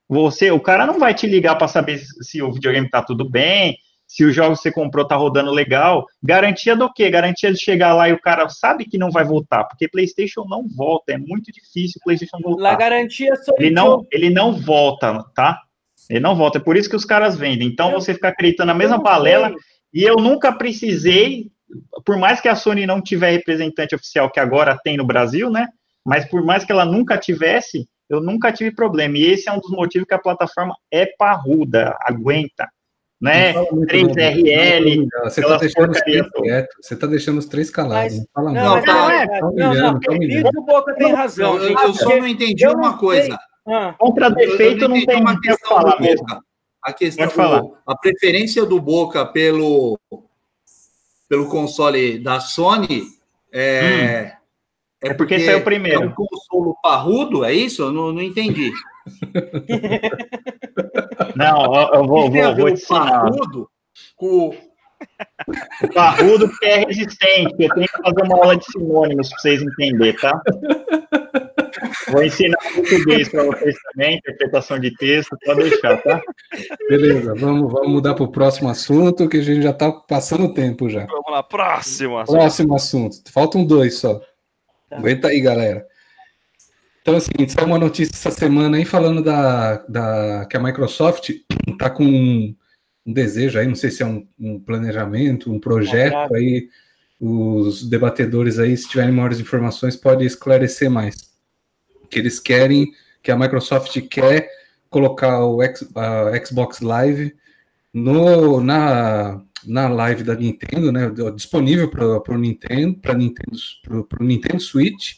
Você, 0.08 0.50
o 0.50 0.58
cara 0.58 0.84
não 0.84 0.98
vai 0.98 1.14
te 1.14 1.28
ligar 1.28 1.54
para 1.54 1.68
saber 1.68 1.98
se 1.98 2.42
o 2.42 2.50
videogame 2.50 2.90
tá 2.90 3.00
tudo 3.00 3.30
bem, 3.30 3.76
se 4.08 4.24
o 4.24 4.32
jogo 4.32 4.56
que 4.56 4.62
você 4.62 4.72
comprou 4.72 5.06
tá 5.06 5.14
rodando 5.14 5.52
legal. 5.52 6.04
Garantia 6.20 6.74
do 6.74 6.92
quê? 6.92 7.08
Garantia 7.08 7.52
de 7.52 7.60
chegar 7.60 7.94
lá 7.94 8.08
e 8.08 8.12
o 8.12 8.20
cara 8.20 8.48
sabe 8.48 8.84
que 8.84 8.98
não 8.98 9.12
vai 9.12 9.24
voltar, 9.24 9.62
porque 9.64 9.86
PlayStation 9.86 10.44
não 10.48 10.66
volta, 10.66 11.12
é 11.12 11.16
muito 11.16 11.52
difícil 11.52 12.00
o 12.00 12.04
PlayStation 12.04 12.38
voltar. 12.42 12.72
A 12.72 12.76
garantia 12.76 13.32
ele 13.56 13.70
não, 13.70 14.04
ele 14.10 14.30
não 14.30 14.52
volta, 14.52 15.24
tá? 15.32 15.60
Ele 16.10 16.18
não 16.18 16.34
volta, 16.34 16.58
é 16.58 16.60
por 16.60 16.76
isso 16.76 16.90
que 16.90 16.96
os 16.96 17.04
caras 17.04 17.38
vendem. 17.38 17.68
Então 17.68 17.92
você 17.92 18.12
fica 18.12 18.30
acreditando 18.30 18.66
na 18.66 18.74
mesma 18.74 18.98
balela. 18.98 19.54
E 19.94 20.02
eu 20.02 20.16
nunca 20.16 20.52
precisei, 20.52 21.52
por 22.04 22.18
mais 22.18 22.40
que 22.40 22.48
a 22.48 22.56
Sony 22.56 22.84
não 22.84 23.00
tiver 23.00 23.30
representante 23.30 23.94
oficial 23.94 24.28
que 24.28 24.40
agora 24.40 24.76
tem 24.82 24.96
no 24.96 25.06
Brasil, 25.06 25.48
né? 25.48 25.68
Mas 26.04 26.24
por 26.28 26.44
mais 26.44 26.64
que 26.64 26.72
ela 26.72 26.84
nunca 26.84 27.16
tivesse, 27.16 27.88
eu 28.10 28.20
nunca 28.20 28.52
tive 28.52 28.74
problema. 28.74 29.16
E 29.16 29.24
esse 29.24 29.48
é 29.48 29.52
um 29.52 29.60
dos 29.60 29.70
motivos 29.70 30.08
que 30.08 30.14
a 30.14 30.18
plataforma 30.18 30.74
é 30.90 31.06
parruda, 31.16 31.96
aguenta. 32.00 32.68
Né? 33.22 33.54
3RL. 33.54 35.06
Você 35.22 35.40
está 35.40 35.56
deixando 35.56 35.90
os 35.92 36.00
três 36.00 36.28
quietos. 36.30 36.76
Você 36.82 36.94
está 36.94 37.06
deixando 37.06 37.38
os 37.38 37.46
três 37.46 37.70
calados. 37.70 38.18
Não 38.18 38.26
fala 38.34 38.52
não, 38.52 38.76
não, 38.76 38.84
não, 38.84 39.10
é. 39.10 39.26
Tá 39.26 39.40
não, 39.40 39.74
não, 39.74 40.50
o 40.56 40.66
Boca 40.66 40.94
tem 40.94 41.14
razão. 41.14 41.56
Eu, 41.56 41.78
eu 41.78 41.94
só 41.94 42.18
não 42.18 42.26
entendi 42.26 42.66
uma 42.66 42.98
coisa. 42.98 43.38
Ah. 43.66 43.94
Contra 43.96 44.28
defeito 44.28 44.88
não, 44.88 44.96
não 44.96 45.06
tem 45.06 45.20
uma 45.20 45.40
questão 45.40 45.68
falar 45.68 45.98
mesmo 46.00 46.26
a 46.84 46.92
questão, 46.92 47.26
do, 47.26 47.76
a 47.86 47.96
preferência 47.96 48.66
do 48.66 48.80
Boca 48.80 49.24
pelo, 49.24 49.98
pelo 51.28 51.48
console 51.48 52.18
da 52.18 52.40
Sony 52.40 53.04
é, 53.50 53.82
hum. 53.82 53.86
é, 53.86 54.38
é 55.10 55.14
porque, 55.14 55.34
esse 55.34 55.48
é 55.48 55.56
o 55.56 55.64
primeiro. 55.64 56.02
É 56.02 56.06
um 56.06 56.12
console 56.12 56.74
parrudo, 56.82 57.44
é 57.44 57.52
isso? 57.52 57.82
Eu 57.82 57.92
não, 57.92 58.12
não 58.12 58.22
entendi. 58.22 58.72
não, 61.34 61.74
eu 61.94 62.06
vou, 62.06 62.30
vou, 62.30 62.56
vou 62.56 62.66
te 62.66 62.72
ensinar. 62.72 63.10
Parrudo 63.10 63.68
com 64.16 64.54
o 65.82 65.88
parrudo 65.92 66.50
que 66.58 66.66
é 66.66 66.84
resistente. 66.84 67.54
Eu 67.58 67.74
tenho 67.74 67.86
que 67.86 68.02
fazer 68.02 68.22
uma 68.22 68.36
aula 68.36 68.56
de 68.56 68.64
sinônimos 68.64 69.28
para 69.28 69.38
vocês 69.38 69.62
entenderem, 69.62 70.16
tá? 70.16 70.40
Vou 72.08 72.22
ensinar 72.22 72.56
português 72.74 73.28
para 73.28 73.44
vocês 73.44 73.74
também, 73.92 74.16
interpretação 74.16 74.78
de 74.78 74.94
texto, 74.96 75.36
pode 75.44 75.68
deixar, 75.68 76.02
tá? 76.02 76.22
Beleza, 76.88 77.34
vamos, 77.34 77.72
vamos 77.72 77.88
mudar 77.88 78.14
para 78.14 78.24
o 78.24 78.30
próximo 78.30 78.68
assunto, 78.68 79.28
que 79.28 79.38
a 79.38 79.42
gente 79.42 79.62
já 79.62 79.70
está 79.70 79.90
passando 79.90 80.44
o 80.44 80.54
tempo 80.54 80.88
já. 80.88 81.06
Vamos 81.06 81.30
lá, 81.30 81.42
próximo 81.42 82.18
assunto. 82.18 82.36
Próximo 82.36 82.74
assunto. 82.74 83.32
Faltam 83.32 83.64
dois 83.64 83.98
só. 83.98 84.20
Tá. 84.88 84.98
Aguenta 84.98 85.28
aí, 85.28 85.40
galera. 85.40 85.86
Então, 87.02 87.16
assim, 87.16 87.30
saiu 87.48 87.66
uma 87.66 87.78
notícia 87.78 88.12
essa 88.14 88.30
semana 88.30 88.78
aí 88.78 88.84
falando 88.84 89.22
da, 89.22 89.76
da 89.88 90.46
que 90.48 90.56
a 90.56 90.60
Microsoft 90.60 91.30
está 91.68 91.90
com 91.92 92.04
um, 92.04 92.56
um, 93.04 93.12
desejo 93.12 93.58
aí, 93.58 93.66
não 93.66 93.74
sei 93.74 93.90
se 93.90 94.02
é 94.02 94.06
um, 94.06 94.26
um 94.40 94.58
planejamento, 94.58 95.52
um 95.52 95.60
projeto 95.60 96.34
aí. 96.34 96.68
Os 97.20 97.88
debatedores 97.88 98.58
aí, 98.58 98.76
se 98.76 98.88
tiverem 98.88 99.12
maiores 99.12 99.38
informações, 99.38 99.96
pode 99.96 100.24
esclarecer 100.24 100.90
mais 100.90 101.33
que 102.14 102.20
eles 102.20 102.38
querem, 102.38 102.92
que 103.20 103.32
a 103.32 103.36
Microsoft 103.36 104.00
quer 104.08 104.48
colocar 104.88 105.44
o 105.44 105.60
X, 105.60 105.84
Xbox 106.46 106.80
Live 106.80 107.34
no, 107.92 108.60
na, 108.60 109.42
na 109.66 109.88
live 109.88 110.22
da 110.22 110.36
Nintendo, 110.36 110.92
né, 110.92 111.10
disponível 111.34 111.90
para 111.90 112.32
o 112.32 112.38
Nintendo, 112.38 112.96
para 113.00 113.14
Nintendo, 113.14 113.58
para 114.08 114.24
Nintendo 114.24 114.60
Switch 114.60 115.14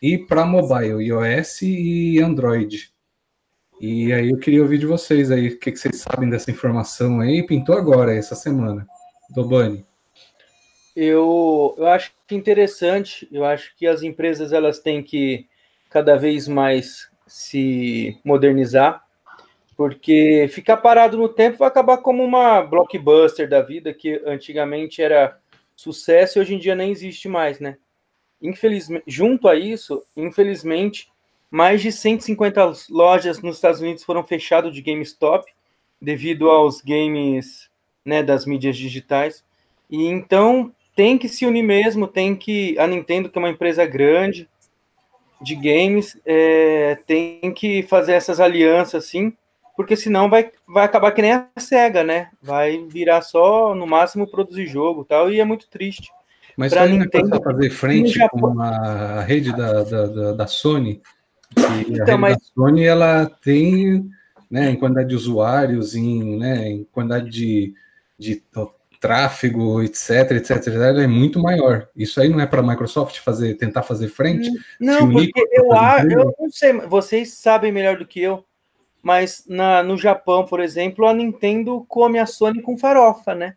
e 0.00 0.16
para 0.16 0.46
mobile, 0.46 1.04
iOS 1.04 1.62
e 1.62 2.20
Android. 2.20 2.92
E 3.80 4.12
aí 4.12 4.30
eu 4.30 4.38
queria 4.38 4.62
ouvir 4.62 4.78
de 4.78 4.86
vocês 4.86 5.32
aí, 5.32 5.48
o 5.48 5.58
que, 5.58 5.72
que 5.72 5.78
vocês 5.78 5.96
sabem 5.96 6.30
dessa 6.30 6.52
informação 6.52 7.20
aí, 7.20 7.44
pintou 7.44 7.76
agora, 7.76 8.14
essa 8.14 8.36
semana, 8.36 8.86
Dobani. 9.30 9.84
Eu, 10.94 11.74
eu 11.76 11.86
acho 11.88 12.12
interessante, 12.30 13.28
eu 13.32 13.44
acho 13.44 13.76
que 13.76 13.86
as 13.86 14.02
empresas 14.02 14.52
elas 14.52 14.78
têm 14.78 15.02
que 15.02 15.48
cada 15.88 16.16
vez 16.16 16.48
mais 16.48 17.10
se 17.26 18.18
modernizar, 18.24 19.04
porque 19.76 20.48
ficar 20.50 20.78
parado 20.78 21.16
no 21.16 21.28
tempo 21.28 21.58
vai 21.58 21.68
acabar 21.68 21.98
como 21.98 22.24
uma 22.24 22.62
blockbuster 22.62 23.48
da 23.48 23.62
vida, 23.62 23.94
que 23.94 24.20
antigamente 24.26 25.00
era 25.00 25.38
sucesso 25.76 26.38
e 26.38 26.40
hoje 26.40 26.54
em 26.54 26.58
dia 26.58 26.74
nem 26.74 26.90
existe 26.90 27.28
mais, 27.28 27.60
né? 27.60 27.76
Infelizmente, 28.42 29.04
junto 29.06 29.48
a 29.48 29.54
isso, 29.54 30.02
infelizmente, 30.16 31.08
mais 31.50 31.80
de 31.80 31.92
150 31.92 32.72
lojas 32.90 33.40
nos 33.40 33.56
Estados 33.56 33.80
Unidos 33.80 34.04
foram 34.04 34.24
fechadas 34.24 34.74
de 34.74 34.82
GameStop 34.82 35.50
devido 36.00 36.50
aos 36.50 36.80
games 36.80 37.70
né, 38.04 38.22
das 38.22 38.46
mídias 38.46 38.76
digitais. 38.76 39.44
E 39.90 40.06
então 40.06 40.72
tem 40.94 41.16
que 41.16 41.28
se 41.28 41.46
unir 41.46 41.62
mesmo, 41.62 42.06
tem 42.06 42.34
que. 42.34 42.78
A 42.78 42.86
Nintendo, 42.86 43.30
que 43.30 43.38
é 43.38 43.40
uma 43.40 43.50
empresa 43.50 43.86
grande 43.86 44.48
de 45.40 45.54
games, 45.54 46.18
é, 46.26 46.98
tem 47.06 47.52
que 47.52 47.82
fazer 47.84 48.12
essas 48.12 48.40
alianças 48.40 49.04
assim, 49.04 49.32
porque 49.76 49.94
senão 49.94 50.28
vai, 50.28 50.50
vai 50.66 50.84
acabar 50.84 51.12
que 51.12 51.22
nem 51.22 51.32
a 51.32 51.46
SEGA, 51.56 52.02
né? 52.02 52.30
Vai 52.42 52.84
virar 52.88 53.22
só, 53.22 53.74
no 53.74 53.86
máximo, 53.86 54.28
produzir 54.28 54.66
jogo 54.66 55.04
tal, 55.04 55.30
e 55.30 55.38
é 55.38 55.44
muito 55.44 55.68
triste. 55.68 56.10
Mas 56.56 56.72
pra 56.72 56.88
Nintendo 56.88 57.40
fazer 57.40 57.70
frente 57.70 58.18
com 58.30 58.60
a 58.60 59.20
rede 59.20 59.56
da, 59.56 59.84
da, 59.84 60.06
da, 60.06 60.32
da 60.32 60.46
Sony, 60.48 61.00
e 61.56 62.00
a 62.00 62.02
então, 62.02 62.18
mas... 62.18 62.36
Sony 62.52 62.84
ela 62.84 63.26
tem, 63.26 64.10
né, 64.50 64.70
em 64.70 64.76
quantidade 64.76 65.10
de 65.10 65.14
usuários, 65.14 65.94
em, 65.94 66.36
né, 66.36 66.68
em 66.68 66.84
quantidade 66.90 67.30
de, 67.30 67.74
de 68.18 68.42
tráfego, 69.00 69.82
etc, 69.82 70.32
etc, 70.32 70.66
ela 70.68 71.02
é 71.02 71.06
muito 71.06 71.40
maior. 71.40 71.88
Isso 71.94 72.20
aí 72.20 72.28
não 72.28 72.40
é 72.40 72.46
para 72.46 72.60
a 72.60 72.66
Microsoft 72.66 73.18
fazer, 73.18 73.54
tentar 73.54 73.82
fazer 73.82 74.08
frente? 74.08 74.50
Não, 74.80 75.10
porque 75.10 75.32
eu 75.52 75.72
acho, 75.72 76.10
eu 76.10 76.34
não 76.38 76.50
sei, 76.50 76.72
vocês 76.72 77.34
sabem 77.34 77.72
melhor 77.72 77.96
do 77.96 78.06
que 78.06 78.20
eu, 78.20 78.44
mas 79.02 79.44
na, 79.48 79.82
no 79.82 79.96
Japão, 79.96 80.44
por 80.44 80.60
exemplo, 80.60 81.06
a 81.06 81.14
Nintendo 81.14 81.84
come 81.88 82.18
a 82.18 82.26
Sony 82.26 82.60
com 82.60 82.76
farofa, 82.76 83.34
né? 83.34 83.54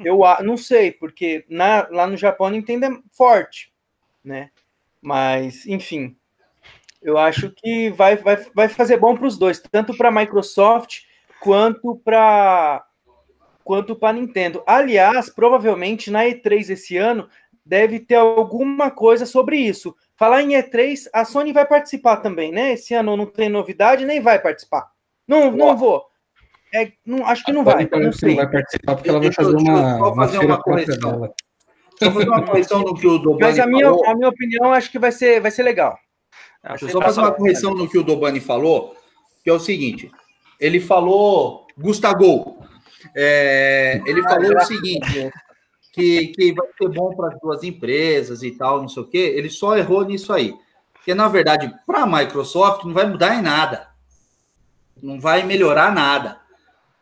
Eu 0.00 0.20
não 0.42 0.56
sei, 0.56 0.92
porque 0.92 1.44
na, 1.48 1.86
lá 1.90 2.06
no 2.06 2.16
Japão 2.16 2.46
a 2.46 2.50
Nintendo 2.50 2.86
é 2.86 2.98
forte, 3.12 3.72
né? 4.24 4.50
Mas, 5.00 5.66
enfim, 5.66 6.16
eu 7.02 7.18
acho 7.18 7.50
que 7.50 7.90
vai, 7.90 8.16
vai, 8.16 8.36
vai 8.54 8.68
fazer 8.68 8.96
bom 8.96 9.16
para 9.16 9.26
os 9.26 9.36
dois, 9.36 9.60
tanto 9.70 9.96
para 9.96 10.08
a 10.08 10.12
Microsoft 10.12 11.00
quanto 11.40 11.96
para 12.04 12.84
quanto 13.64 13.96
para 13.96 14.10
a 14.10 14.20
Nintendo. 14.20 14.62
Aliás, 14.66 15.28
provavelmente 15.28 16.10
na 16.10 16.24
E3 16.24 16.70
esse 16.70 16.96
ano 16.96 17.28
deve 17.64 18.00
ter 18.00 18.16
alguma 18.16 18.90
coisa 18.90 19.24
sobre 19.26 19.56
isso. 19.56 19.94
Falar 20.16 20.42
em 20.42 20.50
E3, 20.50 21.08
a 21.12 21.24
Sony 21.24 21.52
vai 21.52 21.66
participar 21.66 22.18
também, 22.18 22.52
né? 22.52 22.72
Esse 22.72 22.94
ano 22.94 23.16
não 23.16 23.26
tem 23.26 23.48
novidade, 23.48 24.04
nem 24.04 24.20
vai 24.20 24.38
participar. 24.38 24.90
Não, 25.26 25.50
não 25.50 25.76
vou. 25.76 26.04
É, 26.74 26.92
não, 27.04 27.26
acho 27.26 27.44
que 27.44 27.52
não 27.52 27.64
vai. 27.64 27.88
Não 27.90 28.12
sei. 28.12 28.30
Não 28.30 28.36
vai 28.36 28.50
participar 28.50 28.94
porque 28.94 29.10
ela 29.10 29.20
vai 29.20 29.32
fazer 29.32 29.56
uma, 29.56 30.14
fazer 30.14 30.38
uma 30.38 30.62
correção. 30.62 31.18
Vou 32.00 32.12
fazer 32.12 32.28
uma 32.28 32.42
correção 32.42 32.80
no 32.80 32.94
que 32.94 33.06
o 33.06 33.18
Dobani 33.18 33.40
Mas 33.40 33.58
a 33.58 33.66
minha, 33.66 33.84
falou. 33.84 34.06
a 34.06 34.14
minha 34.14 34.28
opinião 34.28 34.72
acho 34.72 34.90
que 34.90 34.98
vai 34.98 35.12
ser, 35.12 35.40
vai 35.40 35.50
ser 35.50 35.62
legal. 35.62 35.96
Deixa 36.64 36.86
eu 36.86 36.90
só 36.90 37.00
fazer 37.00 37.20
uma 37.20 37.32
correção 37.32 37.74
no 37.74 37.88
que 37.88 37.98
o 37.98 38.02
Dobani 38.02 38.40
falou, 38.40 38.96
que 39.44 39.50
é 39.50 39.52
o 39.52 39.60
seguinte: 39.60 40.10
ele 40.58 40.80
falou 40.80 41.66
Gustavo. 41.76 42.61
É, 43.14 44.00
ele 44.06 44.20
ah, 44.20 44.28
falou 44.28 44.56
o 44.56 44.60
seguinte: 44.60 45.30
que, 45.92 46.28
que 46.28 46.52
vai 46.54 46.66
ser 46.78 46.88
bom 46.88 47.14
para 47.14 47.34
as 47.34 47.40
duas 47.40 47.62
empresas 47.62 48.42
e 48.42 48.50
tal, 48.52 48.80
não 48.80 48.88
sei 48.88 49.02
o 49.02 49.08
quê. 49.08 49.34
Ele 49.36 49.50
só 49.50 49.76
errou 49.76 50.04
nisso 50.04 50.32
aí. 50.32 50.54
Porque, 50.92 51.14
na 51.14 51.28
verdade, 51.28 51.72
para 51.86 52.02
a 52.02 52.06
Microsoft 52.06 52.84
não 52.84 52.94
vai 52.94 53.06
mudar 53.06 53.36
em 53.36 53.42
nada. 53.42 53.88
Não 55.02 55.20
vai 55.20 55.42
melhorar 55.42 55.92
nada. 55.92 56.40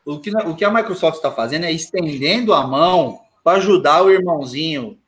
O 0.04 0.18
que, 0.18 0.30
o 0.30 0.56
que 0.56 0.64
a 0.64 0.70
Microsoft 0.70 1.16
está 1.16 1.30
fazendo 1.30 1.66
é 1.66 1.72
estendendo 1.72 2.52
a 2.52 2.66
mão 2.66 3.20
para 3.44 3.58
ajudar 3.58 4.02
o 4.02 4.10
irmãozinho 4.10 4.98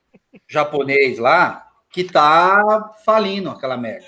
japonês 0.46 1.18
lá 1.18 1.66
que 1.90 2.02
está 2.02 2.94
falindo 3.04 3.50
aquela 3.50 3.76
merda. 3.76 4.06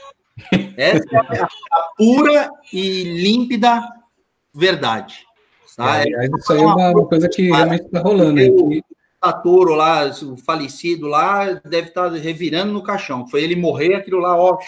Essa 0.77 1.05
é 1.13 1.43
a 1.43 1.83
pura 1.97 2.51
e 2.73 3.05
límpida 3.05 3.83
verdade. 4.55 5.27
Tá? 5.77 6.01
É, 6.01 6.05
é, 6.05 6.27
isso 6.27 6.53
aí 6.53 6.61
é 6.61 6.67
uma, 6.67 6.91
uma 6.91 7.07
coisa 7.07 7.29
que 7.29 7.51
realmente 7.51 7.85
está 7.85 8.01
rolando. 8.01 8.41
O 8.41 8.83
Satoru 9.25 9.75
lá, 9.75 10.07
o 10.07 10.37
falecido 10.37 11.07
lá, 11.07 11.61
deve 11.65 11.89
estar 11.89 12.11
tá 12.11 12.17
revirando 12.17 12.73
no 12.73 12.83
caixão. 12.83 13.27
Foi 13.27 13.43
ele 13.43 13.57
morrer, 13.57 13.95
aquilo 13.95 14.19
lá, 14.19 14.37
ó. 14.37 14.59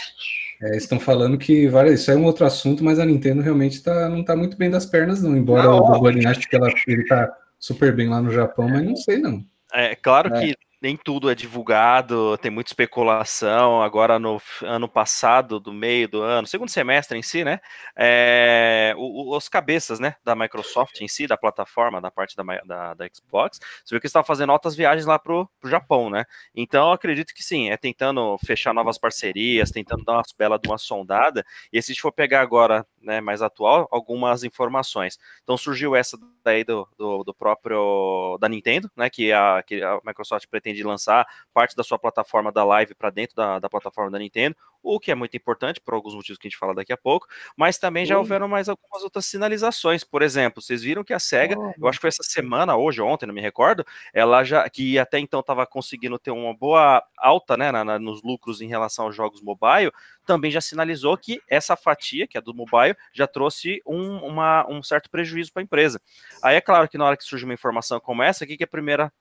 É, 0.62 0.76
estão 0.76 0.98
falando 0.98 1.36
que 1.36 1.68
várias, 1.68 2.00
isso 2.00 2.10
é 2.10 2.16
um 2.16 2.24
outro 2.24 2.46
assunto, 2.46 2.82
mas 2.82 2.98
a 2.98 3.04
Nintendo 3.04 3.42
realmente 3.42 3.82
tá, 3.82 4.08
não 4.08 4.20
está 4.20 4.34
muito 4.34 4.56
bem 4.56 4.70
das 4.70 4.86
pernas, 4.86 5.22
não. 5.22 5.36
Embora 5.36 5.64
não, 5.64 5.78
o 5.78 5.86
Bobani 5.86 6.26
ache 6.26 6.48
que 6.48 6.56
ela, 6.56 6.68
ele 6.86 7.02
está 7.02 7.30
super 7.58 7.94
bem 7.94 8.08
lá 8.08 8.20
no 8.22 8.30
Japão, 8.30 8.68
mas 8.68 8.82
não 8.82 8.96
sei, 8.96 9.18
não. 9.18 9.44
É 9.72 9.94
claro 9.94 10.34
é. 10.34 10.40
que 10.40 10.54
nem 10.86 10.96
tudo 10.96 11.28
é 11.28 11.34
divulgado, 11.34 12.38
tem 12.38 12.48
muita 12.48 12.70
especulação. 12.70 13.82
Agora, 13.82 14.20
no 14.20 14.40
ano 14.62 14.88
passado, 14.88 15.58
do 15.58 15.72
meio 15.72 16.08
do 16.08 16.22
ano, 16.22 16.46
segundo 16.46 16.68
semestre 16.68 17.18
em 17.18 17.22
si, 17.22 17.42
né? 17.42 17.58
É, 17.96 18.94
os 18.96 19.48
cabeças 19.48 19.98
né, 19.98 20.14
da 20.24 20.36
Microsoft 20.36 21.00
em 21.00 21.08
si, 21.08 21.26
da 21.26 21.36
plataforma, 21.36 22.00
da 22.00 22.08
parte 22.08 22.36
da, 22.36 22.44
da, 22.64 22.94
da 22.94 23.08
Xbox, 23.12 23.58
você 23.84 23.94
viu 23.94 24.00
que 24.00 24.06
estavam 24.06 24.24
fazendo 24.24 24.52
altas 24.52 24.76
viagens 24.76 25.06
lá 25.06 25.18
pro, 25.18 25.50
pro 25.60 25.68
Japão, 25.68 26.08
né? 26.08 26.24
Então, 26.54 26.92
acredito 26.92 27.34
que 27.34 27.42
sim, 27.42 27.68
é 27.68 27.76
tentando 27.76 28.38
fechar 28.46 28.72
novas 28.72 28.96
parcerias, 28.96 29.72
tentando 29.72 30.04
dar 30.04 30.12
uma 30.12 30.22
bela 30.38 30.56
de 30.56 30.68
uma 30.68 30.78
sondada. 30.78 31.44
E 31.72 31.82
se 31.82 31.90
a 31.90 31.94
gente 31.94 32.02
for 32.02 32.12
pegar 32.12 32.42
agora, 32.42 32.86
né, 33.06 33.20
mais 33.20 33.40
atual, 33.40 33.88
algumas 33.90 34.42
informações. 34.42 35.18
Então, 35.42 35.56
surgiu 35.56 35.94
essa 35.94 36.18
daí 36.44 36.64
do, 36.64 36.86
do, 36.98 37.24
do 37.24 37.32
próprio 37.32 38.36
da 38.40 38.48
Nintendo, 38.48 38.90
né? 38.96 39.08
Que 39.08 39.32
a, 39.32 39.62
que 39.62 39.82
a 39.82 40.00
Microsoft 40.04 40.46
pretende 40.48 40.78
de 40.78 40.84
lançar 40.84 41.26
parte 41.54 41.76
da 41.76 41.84
sua 41.84 41.98
plataforma 41.98 42.50
da 42.50 42.64
live 42.64 42.94
para 42.94 43.10
dentro 43.10 43.36
da, 43.36 43.58
da, 43.58 43.68
plataforma 43.68 44.10
da 44.10 44.18
Nintendo, 44.18 44.56
o 44.86 45.00
que 45.00 45.10
é 45.10 45.14
muito 45.16 45.36
importante 45.36 45.80
por 45.80 45.94
alguns 45.94 46.14
motivos 46.14 46.38
que 46.38 46.46
a 46.46 46.50
gente 46.50 46.58
fala 46.58 46.72
daqui 46.72 46.92
a 46.92 46.96
pouco, 46.96 47.26
mas 47.56 47.76
também 47.76 48.06
já 48.06 48.16
houveram 48.16 48.46
mais 48.46 48.68
algumas 48.68 49.02
outras 49.02 49.26
sinalizações. 49.26 50.04
Por 50.04 50.22
exemplo, 50.22 50.62
vocês 50.62 50.80
viram 50.80 51.02
que 51.02 51.12
a 51.12 51.18
SEGA, 51.18 51.58
oh. 51.58 51.72
eu 51.76 51.88
acho 51.88 51.98
que 51.98 52.02
foi 52.02 52.08
essa 52.08 52.22
semana, 52.22 52.76
hoje 52.76 53.02
ontem, 53.02 53.26
não 53.26 53.34
me 53.34 53.40
recordo, 53.40 53.84
ela 54.14 54.44
já, 54.44 54.68
que 54.70 54.96
até 54.96 55.18
então 55.18 55.40
estava 55.40 55.66
conseguindo 55.66 56.18
ter 56.20 56.30
uma 56.30 56.54
boa 56.54 57.02
alta 57.18 57.56
né, 57.56 57.72
na, 57.72 57.84
na, 57.84 57.98
nos 57.98 58.22
lucros 58.22 58.60
em 58.60 58.68
relação 58.68 59.06
aos 59.06 59.16
jogos 59.16 59.42
mobile, 59.42 59.90
também 60.24 60.50
já 60.50 60.60
sinalizou 60.60 61.16
que 61.16 61.40
essa 61.48 61.76
fatia, 61.76 62.26
que 62.26 62.38
é 62.38 62.40
do 62.40 62.54
mobile, 62.54 62.96
já 63.12 63.26
trouxe 63.26 63.82
um, 63.84 64.18
uma, 64.18 64.64
um 64.68 64.82
certo 64.82 65.10
prejuízo 65.10 65.52
para 65.52 65.62
a 65.62 65.64
empresa. 65.64 66.00
Aí 66.42 66.54
é 66.54 66.60
claro 66.60 66.88
que 66.88 66.96
na 66.96 67.04
hora 67.06 67.16
que 67.16 67.24
surge 67.24 67.44
uma 67.44 67.54
informação 67.54 67.98
como 67.98 68.22
essa, 68.22 68.44
o 68.44 68.46
que, 68.46 68.56
que 68.56 68.62
é 68.62 68.66
a 68.66 68.68
primeira 68.68 69.12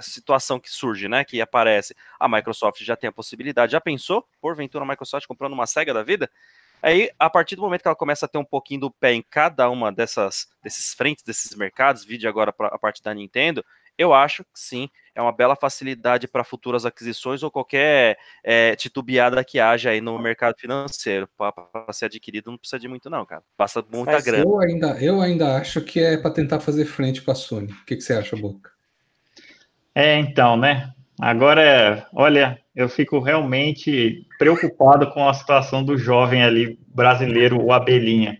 situação 0.00 0.58
que 0.58 0.70
surge, 0.70 1.08
né? 1.08 1.24
Que 1.24 1.40
aparece. 1.40 1.94
A 2.18 2.28
Microsoft 2.28 2.82
já 2.82 2.96
tem 2.96 3.08
a 3.08 3.12
possibilidade. 3.12 3.72
Já 3.72 3.80
pensou, 3.80 4.26
porventura, 4.40 4.84
a 4.84 4.88
Microsoft 4.88 5.26
comprando 5.26 5.52
uma 5.52 5.66
SEGA 5.66 5.92
da 5.92 6.02
vida? 6.02 6.30
Aí, 6.82 7.10
a 7.18 7.28
partir 7.28 7.56
do 7.56 7.62
momento 7.62 7.82
que 7.82 7.88
ela 7.88 7.96
começa 7.96 8.26
a 8.26 8.28
ter 8.28 8.38
um 8.38 8.44
pouquinho 8.44 8.80
do 8.82 8.90
pé 8.90 9.12
em 9.12 9.24
cada 9.28 9.68
uma 9.68 9.90
dessas 9.90 10.46
desses 10.62 10.94
frentes, 10.94 11.24
desses 11.24 11.54
mercados, 11.56 12.04
vídeo 12.04 12.28
agora 12.28 12.52
para 12.52 12.68
a 12.68 12.78
parte 12.78 13.02
da 13.02 13.12
Nintendo, 13.12 13.64
eu 13.96 14.14
acho 14.14 14.44
que 14.44 14.50
sim, 14.54 14.88
é 15.12 15.20
uma 15.20 15.32
bela 15.32 15.56
facilidade 15.56 16.28
para 16.28 16.44
futuras 16.44 16.86
aquisições 16.86 17.42
ou 17.42 17.50
qualquer 17.50 18.16
é, 18.44 18.76
titubeada 18.76 19.42
que 19.42 19.58
haja 19.58 19.90
aí 19.90 20.00
no 20.00 20.16
mercado 20.20 20.54
financeiro. 20.56 21.28
Para 21.36 21.52
ser 21.92 22.04
adquirido 22.04 22.52
não 22.52 22.58
precisa 22.58 22.78
de 22.78 22.86
muito, 22.86 23.10
não, 23.10 23.26
cara. 23.26 23.42
Passa 23.56 23.84
muita 23.90 24.12
Mas 24.12 24.24
grana. 24.24 24.44
Eu 24.44 24.60
ainda, 24.60 25.02
eu 25.02 25.20
ainda 25.20 25.56
acho 25.56 25.80
que 25.80 25.98
é 25.98 26.16
para 26.16 26.30
tentar 26.30 26.60
fazer 26.60 26.84
frente 26.84 27.20
com 27.20 27.32
a 27.32 27.34
Sony. 27.34 27.72
O 27.72 27.84
que, 27.84 27.96
que 27.96 28.02
você 28.02 28.12
acha, 28.12 28.36
Boca? 28.36 28.77
É, 29.98 30.16
então, 30.16 30.56
né? 30.56 30.90
Agora, 31.20 32.06
olha, 32.14 32.56
eu 32.72 32.88
fico 32.88 33.18
realmente 33.18 34.24
preocupado 34.38 35.10
com 35.10 35.28
a 35.28 35.34
situação 35.34 35.82
do 35.82 35.98
jovem 35.98 36.44
ali 36.44 36.78
brasileiro, 36.94 37.60
o 37.60 37.72
Abelhinha. 37.72 38.38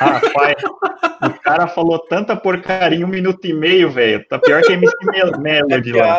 Rapaz, 0.00 0.56
o 1.22 1.40
cara 1.42 1.68
falou 1.68 2.00
tanta 2.00 2.34
porcaria 2.34 2.98
em 2.98 3.04
um 3.04 3.08
minuto 3.08 3.46
e 3.46 3.52
meio, 3.52 3.88
velho. 3.88 4.26
Tá 4.28 4.36
pior 4.36 4.62
que 4.62 4.72
MC 4.72 4.92
Melody 5.38 5.92
lá. 5.92 6.18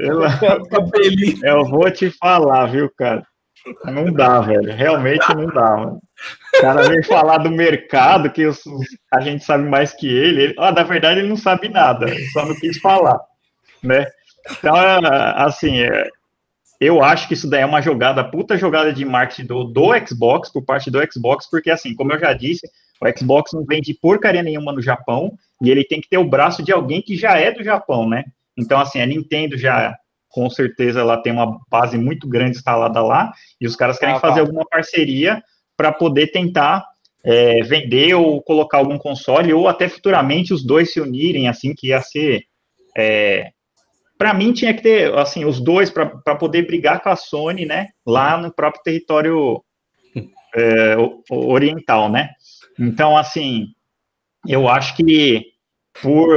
Eu, 0.00 0.22
eu 1.44 1.64
vou 1.66 1.88
te 1.92 2.10
falar, 2.10 2.66
viu, 2.66 2.90
cara? 2.98 3.22
Não 3.84 4.12
dá, 4.12 4.40
velho. 4.40 4.74
Realmente 4.74 5.32
não 5.32 5.46
dá, 5.46 5.76
mano. 5.76 6.00
O 6.56 6.60
cara 6.60 6.88
vem 6.88 7.04
falar 7.04 7.38
do 7.38 7.52
mercado, 7.52 8.32
que 8.32 8.46
os, 8.46 8.60
a 9.14 9.20
gente 9.20 9.44
sabe 9.44 9.62
mais 9.62 9.92
que 9.92 10.08
ele. 10.08 10.42
ele 10.42 10.54
ah, 10.58 10.72
na 10.72 10.82
verdade, 10.82 11.20
ele 11.20 11.28
não 11.28 11.36
sabe 11.36 11.68
nada, 11.68 12.08
só 12.32 12.44
não 12.44 12.58
quis 12.58 12.76
falar 12.80 13.29
né? 13.82 14.06
Então, 14.50 14.76
é, 14.76 14.98
assim, 15.36 15.80
é, 15.80 16.08
eu 16.80 17.02
acho 17.02 17.28
que 17.28 17.34
isso 17.34 17.48
daí 17.48 17.60
é 17.60 17.66
uma 17.66 17.82
jogada, 17.82 18.24
puta 18.24 18.56
jogada 18.56 18.92
de 18.92 19.04
marketing 19.04 19.46
do, 19.46 19.64
do 19.64 19.90
Xbox, 20.06 20.50
por 20.50 20.64
parte 20.64 20.90
do 20.90 20.98
Xbox, 21.12 21.48
porque, 21.50 21.70
assim, 21.70 21.94
como 21.94 22.12
eu 22.12 22.18
já 22.18 22.32
disse, 22.32 22.66
o 23.00 23.18
Xbox 23.18 23.52
não 23.52 23.64
vende 23.64 23.94
porcaria 23.94 24.42
nenhuma 24.42 24.72
no 24.72 24.80
Japão, 24.80 25.32
e 25.62 25.70
ele 25.70 25.84
tem 25.84 26.00
que 26.00 26.08
ter 26.08 26.18
o 26.18 26.28
braço 26.28 26.62
de 26.62 26.72
alguém 26.72 27.02
que 27.02 27.16
já 27.16 27.36
é 27.36 27.50
do 27.50 27.62
Japão, 27.62 28.08
né? 28.08 28.24
Então, 28.56 28.80
assim, 28.80 29.00
a 29.00 29.06
Nintendo 29.06 29.58
já, 29.58 29.94
com 30.30 30.48
certeza, 30.48 31.00
ela 31.00 31.18
tem 31.18 31.32
uma 31.32 31.58
base 31.70 31.98
muito 31.98 32.26
grande 32.26 32.56
instalada 32.56 33.02
lá, 33.02 33.32
e 33.60 33.66
os 33.66 33.76
caras 33.76 33.98
querem 33.98 34.14
ah, 34.14 34.20
fazer 34.20 34.36
tá. 34.36 34.40
alguma 34.40 34.66
parceria 34.66 35.42
para 35.76 35.92
poder 35.92 36.28
tentar 36.28 36.84
é, 37.22 37.62
vender 37.62 38.14
ou 38.14 38.42
colocar 38.42 38.78
algum 38.78 38.98
console, 38.98 39.52
ou 39.52 39.68
até 39.68 39.88
futuramente 39.88 40.54
os 40.54 40.64
dois 40.64 40.92
se 40.92 41.00
unirem, 41.00 41.48
assim, 41.48 41.74
que 41.74 41.88
ia 41.88 42.00
ser. 42.00 42.42
É, 42.96 43.50
para 44.20 44.34
mim, 44.34 44.52
tinha 44.52 44.74
que 44.74 44.82
ter, 44.82 45.14
assim, 45.14 45.46
os 45.46 45.58
dois 45.58 45.90
para 45.90 46.36
poder 46.36 46.66
brigar 46.66 47.02
com 47.02 47.08
a 47.08 47.16
Sony, 47.16 47.64
né, 47.64 47.86
lá 48.06 48.36
no 48.36 48.52
próprio 48.52 48.82
território 48.82 49.64
é, 50.54 50.94
oriental, 51.30 52.10
né. 52.10 52.28
Então, 52.78 53.16
assim, 53.16 53.68
eu 54.46 54.68
acho 54.68 54.94
que 54.94 55.46
por, 56.02 56.28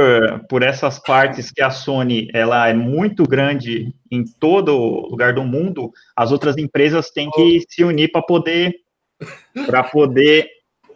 por 0.48 0.62
essas 0.62 0.98
partes 0.98 1.50
que 1.50 1.60
a 1.60 1.68
Sony 1.68 2.26
ela 2.32 2.66
é 2.66 2.72
muito 2.72 3.24
grande 3.24 3.94
em 4.10 4.24
todo 4.40 5.06
lugar 5.10 5.34
do 5.34 5.44
mundo, 5.44 5.92
as 6.16 6.32
outras 6.32 6.56
empresas 6.56 7.10
têm 7.10 7.30
que 7.32 7.66
se 7.68 7.84
unir 7.84 8.10
para 8.10 8.22
poder 8.22 8.76
para 9.66 9.84
poder 9.84 10.48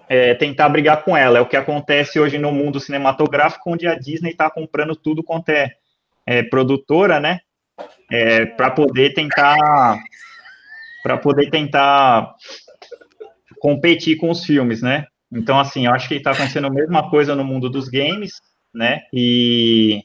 é, 0.08 0.34
tentar 0.34 0.70
brigar 0.70 1.04
com 1.04 1.14
ela. 1.14 1.38
É 1.38 1.40
o 1.42 1.46
que 1.46 1.56
acontece 1.56 2.18
hoje 2.18 2.38
no 2.38 2.50
mundo 2.50 2.80
cinematográfico, 2.80 3.70
onde 3.70 3.86
a 3.86 3.94
Disney 3.94 4.30
está 4.30 4.50
comprando 4.50 4.96
tudo 4.96 5.22
quanto 5.22 5.50
é, 5.50 5.70
é 6.28 6.42
produtora, 6.42 7.18
né? 7.18 7.40
É, 8.10 8.44
para 8.44 8.70
poder 8.70 9.14
tentar 9.14 9.98
para 11.02 11.16
poder 11.16 11.48
tentar 11.48 12.34
competir 13.60 14.18
com 14.18 14.30
os 14.30 14.44
filmes, 14.44 14.82
né? 14.82 15.06
Então, 15.32 15.58
assim, 15.58 15.86
eu 15.86 15.94
acho 15.94 16.06
que 16.06 16.16
está 16.16 16.32
acontecendo 16.32 16.66
a 16.66 16.70
mesma 16.70 17.08
coisa 17.08 17.34
no 17.34 17.44
mundo 17.44 17.70
dos 17.70 17.88
games, 17.88 18.32
né? 18.74 19.00
E 19.12 20.02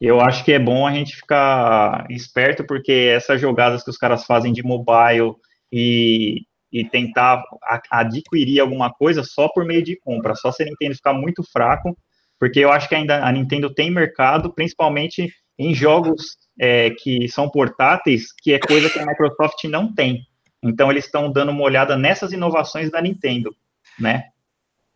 eu 0.00 0.20
acho 0.20 0.44
que 0.44 0.52
é 0.52 0.58
bom 0.58 0.86
a 0.86 0.92
gente 0.92 1.16
ficar 1.16 2.06
esperto, 2.08 2.64
porque 2.64 3.12
essas 3.14 3.38
jogadas 3.38 3.84
que 3.84 3.90
os 3.90 3.98
caras 3.98 4.24
fazem 4.24 4.52
de 4.52 4.62
mobile 4.62 5.34
e, 5.70 6.42
e 6.72 6.84
tentar 6.88 7.42
adquirir 7.90 8.60
alguma 8.60 8.90
coisa 8.90 9.22
só 9.22 9.48
por 9.48 9.66
meio 9.66 9.82
de 9.82 9.96
compra, 9.96 10.34
só 10.34 10.50
se 10.50 10.62
a 10.62 10.66
Nintendo 10.66 10.94
ficar 10.94 11.12
muito 11.12 11.42
fraco, 11.42 11.94
porque 12.38 12.60
eu 12.60 12.72
acho 12.72 12.88
que 12.88 12.94
ainda 12.94 13.22
a 13.22 13.30
Nintendo 13.30 13.72
tem 13.74 13.90
mercado, 13.90 14.54
principalmente 14.54 15.30
em 15.60 15.74
jogos 15.74 16.38
é, 16.58 16.90
que 16.90 17.28
são 17.28 17.50
portáteis, 17.50 18.32
que 18.32 18.54
é 18.54 18.58
coisa 18.58 18.88
que 18.88 18.98
a 18.98 19.04
Microsoft 19.04 19.62
não 19.64 19.92
tem. 19.92 20.26
Então 20.62 20.90
eles 20.90 21.04
estão 21.04 21.30
dando 21.30 21.50
uma 21.50 21.62
olhada 21.62 21.98
nessas 21.98 22.32
inovações 22.32 22.90
da 22.90 23.00
Nintendo, 23.00 23.54
né? 23.98 24.24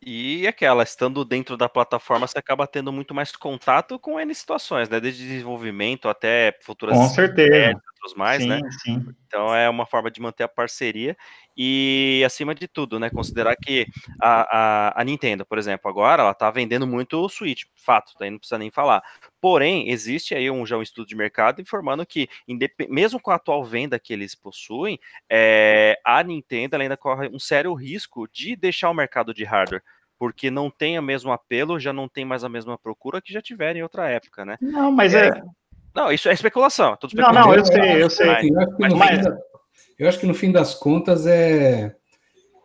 E 0.06 0.46
aquela, 0.46 0.82
estando 0.82 1.24
dentro 1.24 1.56
da 1.56 1.66
plataforma, 1.66 2.26
você 2.26 2.38
acaba 2.38 2.66
tendo 2.66 2.92
muito 2.92 3.14
mais 3.14 3.34
contato 3.34 3.98
com 3.98 4.20
N 4.20 4.34
situações, 4.34 4.88
né? 4.88 5.00
Desde 5.00 5.26
desenvolvimento 5.26 6.08
até 6.08 6.58
futuras 6.62 6.96
com 6.96 7.08
certeza. 7.08 7.80
Outros 8.04 8.14
mais, 8.14 8.44
né? 8.44 8.56
sim, 8.56 8.62
né? 8.62 8.70
Sim. 8.82 9.14
Então 9.26 9.54
é 9.54 9.68
uma 9.68 9.86
forma 9.86 10.10
de 10.10 10.20
manter 10.20 10.44
a 10.44 10.48
parceria 10.48 11.16
e, 11.56 12.22
acima 12.24 12.54
de 12.54 12.68
tudo, 12.68 13.00
né? 13.00 13.10
Considerar 13.10 13.56
que 13.56 13.86
a, 14.20 14.90
a, 14.92 15.00
a 15.00 15.04
Nintendo, 15.04 15.44
por 15.44 15.58
exemplo, 15.58 15.90
agora 15.90 16.22
ela 16.22 16.34
tá 16.34 16.50
vendendo 16.50 16.86
muito 16.86 17.18
o 17.18 17.28
Switch, 17.28 17.64
fato, 17.74 18.12
daí 18.18 18.30
não 18.30 18.38
precisa 18.38 18.58
nem 18.58 18.70
falar. 18.70 19.02
Porém, 19.40 19.90
existe 19.90 20.34
aí 20.34 20.50
um, 20.50 20.64
já 20.64 20.76
um 20.76 20.82
estudo 20.82 21.06
de 21.06 21.16
mercado 21.16 21.60
informando 21.60 22.04
que, 22.06 22.28
mesmo 22.88 23.20
com 23.20 23.30
a 23.30 23.36
atual 23.36 23.64
venda 23.64 23.98
que 23.98 24.12
eles 24.12 24.34
possuem, 24.34 24.98
é, 25.28 25.98
a 26.04 26.22
Nintendo 26.22 26.76
ainda 26.76 26.96
corre 26.96 27.28
um 27.28 27.38
sério 27.38 27.74
risco 27.74 28.28
de 28.32 28.54
deixar 28.54 28.90
o 28.90 28.94
mercado 28.94 29.34
de 29.34 29.44
hardware 29.44 29.82
porque 30.16 30.48
não 30.48 30.70
tem 30.70 30.96
o 30.96 31.02
mesmo 31.02 31.32
apelo, 31.32 31.78
já 31.78 31.92
não 31.92 32.08
tem 32.08 32.24
mais 32.24 32.44
a 32.44 32.48
mesma 32.48 32.78
procura 32.78 33.20
que 33.20 33.32
já 33.32 33.42
tiveram 33.42 33.80
em 33.80 33.82
outra 33.82 34.08
época, 34.08 34.44
né? 34.44 34.56
Não, 34.60 34.90
mas 34.90 35.12
é. 35.12 35.42
É... 35.94 36.00
Não, 36.00 36.12
isso 36.12 36.28
é 36.28 36.32
especulação. 36.32 36.96
Tudo 36.96 37.10
especulação. 37.10 37.42
Não, 37.42 37.48
não, 37.48 37.56
eu 37.56 37.64
sei, 37.64 38.02
eu 38.02 38.10
sei. 38.10 38.50
Eu 38.50 38.60
acho, 38.60 38.76
mas, 38.78 38.94
mas, 38.94 39.26
eu 39.98 40.08
acho 40.08 40.18
que 40.18 40.26
no 40.26 40.34
fim 40.34 40.50
das 40.50 40.74
contas 40.74 41.26
é 41.26 41.94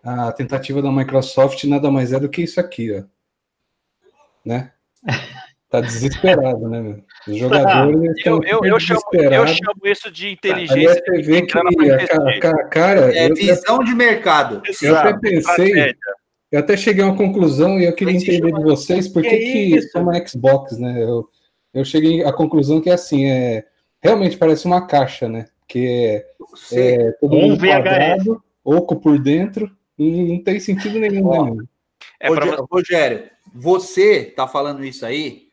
a 0.03 0.31
tentativa 0.31 0.81
da 0.81 0.91
Microsoft 0.91 1.63
nada 1.65 1.91
mais 1.91 2.13
é 2.13 2.19
do 2.19 2.29
que 2.29 2.41
isso 2.41 2.59
aqui, 2.59 2.91
ó. 2.91 3.03
Né? 4.45 4.71
Tá 5.69 5.81
desesperado, 5.81 6.67
né, 6.67 6.81
meu? 6.81 7.03
Os 7.27 7.37
jogadores 7.37 8.25
eu, 8.25 8.41
eu, 8.43 8.59
eu, 8.63 8.79
chamo, 8.79 9.01
eu 9.13 9.45
chamo 9.45 9.81
isso 9.85 10.09
de 10.09 10.29
inteligência. 10.29 11.03
Aí 11.07 11.21
você 11.21 11.21
vê 11.21 11.41
que 11.43 11.55
a, 11.55 11.61
a, 11.61 12.63
cara. 12.69 13.15
É 13.15 13.29
visão 13.29 13.83
de 13.83 13.93
mercado. 13.93 14.63
Eu 14.81 14.95
até 14.95 15.15
pensei. 15.19 15.95
Eu 16.51 16.59
até 16.61 16.75
cheguei 16.75 17.03
a 17.03 17.07
uma 17.07 17.15
conclusão 17.15 17.79
e 17.79 17.85
eu 17.85 17.93
queria 17.93 18.15
entender 18.15 18.51
de 18.51 18.63
vocês 18.63 19.07
por 19.07 19.21
que, 19.21 19.29
que, 19.29 19.79
que 19.79 19.97
é 19.97 19.99
uma 19.99 20.27
Xbox, 20.27 20.79
né? 20.79 21.03
Eu, 21.03 21.29
eu 21.73 21.85
cheguei 21.85 22.23
à 22.23 22.31
conclusão 22.33 22.81
que 22.81 22.89
é 22.89 22.93
assim, 22.93 23.25
é, 23.25 23.65
realmente 24.01 24.37
parece 24.37 24.65
uma 24.65 24.85
caixa, 24.85 25.27
né? 25.27 25.47
Que 25.67 26.23
é, 26.73 26.97
é 26.97 27.11
todo 27.13 27.35
um 27.35 27.41
mundo 27.41 27.59
quadrado, 27.59 28.43
oco 28.63 28.95
por 28.95 29.19
dentro, 29.19 29.71
e 29.97 30.33
não 30.33 30.43
tem 30.43 30.59
sentido 30.59 30.99
nenhum. 30.99 31.55
né? 31.55 31.63
É 32.19 32.29
pra... 32.29 32.57
Rogério, 32.69 33.29
você 33.53 34.25
tá 34.25 34.47
falando 34.47 34.83
isso 34.83 35.05
aí 35.05 35.49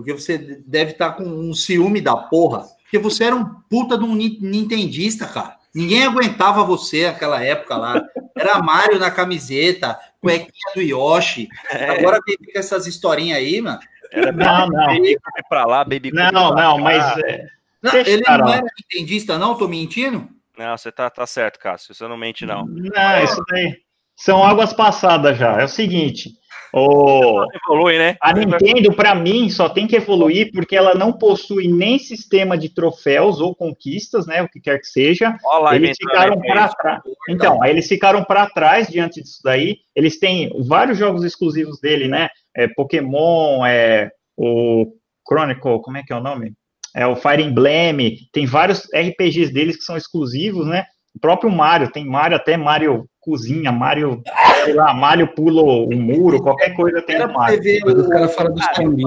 porque 0.00 0.14
você 0.14 0.38
deve 0.66 0.92
estar 0.92 1.10
tá 1.10 1.16
com 1.16 1.24
um 1.24 1.52
ciúme 1.52 2.00
da 2.00 2.16
porra, 2.16 2.66
porque 2.82 2.98
você 2.98 3.24
era 3.24 3.36
um 3.36 3.44
puta 3.68 3.98
de 3.98 4.04
um 4.04 4.14
nintendista, 4.14 5.26
cara. 5.26 5.58
Ninguém 5.74 6.04
aguentava 6.04 6.64
você 6.64 7.04
naquela 7.04 7.44
época 7.44 7.76
lá. 7.76 8.02
Era 8.34 8.62
Mario 8.62 8.98
na 8.98 9.10
camiseta, 9.10 9.98
cuequinha 10.18 10.74
do 10.74 10.80
Yoshi. 10.80 11.48
É. 11.70 11.90
Agora 11.90 12.18
fica 12.24 12.58
essas 12.58 12.86
historinhas 12.86 13.38
aí, 13.38 13.60
mano. 13.60 13.78
Era 14.12 14.32
não, 14.32 14.68
não. 14.68 14.86
Baby 14.86 15.16
pra 15.48 15.64
lá, 15.64 15.84
baby 15.84 16.12
Não, 16.12 16.54
não, 16.54 16.78
mas. 16.78 17.18
É... 17.18 17.46
Não, 17.82 17.94
ele 17.94 18.22
não 18.26 18.52
era 18.52 18.66
nintendista, 18.78 19.38
não? 19.38 19.56
Tô 19.56 19.66
mentindo? 19.66 20.28
Não, 20.58 20.76
você 20.76 20.92
tá, 20.92 21.08
tá 21.08 21.26
certo, 21.26 21.58
Cássio. 21.58 21.94
Você 21.94 22.06
não 22.06 22.16
mente, 22.16 22.44
não. 22.44 22.66
Não, 22.66 23.24
isso 23.24 23.42
daí. 23.48 23.78
São 24.14 24.44
águas 24.44 24.72
passadas 24.74 25.38
já. 25.38 25.58
É 25.60 25.64
o 25.64 25.68
seguinte. 25.68 26.32
O... 26.72 27.44
Evolui, 27.52 27.98
né? 27.98 28.16
A 28.20 28.32
Nintendo, 28.32 28.94
para 28.94 29.14
mim, 29.14 29.50
só 29.50 29.68
tem 29.68 29.86
que 29.86 29.96
evoluir 29.96 30.52
porque 30.52 30.76
ela 30.76 30.94
não 30.94 31.12
possui 31.12 31.66
nem 31.68 31.98
sistema 31.98 32.56
de 32.56 32.68
troféus 32.68 33.40
ou 33.40 33.54
conquistas, 33.54 34.26
né? 34.26 34.42
O 34.42 34.48
que 34.48 34.60
quer 34.60 34.78
que 34.78 34.86
seja. 34.86 35.36
Olá, 35.44 35.74
eles 35.74 35.96
ficaram 35.96 36.40
para 36.40 36.68
trás. 36.68 37.02
Então, 37.28 37.62
aí 37.62 37.70
eles 37.70 37.88
ficaram 37.88 38.24
para 38.24 38.48
trás 38.48 38.88
diante 38.88 39.20
disso 39.20 39.40
daí. 39.42 39.78
Eles 39.96 40.18
têm 40.18 40.50
vários 40.62 40.96
jogos 40.96 41.24
exclusivos 41.24 41.80
dele, 41.80 42.06
né? 42.06 42.28
É, 42.56 42.68
Pokémon, 42.68 43.64
é, 43.66 44.10
o 44.36 44.86
Chronicle, 45.28 45.82
como 45.82 45.96
é 45.96 46.02
que 46.02 46.12
é 46.12 46.16
o 46.16 46.22
nome? 46.22 46.52
É 46.94 47.06
o 47.06 47.16
Fire 47.16 47.42
Emblem, 47.42 48.16
tem 48.32 48.46
vários 48.46 48.88
RPGs 48.92 49.52
deles 49.52 49.76
que 49.76 49.84
são 49.84 49.96
exclusivos, 49.96 50.66
né? 50.66 50.84
O 51.14 51.20
próprio 51.20 51.50
Mario, 51.50 51.90
tem 51.90 52.04
Mario 52.04 52.36
até 52.36 52.56
Mario 52.56 53.08
cozinha, 53.20 53.70
Mario, 53.70 54.22
sei 54.64 54.72
lá, 54.72 54.94
Mario 54.94 55.28
pula 55.34 55.62
o 55.62 55.94
muro, 55.94 56.42
qualquer 56.42 56.74
coisa 56.74 57.02
tem 57.02 57.18
no 57.18 57.32
Mario. 57.32 57.60
o 57.86 58.08
cara 58.08 58.28
fala 58.28 58.50
dos 58.50 58.64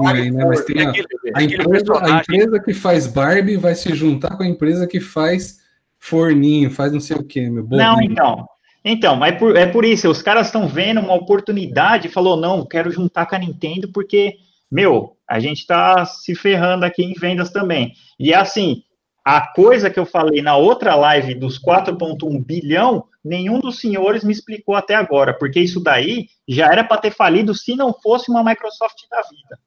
aí, 0.08 0.30
né? 0.30 0.44
Mas 0.44 0.64
tem 0.64 0.86
a, 0.86 0.92
a, 1.34 1.42
empresa, 1.42 2.04
a 2.04 2.10
empresa 2.10 2.60
que 2.60 2.72
faz 2.72 3.06
Barbie 3.06 3.56
vai 3.56 3.74
se 3.74 3.92
juntar 3.94 4.36
com 4.36 4.44
a 4.44 4.48
empresa 4.48 4.86
que 4.86 5.00
faz 5.00 5.58
forninho, 5.98 6.70
faz 6.70 6.92
não 6.92 7.00
sei 7.00 7.16
o 7.16 7.24
que, 7.24 7.48
meu 7.50 7.64
bom. 7.64 7.76
Não, 7.76 8.00
então. 8.00 8.46
Então, 8.84 9.24
é 9.24 9.32
por, 9.32 9.56
é 9.56 9.66
por 9.66 9.84
isso, 9.84 10.10
os 10.10 10.20
caras 10.20 10.46
estão 10.46 10.68
vendo 10.68 11.00
uma 11.00 11.14
oportunidade, 11.14 12.10
falou, 12.10 12.36
não, 12.36 12.66
quero 12.66 12.90
juntar 12.90 13.24
com 13.24 13.34
a 13.34 13.38
Nintendo, 13.38 13.90
porque, 13.90 14.34
meu, 14.70 15.16
a 15.26 15.40
gente 15.40 15.60
está 15.60 16.04
se 16.04 16.34
ferrando 16.34 16.84
aqui 16.84 17.02
em 17.02 17.14
vendas 17.14 17.50
também. 17.50 17.94
E 18.18 18.34
assim, 18.34 18.82
a 19.24 19.40
coisa 19.40 19.88
que 19.88 19.98
eu 19.98 20.04
falei 20.04 20.42
na 20.42 20.56
outra 20.56 20.94
live 20.94 21.34
dos 21.34 21.58
4,1 21.58 22.44
bilhão, 22.44 23.04
nenhum 23.24 23.58
dos 23.58 23.80
senhores 23.80 24.22
me 24.22 24.32
explicou 24.32 24.74
até 24.74 24.94
agora, 24.94 25.32
porque 25.32 25.60
isso 25.60 25.80
daí 25.80 26.26
já 26.46 26.66
era 26.66 26.84
para 26.84 27.00
ter 27.00 27.10
falido 27.10 27.54
se 27.54 27.74
não 27.74 27.92
fosse 27.92 28.30
uma 28.30 28.44
Microsoft 28.44 28.98
da 29.10 29.22
vida, 29.22 29.58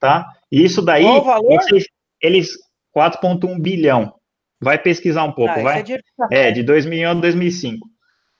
tá? 0.00 0.26
E 0.50 0.64
isso 0.64 0.80
daí, 0.80 1.04
vocês, 1.04 1.86
eles 2.20 2.56
4,1 2.96 3.60
bilhão. 3.60 4.14
Vai 4.60 4.78
pesquisar 4.78 5.24
um 5.24 5.32
pouco, 5.32 5.58
ah, 5.58 5.62
vai? 5.62 5.84
É, 6.30 6.48
é, 6.48 6.52
de 6.52 6.62
2001 6.62 7.10
a 7.10 7.14
2005. 7.14 7.88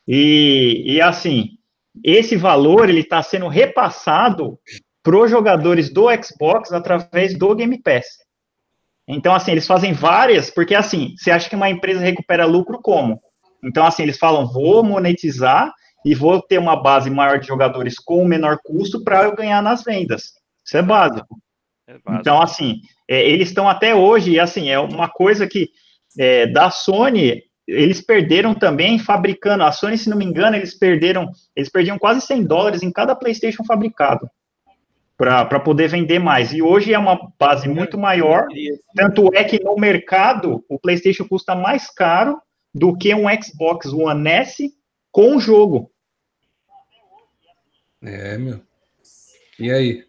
E, 0.07 0.85
e 0.87 1.01
assim, 1.01 1.51
esse 2.03 2.37
valor 2.37 2.89
ele 2.89 3.01
está 3.01 3.23
sendo 3.23 3.49
repassado 3.49 4.59
para 5.03 5.17
os 5.17 5.31
jogadores 5.31 5.93
do 5.93 6.07
Xbox 6.23 6.73
através 6.73 7.37
do 7.37 7.55
Game 7.55 7.81
Pass. 7.83 8.07
Então, 9.07 9.35
assim, 9.35 9.51
eles 9.51 9.67
fazem 9.67 9.93
várias, 9.93 10.49
porque 10.49 10.77
assim, 10.77 11.15
você 11.17 11.31
acha 11.31 11.49
que 11.51 11.57
uma 11.57 11.69
empresa 11.69 12.01
recupera 12.01 12.47
lucro 12.47 12.81
como? 12.81 13.21
Então, 13.63 13.87
assim, 13.87 14.03
eles 14.03 14.19
falam, 14.19 14.47
vou 14.47 14.83
monetizar 14.83 15.73
e 16.05 16.15
vou 16.15 16.43
ter 16.43 16.59
uma 16.59 16.77
base 16.77 17.09
maior 17.11 17.39
de 17.39 17.47
jogadores 17.47 17.99
com 17.99 18.25
menor 18.25 18.59
custo 18.65 19.03
para 19.05 19.25
eu 19.25 19.37
ganhar 19.37 19.63
nas 19.63 19.85
vendas. 19.85 20.33
Isso 20.65 20.77
é 20.77 20.83
básico. 20.83 21.39
É 21.87 21.93
básico. 21.93 22.21
Então, 22.21 22.43
assim, 22.43 22.81
é, 23.09 23.23
eles 23.29 23.49
estão 23.49 23.69
até 23.69 23.95
hoje, 23.95 24.33
e 24.33 24.41
assim, 24.41 24.71
é 24.71 24.79
uma 24.79 25.09
coisa 25.09 25.47
que 25.47 25.71
é, 26.19 26.47
da 26.47 26.71
Sony, 26.71 27.43
eles 27.67 28.01
perderam 28.01 28.55
também 28.55 28.99
fabricando. 28.99 29.65
A 29.65 29.73
Sony, 29.73 29.97
se 29.97 30.11
não 30.11 30.17
me 30.17 30.25
engano, 30.25 30.57
eles 30.57 30.77
perderam, 30.77 31.31
eles 31.55 31.71
perdiam 31.71 31.99
quase 31.99 32.21
100 32.21 32.45
dólares 32.45 32.83
em 32.83 32.91
cada 32.91 33.15
PlayStation 33.15 33.65
fabricado 33.65 34.29
para 35.17 35.61
poder 35.61 35.89
vender 35.89 36.19
mais. 36.19 36.53
E 36.53 36.61
hoje 36.61 36.93
é 36.93 36.99
uma 36.99 37.33
base 37.39 37.69
muito 37.69 37.97
maior, 37.97 38.47
tanto 38.97 39.31
é 39.33 39.45
que 39.45 39.63
no 39.63 39.77
mercado 39.77 40.65
o 40.69 40.81
PlayStation 40.81 41.25
custa 41.25 41.55
mais 41.55 41.89
caro 41.89 42.41
do 42.75 42.97
que 42.97 43.15
um 43.15 43.25
Xbox 43.43 43.93
One 43.93 44.29
S 44.29 44.75
com 45.11 45.37
o 45.37 45.41
jogo. 45.41 45.91
É, 48.03 48.37
meu. 48.37 48.61
E 49.59 49.71
aí? 49.71 50.05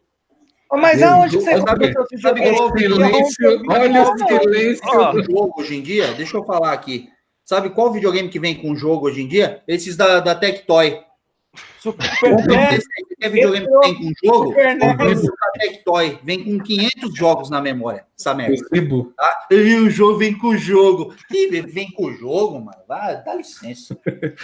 Mas 0.72 1.04
aonde 1.04 1.36
você 1.36 1.62
sabe, 1.62 1.94
sabe 2.20 2.52
qual 2.52 2.76
silêncio? 2.76 3.64
Olha 3.70 4.04
o 4.04 4.18
silêncio. 4.18 4.84
Ó, 4.88 5.22
jogo 5.22 5.62
hoje 5.62 5.76
em 5.76 5.82
dia, 5.84 6.14
deixa 6.14 6.36
eu 6.36 6.44
falar 6.44 6.74
aqui. 6.74 7.10
Sabe 7.44 7.70
qual 7.70 7.92
videogame 7.92 8.30
que 8.30 8.40
vem 8.40 8.60
com 8.60 8.76
jogo 8.76 9.06
hoje 9.06 9.22
em 9.22 9.28
dia? 9.28 9.62
Esses 9.68 9.96
da, 9.96 10.20
da 10.20 10.34
Tectoy. 10.34 11.00
Super 11.80 12.06
Esse 12.74 12.88
é 13.22 13.30
videogame 13.30 13.68
que 13.68 13.80
vem 13.80 13.96
com 13.96 14.28
jogo? 14.28 14.54
Esse 14.58 15.28
da 15.28 15.52
Tectoy. 15.60 16.20
Vem 16.24 16.44
com 16.44 16.64
500 16.64 17.16
jogos 17.16 17.50
na 17.50 17.62
memória. 17.62 18.06
Essa 18.18 18.34
merda. 18.34 18.56
Tá? 19.16 19.48
E 19.52 19.76
o 19.76 19.90
jogo 19.90 20.18
vem 20.18 20.38
com 20.38 20.48
o 20.48 20.58
jogo. 20.58 21.14
Que 21.28 21.62
vem 21.62 21.92
com 21.92 22.06
o 22.06 22.14
jogo, 22.14 22.60
mano. 22.60 22.78
Vai, 22.88 23.22
dá 23.24 23.36
licença. 23.36 23.98
Deixa 24.06 24.36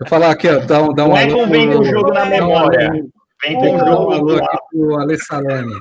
eu 0.00 0.08
falar 0.08 0.30
aqui, 0.30 0.48
ó. 0.48 0.58
Dá, 0.58 0.80
dá 0.88 1.04
um 1.04 1.08
Não 1.08 1.16
é 1.16 1.26
que 1.26 1.46
vem 1.46 1.70
com 1.70 1.78
o 1.78 1.84
jogo 1.84 2.12
na 2.12 2.24
memória. 2.24 2.90
Vem 3.42 3.54
com 3.54 3.74
o 3.74 3.78
Dá 3.78 3.84
um 3.84 3.88
jogo 3.88 4.12
alô 4.12 4.36
aqui 4.36 4.58
pro 4.70 4.98
Ale 4.98 5.18
Salerno. 5.18 5.80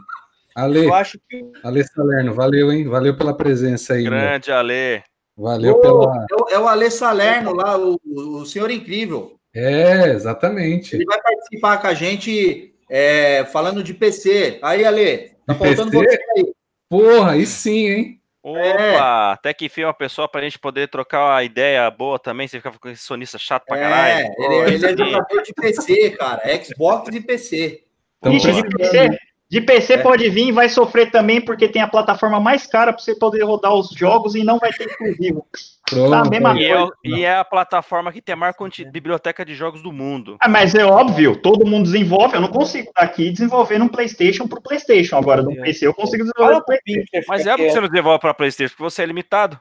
Ale, 0.55 0.85
Eu 0.85 0.93
acho 0.93 1.19
que 1.29 1.51
Ale 1.63 1.83
Salerno, 1.83 2.33
valeu, 2.33 2.71
hein? 2.71 2.87
Valeu 2.87 3.17
pela 3.17 3.35
presença 3.35 3.93
aí. 3.93 4.03
meu. 4.03 4.11
Grande 4.11 4.51
Ale. 4.51 5.03
Valeu 5.37 5.79
pela. 5.79 6.25
É 6.31 6.35
o, 6.35 6.49
é 6.49 6.59
o 6.59 6.67
Ale 6.67 6.89
Salerno 6.89 7.53
lá, 7.53 7.77
o, 7.77 7.99
o 8.05 8.45
senhor 8.45 8.71
incrível. 8.71 9.35
É, 9.55 10.09
exatamente. 10.09 10.95
Ele 10.95 11.05
vai 11.05 11.21
participar 11.21 11.77
com 11.77 11.87
a 11.87 11.93
gente 11.93 12.73
é, 12.89 13.45
falando 13.45 13.81
de 13.83 13.93
PC. 13.93 14.59
Aí, 14.61 14.83
Ale, 14.85 15.31
tá 15.45 15.53
De 15.53 15.59
faltando 15.59 15.91
PC? 15.91 16.05
você 16.05 16.19
aí. 16.37 16.53
Porra, 16.89 17.31
aí 17.31 17.45
sim, 17.45 17.87
hein? 17.87 18.21
Opa, 18.43 19.31
até 19.31 19.51
que 19.55 19.65
enfim 19.65 19.85
uma 19.85 19.93
pessoa 19.93 20.27
pra 20.29 20.41
gente 20.43 20.59
poder 20.59 20.87
trocar 20.87 21.25
uma 21.31 21.43
ideia 21.43 21.89
boa 21.89 22.19
também. 22.19 22.47
Você 22.47 22.57
fica 22.59 22.71
com 22.77 22.89
esse 22.89 23.01
sonista 23.01 23.39
chato 23.39 23.63
pra 23.65 23.75
caralho. 23.79 24.25
É, 24.27 24.29
Pô, 24.35 24.43
ele, 24.43 24.55
ele 24.55 24.85
é 24.85 24.91
esse- 24.91 24.97
jogador 24.97 25.41
de 25.41 25.53
PC, 25.53 26.09
cara. 26.11 26.63
Xbox 26.63 27.15
e 27.15 27.21
PC. 27.21 27.83
Então, 28.19 28.33
Ixi, 28.33 28.51
de. 28.51 28.69
PC, 28.69 29.09
de 29.49 29.61
PC 29.61 29.93
É. 29.93 29.97
pode 29.99 30.27
vir 30.29 30.47
e 30.47 30.51
vai 30.51 30.67
sofrer 30.69 31.11
também, 31.11 31.39
porque 31.39 31.67
tem 31.67 31.81
a 31.81 31.87
plataforma 31.87 32.39
mais 32.39 32.65
cara 32.65 32.91
para 32.91 33.01
você 33.01 33.15
poder 33.15 33.43
rodar 33.43 33.73
os 33.73 33.89
jogos 33.89 34.35
e 34.35 34.43
não 34.43 34.57
vai 34.57 34.71
ter 34.73 34.87
exclusivo. 34.87 35.45
Pronto, 35.87 36.09
Tá, 36.09 36.29
mesma. 36.29 36.59
E 36.59 36.65
é, 36.65 36.83
o- 36.83 36.91
e 37.03 37.23
é 37.23 37.35
a 37.37 37.45
plataforma 37.45 38.11
que 38.11 38.19
tem 38.19 38.33
a 38.33 38.35
maior 38.35 38.53
quanti- 38.55 38.83
biblioteca 38.85 39.45
de 39.45 39.53
jogos 39.53 39.83
do 39.83 39.91
mundo. 39.91 40.35
Ah, 40.41 40.49
mas 40.49 40.73
é 40.73 40.83
óbvio, 40.83 41.35
todo 41.35 41.63
mundo 41.65 41.83
desenvolve. 41.83 42.35
Eu 42.35 42.41
não 42.41 42.47
consigo 42.47 42.89
estar 42.89 43.03
aqui 43.03 43.29
desenvolvendo 43.29 43.83
um 43.85 43.87
PlayStation 43.87 44.47
para 44.47 44.57
o 44.57 44.63
PlayStation. 44.63 45.15
Agora, 45.15 45.43
no 45.43 45.55
PC, 45.55 45.85
eu 45.85 45.93
consigo 45.93 46.23
desenvolver 46.23 46.61
pro 46.63 46.77
PlayStation. 46.83 47.25
Mas 47.29 47.45
é 47.45 47.51
porque 47.55 47.69
você 47.69 47.81
não 47.81 47.87
desenvolve 47.87 48.19
pra 48.19 48.33
Playstation, 48.33 48.71
porque 48.75 48.83
você 48.89 49.03
é 49.03 49.05
limitado. 49.05 49.59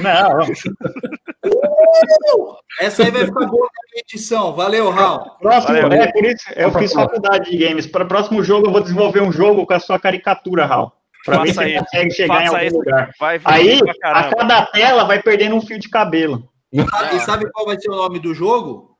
Não, 0.00 0.40
Essa 2.80 3.04
aí 3.04 3.10
vai 3.10 3.24
ficar 3.24 3.46
boa 3.46 3.66
na 3.66 4.00
edição. 4.00 4.54
Valeu, 4.54 4.90
Raul. 4.90 5.30
próximo, 5.40 5.80
Valeu. 5.80 6.02
é 6.02 6.12
por 6.12 6.24
isso 6.24 6.44
eu 6.54 6.70
fiz 6.72 6.92
faculdade 6.92 7.50
de 7.50 7.56
games. 7.56 7.86
Para 7.86 8.04
o 8.04 8.08
próximo 8.08 8.42
jogo, 8.42 8.66
eu 8.66 8.72
vou 8.72 8.82
desenvolver 8.82 9.22
um 9.22 9.32
jogo 9.32 9.66
com 9.66 9.72
a 9.72 9.80
sua 9.80 9.98
caricatura, 9.98 10.66
Raul. 10.66 10.92
Para 11.24 11.42
ver 11.42 11.54
se 11.54 11.78
consegue 11.78 12.10
chegar 12.10 12.44
em 12.44 12.48
algum 12.48 12.60
isso. 12.60 12.76
lugar. 12.76 13.10
Aí, 13.44 13.80
a 14.02 14.34
cada 14.34 14.66
tela 14.66 15.04
vai 15.04 15.22
perdendo 15.22 15.56
um 15.56 15.60
fio 15.60 15.78
de 15.78 15.88
cabelo. 15.88 16.48
E 16.72 17.20
sabe 17.20 17.50
qual 17.50 17.66
vai 17.66 17.80
ser 17.80 17.90
o 17.90 17.96
nome 17.96 18.18
do 18.18 18.34
jogo? 18.34 18.97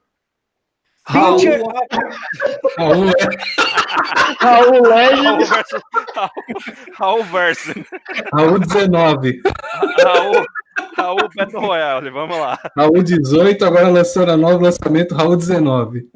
Raul. 1.08 1.38
Raul, 2.78 3.08
é, 4.92 5.14
Raul 5.14 5.46
versus. 5.46 5.82
Raul 6.98 7.24
versus. 7.24 7.84
Raul 8.32 8.58
19. 8.58 9.40
Raul, 10.04 10.46
Raul 10.96 11.28
Battle 11.34 11.60
Royale, 11.60 12.10
vamos 12.10 12.38
lá. 12.38 12.58
Raul 12.76 13.02
18, 13.02 13.64
agora 13.64 13.88
lançando 13.88 14.32
a 14.32 14.36
novo 14.36 14.62
lançamento, 14.62 15.14
Raul 15.14 15.36
19. 15.36 16.08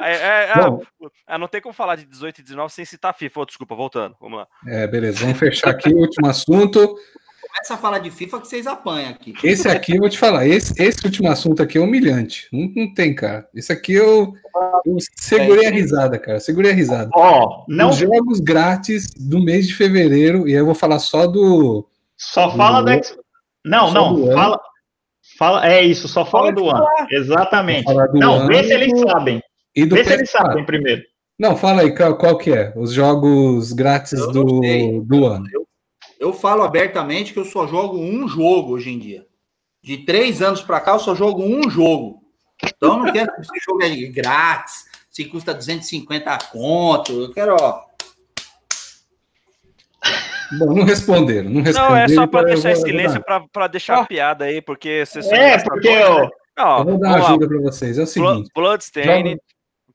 É, 0.00 0.50
é, 0.50 0.54
Bom, 0.56 0.82
ah, 1.26 1.36
não 1.36 1.48
tem 1.48 1.60
como 1.60 1.74
falar 1.74 1.96
de 1.96 2.06
18 2.06 2.38
e 2.38 2.42
19 2.42 2.72
sem 2.72 2.84
citar 2.84 3.14
FIFA. 3.14 3.40
Oh, 3.40 3.44
desculpa, 3.44 3.74
voltando. 3.74 4.16
Vamos 4.20 4.38
lá. 4.38 4.46
é, 4.66 4.86
beleza, 4.86 5.20
vamos 5.20 5.38
fechar 5.38 5.70
aqui 5.70 5.92
o 5.92 5.98
último 5.98 6.26
assunto. 6.26 6.96
Começa 7.50 7.74
a 7.74 7.78
falar 7.78 7.98
de 7.98 8.10
FIFA 8.10 8.40
que 8.40 8.48
vocês 8.48 8.66
apanham 8.66 9.10
aqui. 9.10 9.34
Esse 9.42 9.68
aqui, 9.68 9.94
eu 9.94 10.00
vou 10.00 10.08
te 10.08 10.18
falar, 10.18 10.46
esse, 10.46 10.72
esse 10.80 11.04
último 11.04 11.28
assunto 11.28 11.62
aqui 11.62 11.78
é 11.78 11.80
humilhante. 11.80 12.46
Não, 12.52 12.70
não 12.74 12.94
tem, 12.94 13.14
cara. 13.14 13.48
Esse 13.54 13.72
aqui 13.72 13.94
eu, 13.94 14.32
eu 14.86 14.96
segurei 15.16 15.66
a 15.66 15.70
risada, 15.70 16.18
cara. 16.18 16.38
Segurei 16.40 16.70
a 16.70 16.74
risada. 16.74 17.10
Ó, 17.14 17.64
não 17.68 17.90
Os 17.90 17.96
jogos 17.96 18.40
grátis 18.40 19.06
do 19.18 19.40
mês 19.42 19.66
de 19.66 19.74
fevereiro, 19.74 20.46
e 20.46 20.52
aí 20.52 20.58
eu 20.58 20.66
vou 20.66 20.74
falar 20.74 20.98
só 20.98 21.26
do. 21.26 21.86
Só 22.16 22.54
fala 22.56 22.82
do 22.82 22.90
X. 22.90 23.16
Não, 23.64 23.88
Só 23.88 23.94
não, 23.94 24.14
do 24.14 24.24
ano. 24.26 24.32
fala. 24.34 24.60
Fala, 25.38 25.68
é 25.72 25.82
isso, 25.82 26.08
só 26.08 26.24
fala 26.24 26.46
Pode 26.46 26.56
do 26.56 26.68
ano. 26.70 26.78
falar. 26.84 27.06
Exatamente. 27.10 27.84
Vou 27.84 27.94
falar 27.94 28.06
do 28.08 28.18
Não, 28.18 28.34
ano 28.34 28.46
vê 28.48 28.64
se 28.64 28.72
eles 28.72 29.00
sabem. 29.00 29.42
E 29.74 29.84
do 29.84 29.94
Vê 29.94 30.04
se 30.04 30.12
eles 30.12 30.30
PS4. 30.30 30.32
sabem 30.32 30.64
primeiro. 30.66 31.02
Não, 31.38 31.56
fala 31.56 31.82
aí, 31.82 31.94
qual, 31.94 32.16
qual 32.18 32.36
que 32.38 32.50
é? 32.52 32.72
Os 32.76 32.92
jogos 32.92 33.72
grátis 33.72 34.18
do, 34.32 35.00
do 35.02 35.26
ano. 35.26 35.46
Eu 35.52 35.67
falo 36.32 36.62
abertamente 36.62 37.32
que 37.32 37.38
eu 37.38 37.44
só 37.44 37.66
jogo 37.66 37.98
um 37.98 38.26
jogo 38.28 38.72
hoje 38.72 38.90
em 38.90 38.98
dia. 38.98 39.26
De 39.82 39.98
três 39.98 40.42
anos 40.42 40.60
pra 40.60 40.80
cá, 40.80 40.92
eu 40.92 40.98
só 40.98 41.14
jogo 41.14 41.42
um 41.42 41.68
jogo. 41.70 42.22
Então, 42.64 42.98
eu 42.98 43.04
não 43.04 43.12
quero 43.12 43.32
que 43.34 43.40
esse 43.40 43.64
jogo 43.64 43.82
é 43.84 43.88
grátis, 44.08 44.84
se 45.10 45.24
custa 45.26 45.54
250 45.54 46.36
conto. 46.50 47.12
Eu 47.12 47.32
quero, 47.32 47.56
ó. 47.60 47.82
Bom, 50.58 50.74
não 50.74 50.84
responderam, 50.84 51.50
não 51.50 51.60
responderam. 51.62 51.94
Não, 51.94 51.96
é 51.96 52.08
só 52.08 52.26
pra 52.26 52.40
então 52.40 52.40
eu 52.40 52.54
deixar 52.54 52.70
em 52.70 52.74
vou- 52.74 52.82
eu 52.82 52.86
silêncio 52.90 53.24
pra 53.52 53.66
deixar 53.66 53.98
a 54.00 54.06
piada 54.06 54.44
aí, 54.46 54.62
porque 54.62 55.04
você 55.04 55.22
só 55.22 55.34
É, 55.34 55.62
porque 55.62 55.88
eu, 55.88 56.20
né? 56.22 56.28
Não, 56.56 56.78
Eu 56.78 56.84
vou 56.86 56.98
dar 56.98 57.10
lá. 57.20 57.28
ajuda 57.28 57.46
pra 57.46 57.58
vocês. 57.60 57.98
É 57.98 58.02
o 58.02 58.06
seguinte. 58.06 58.50
Bloodstained, 58.54 59.38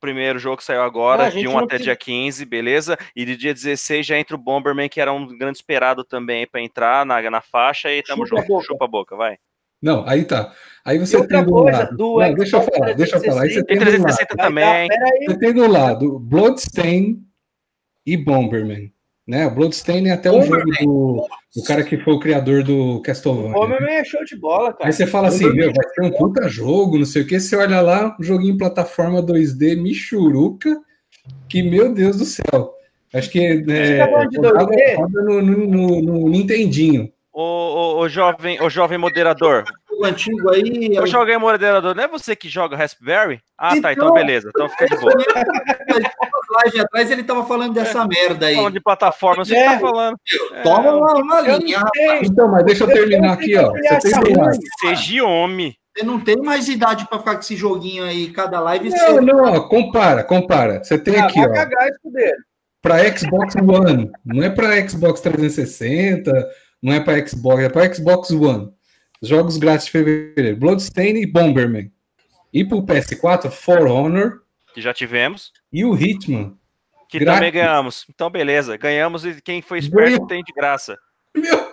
primeiro 0.04 0.38
jogo 0.38 0.58
que 0.58 0.66
saiu 0.66 0.82
agora, 0.82 1.20
Não, 1.22 1.26
a 1.28 1.30
de 1.30 1.36
gente 1.38 1.48
1 1.48 1.52
não 1.52 1.58
até 1.60 1.68
precisa- 1.68 1.86
dia 1.86 1.96
15, 1.96 2.44
beleza? 2.46 2.98
E 3.16 3.24
de 3.26 3.38
dia 3.38 3.54
16 3.54 4.06
já 4.06 4.20
entra 4.20 4.36
o 4.36 4.40
Bomberman, 4.40 4.90
que 4.90 5.00
era 5.00 5.14
um 5.14 5.26
grande 5.38 5.58
esperado 5.58 6.04
também 6.04 6.46
pra 6.46 6.60
entrar 6.62 7.06
na, 7.06 7.22
na 7.32 7.40
faixa, 7.42 7.90
e 7.90 8.04
tamo 8.04 8.26
Chupa 8.28 8.40
a 8.40 8.42
junto. 8.42 8.48
boca. 8.54 8.66
Chupa 8.68 8.86
a 8.86 8.88
boca, 8.88 9.16
vai. 9.16 9.38
Não, 9.82 10.06
aí 10.08 10.26
tá. 10.26 10.54
Aí 10.86 10.98
você 11.00 11.16
outra 11.16 11.38
tem 11.38 11.46
do 11.46 11.52
coisa, 11.52 11.78
lado. 11.80 11.98
do 11.98 12.20
Não, 12.20 12.34
deixa 12.34 12.58
eu 12.58 12.62
falar, 12.64 12.94
deixa 12.94 13.16
eu 13.18 13.22
falar. 13.24 13.42
Aí 13.44 13.50
você 13.50 13.64
Tem 13.64 13.78
tem 13.78 13.78
do 13.78 13.84
lado. 13.86 13.92
360 14.04 14.36
Vai 14.36 14.46
também. 14.48 14.88
Peraí, 14.90 15.26
Você 15.26 15.40
tem 15.40 15.54
do 15.54 15.68
lado 15.68 16.20
Bloodstain 16.20 17.24
e 18.06 18.18
Bomberman. 18.18 18.94
Né? 19.28 19.48
O 19.48 19.52
Bloodstain 19.52 20.08
é 20.10 20.12
até 20.12 20.30
um 20.30 20.42
jogo 20.42 20.58
Bomberman. 20.66 20.86
do, 20.86 21.28
do 21.56 21.64
cara 21.66 21.84
que 21.84 21.98
foi 21.98 22.14
o 22.14 22.20
criador 22.20 22.62
do 22.64 23.02
Castlevania. 23.02 23.56
o 23.56 23.62
Homem 23.64 23.78
é 23.94 24.04
show 24.04 24.24
de 24.26 24.36
bola, 24.36 24.74
cara. 24.74 24.86
Aí 24.88 24.92
você 24.94 25.08
fala 25.08 25.30
assim, 25.30 25.50
meu, 25.54 25.72
vai 25.74 25.88
ser 25.94 26.02
um 26.04 26.12
puta 26.12 26.48
jogo, 26.50 26.98
não 26.98 27.06
sei 27.06 27.22
o 27.22 27.28
que. 27.28 27.40
Você 27.40 27.56
olha 27.56 27.80
lá, 27.80 28.16
um 28.20 28.24
joguinho 28.24 28.58
plataforma 28.58 29.24
2D, 29.24 29.82
Michuruca, 29.82 30.78
que, 31.48 31.64
meu 31.64 31.94
Deus 31.94 32.18
do 32.18 32.26
céu. 32.26 32.74
Acho 33.14 33.30
que 33.30 33.64
Você 33.64 33.72
é, 33.72 33.98
tá 34.06 34.12
falando 34.12 34.30
de 34.30 34.38
roda- 34.38 34.66
2D? 34.66 34.96
roda 34.98 35.22
no, 35.24 35.42
no, 35.42 35.68
no- 35.68 36.02
no 36.02 36.30
Nintendinho. 36.30 37.10
Ô, 37.32 37.42
ô, 37.42 38.00
ô, 38.00 38.10
jovem, 38.10 38.62
ô 38.62 38.70
jovem 38.70 38.98
moderador. 38.98 39.64
Antigo 40.06 40.50
aí. 40.50 41.00
Ô 41.00 41.06
jovem 41.06 41.38
moderador, 41.38 41.96
não 41.96 42.04
é 42.04 42.08
você 42.08 42.36
que 42.36 42.50
joga 42.50 42.76
Raspberry? 42.78 43.40
Ah, 43.58 43.80
tá, 43.82 43.94
então 43.94 44.06
Então- 44.06 44.14
beleza. 44.14 44.50
Então 44.50 44.70
fica 44.70 44.88
de 44.88 44.98
boa. 44.98 45.14
live 46.64 46.80
atrás 46.82 47.10
ele 47.12 47.24
tava 47.24 47.46
falando 47.46 47.74
dessa 47.74 48.06
merda 48.08 48.48
aí. 48.48 48.56
Falando 48.56 48.74
de 48.74 48.82
plataforma, 48.82 49.44
você 49.46 49.56
que 49.56 49.64
tá 49.64 49.80
falando. 49.80 50.16
Toma 50.64 50.92
uma, 50.96 51.14
uma 51.16 51.40
Eu 51.42 51.58
linha. 51.58 51.82
Então, 52.22 52.48
mas 52.48 52.64
deixa 52.66 52.84
eu 52.84 52.88
terminar 52.88 53.34
aqui, 53.34 53.56
ó. 53.58 53.72
Você 53.72 54.12
tem. 54.22 54.36
Seja 54.96 55.26
homem. 55.26 55.76
Você 55.96 56.04
não 56.06 56.20
tem 56.20 56.38
mais 56.38 56.68
idade 56.68 57.08
pra 57.08 57.20
ficar 57.20 57.36
com 57.36 57.40
esse 57.42 57.56
joguinho 57.56 58.04
aí, 58.04 58.32
cada 58.32 58.60
live. 58.60 58.90
Não, 58.90 58.98
você- 58.98 59.22
não, 59.22 59.68
compara, 59.68 60.24
compara. 60.24 60.84
Você 60.84 60.98
tem 60.98 61.18
Ah, 61.20 61.26
aqui, 61.26 61.40
ó, 61.40 61.52
cagar 61.54 61.88
isso 61.88 62.12
dele. 62.12 62.36
para 62.82 63.16
Xbox 63.16 63.56
One, 63.56 64.12
não 64.26 64.44
é 64.44 64.50
para 64.50 64.88
Xbox 64.90 65.22
360, 65.22 66.32
não 66.82 66.94
é 66.94 67.00
para 67.00 67.26
Xbox, 67.26 67.64
é 67.64 67.70
para 67.70 67.94
Xbox 67.94 68.32
One. 68.32 68.73
Jogos 69.24 69.58
grátis 69.58 69.86
de 69.86 69.92
fevereiro, 69.92 70.58
Bloodstain 70.58 71.16
e 71.16 71.26
Bomberman. 71.26 71.90
E 72.54 72.64
pro 72.66 72.84
PS4, 72.84 73.50
For 73.50 73.88
Honor 73.88 74.42
Que 74.74 74.82
já 74.82 74.94
tivemos. 74.94 75.52
e 75.72 75.86
o 75.86 75.96
Hitman. 75.96 76.58
Que 77.10 77.20
Grátis. 77.20 77.40
também 77.40 77.52
ganhamos. 77.52 78.06
Então, 78.10 78.30
beleza. 78.30 78.76
Ganhamos 78.76 79.26
e 79.26 79.40
quem 79.42 79.62
foi 79.62 79.80
esperto 79.80 80.28
tem 80.28 80.44
de 80.44 80.52
graça. 80.52 80.98
Meu, 81.36 81.72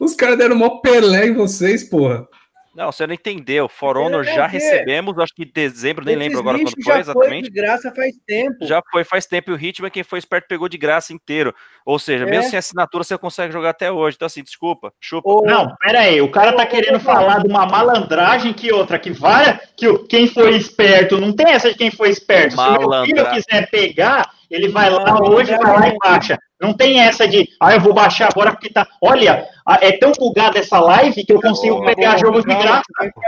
os 0.00 0.14
caras 0.14 0.38
deram 0.38 0.56
mó 0.56 0.80
Pelé 0.80 1.26
em 1.26 1.34
vocês, 1.34 1.84
porra. 1.84 2.26
Não, 2.76 2.92
você 2.92 3.06
não 3.06 3.14
entendeu. 3.14 3.68
For 3.68 3.96
Honor 3.96 4.20
É, 4.28 4.34
já 4.34 4.44
é. 4.44 4.48
recebemos, 4.48 5.18
acho 5.18 5.32
que 5.34 5.44
em 5.44 5.50
dezembro, 5.52 6.04
nem 6.04 6.14
Esses 6.14 6.26
lembro 6.26 6.40
agora 6.40 6.58
quando 6.58 6.70
foi 6.74 6.82
já 6.94 7.00
exatamente. 7.00 7.44
de 7.44 7.50
graça 7.50 7.90
faz 7.96 8.14
tempo. 8.26 8.66
Já 8.66 8.82
foi 8.92 9.02
faz 9.02 9.24
tempo 9.24 9.50
e 9.50 9.54
o 9.54 9.58
Hitman, 9.60 9.88
quem 9.90 10.02
foi 10.04 10.18
esperto, 10.18 10.46
pegou 10.46 10.68
de 10.68 10.76
graça 10.76 11.12
inteiro. 11.12 11.54
Ou 11.86 11.98
seja, 11.98 12.24
É. 12.24 12.30
mesmo 12.30 12.50
sem 12.50 12.58
assinatura, 12.58 13.02
você 13.02 13.16
consegue 13.16 13.52
jogar 13.52 13.70
até 13.70 13.90
hoje. 13.90 14.16
Então, 14.16 14.26
assim, 14.26 14.42
desculpa, 14.42 14.92
chupa. 15.00 15.26
Ô, 15.28 15.42
Não, 15.46 15.74
pera 15.76 16.00
aí, 16.00 16.20
o 16.20 16.30
cara 16.30 16.52
tá 16.52 16.66
querendo 16.66 17.00
falar 17.00 17.38
de 17.42 17.48
uma 17.48 17.64
malandragem 17.66 18.52
que 18.52 18.70
outra, 18.72 18.98
que 18.98 19.10
várias, 19.10 19.58
que 19.74 19.88
o- 19.88 20.04
quem 20.06 20.26
foi 20.28 20.54
esperto, 20.56 21.18
não 21.18 21.32
tem 21.32 21.50
essa 21.52 21.70
de 21.70 21.76
quem 21.78 21.90
foi 21.90 22.10
esperto. 22.10 22.56
Se 22.56 22.60
o 22.60 22.88
meu 22.90 23.04
filho 23.04 23.30
quiser 23.30 23.70
pegar, 23.70 24.30
ele 24.50 24.68
vai 24.68 24.90
lá 24.90 25.18
hoje, 25.22 25.56
vai 25.56 25.80
lá 25.80 25.88
e 25.88 25.96
baixa. 25.96 26.38
Não 26.60 26.72
tem 26.72 27.00
essa 27.00 27.28
de, 27.28 27.48
ah, 27.60 27.74
eu 27.74 27.80
vou 27.80 27.92
baixar 27.92 28.28
agora 28.30 28.50
porque 28.50 28.70
tá. 28.70 28.86
Olha, 29.02 29.46
é 29.80 29.92
tão 29.92 30.12
bugada 30.12 30.58
essa 30.58 30.80
live 30.80 31.24
que 31.24 31.32
eu 31.32 31.40
consigo 31.40 31.76
oh, 31.76 31.84
pegar 31.84 32.16
jogos 32.16 32.44
de 32.44 32.54
graça. 32.54 32.82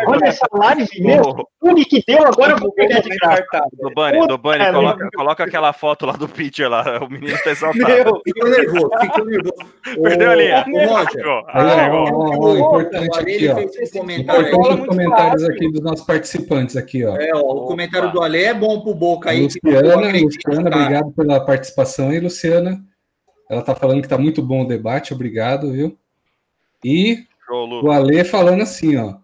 Olha 0.06 0.26
essa 0.26 0.46
live, 0.50 0.88
meu. 1.00 1.46
O 1.60 1.74
que 1.74 2.02
deu, 2.06 2.26
agora 2.26 2.52
eu 2.52 2.58
vou 2.58 2.72
pegar 2.72 3.00
de 3.00 3.10
graça. 3.10 3.44
Do 3.72 3.90
Bunny, 3.90 4.26
do 4.26 4.38
Bunny, 4.38 4.62
é, 4.62 4.72
coloca, 4.72 5.08
coloca 5.14 5.44
aquela 5.44 5.72
foto 5.74 6.06
lá 6.06 6.14
do 6.14 6.26
pitcher 6.26 6.70
lá. 6.70 7.00
O 7.02 7.10
menino 7.10 7.36
tá 7.44 7.50
exaltado. 7.50 7.86
Meu, 7.86 8.22
ficou 8.24 8.48
nervoso, 8.48 8.90
ficou 9.00 9.24
nervoso. 9.26 9.66
Perdeu 10.02 10.30
a 10.30 10.34
linha. 10.34 10.64
O 12.38 12.56
importante 12.56 13.20
aqui, 13.20 13.48
ó. 13.48 13.58
Importante 13.58 14.80
os 14.80 14.86
comentários 14.86 15.44
aqui 15.44 15.70
dos 15.70 15.82
nossos 15.82 16.06
participantes 16.06 16.76
aqui, 16.76 17.04
ó. 17.04 17.16
É, 17.16 17.30
ó, 17.34 17.40
o 17.40 17.66
comentário 17.66 18.10
do 18.10 18.22
Ale 18.22 18.42
é 18.42 18.54
bom 18.54 18.80
pro 18.80 18.94
Boca 18.94 19.30
aí. 19.30 19.42
Luciana, 19.42 20.12
Luciana, 20.12 20.76
obrigado 20.76 21.12
pela 21.12 21.44
participação 21.44 22.08
aí, 22.08 22.20
Luciana. 22.20 22.87
Ela 23.48 23.62
tá 23.62 23.74
falando 23.74 24.02
que 24.02 24.08
tá 24.08 24.18
muito 24.18 24.42
bom 24.42 24.62
o 24.62 24.68
debate, 24.68 25.14
obrigado, 25.14 25.72
viu? 25.72 25.98
E 26.84 27.24
o 27.82 27.90
Ale 27.90 28.24
falando 28.24 28.62
assim, 28.62 28.96
ó. 28.96 29.16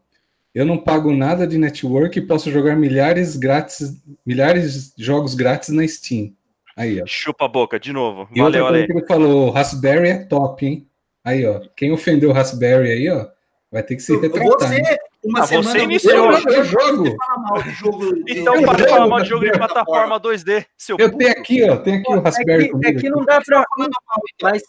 Eu 0.55 0.65
não 0.65 0.79
pago 0.79 1.13
nada 1.13 1.47
de 1.47 1.59
network 1.59 2.17
e 2.17 2.27
posso 2.27 2.51
jogar 2.51 2.77
milhares 2.77 3.37
grátis, 3.37 4.01
milhares 4.25 4.95
de 4.95 5.05
jogos 5.05 5.35
grátis 5.35 5.71
na 5.71 5.87
Steam. 5.87 6.33
Aí, 6.77 7.03
ó. 7.03 7.07
Chupa 7.07 7.45
a 7.45 7.49
boca, 7.49 7.79
de 7.79 7.93
novo. 7.93 8.29
E 8.33 8.41
Valeu, 8.41 8.67
Ale. 8.67 8.87
Que 8.87 8.93
ele 8.93 9.07
falou, 9.07 9.51
Raspberry 9.51 10.09
é 10.09 10.25
top, 10.25 10.65
hein? 10.65 10.89
Aí, 11.25 11.45
ó. 11.45 11.61
Quem 11.77 11.91
ofendeu 11.91 12.31
o 12.31 12.33
Raspberry 12.33 12.91
aí, 12.91 13.09
ó, 13.11 13.27
vai 13.71 13.83
ter 13.83 13.97
que 13.97 14.03
se 14.03 14.17
retratar. 14.17 14.69
Você, 14.69 14.99
uma 15.25 15.41
ah, 15.41 15.47
semana 15.47 15.71
você 15.71 15.79
iniciou. 15.81 16.33
Eu, 16.33 16.53
eu 16.53 16.65
jogo. 16.65 17.05
Então, 18.29 18.63
para 18.63 18.89
falar 18.89 19.07
mal 19.07 19.23
de 19.23 19.29
jogo 19.29 19.45
de 19.45 19.53
plataforma 19.59 20.21
2D. 20.21 20.67
Seu 20.77 20.97
eu 20.99 21.17
tenho 21.17 21.31
aqui, 21.31 21.69
ó. 21.69 21.77
Tem 21.77 21.97
aqui 21.97 22.13
o 22.13 22.21
Raspberry. 22.21 22.67
É 22.67 22.79
que, 22.79 22.87
é 22.87 22.95
que 22.95 23.09
não 23.09 23.25
dá 23.25 23.41
para. 23.41 23.65
Mas, 24.43 24.63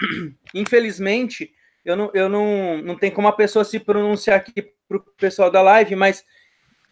infelizmente, 0.54 1.52
eu 1.84 1.96
não, 1.96 2.10
eu 2.12 2.28
não, 2.28 2.78
não 2.78 2.96
tem 2.96 3.10
como 3.10 3.28
a 3.28 3.32
pessoa 3.32 3.64
se 3.64 3.78
pronunciar 3.78 4.38
aqui 4.38 4.72
pro 4.88 5.00
pessoal 5.16 5.50
da 5.50 5.62
live, 5.62 5.94
mas 5.94 6.24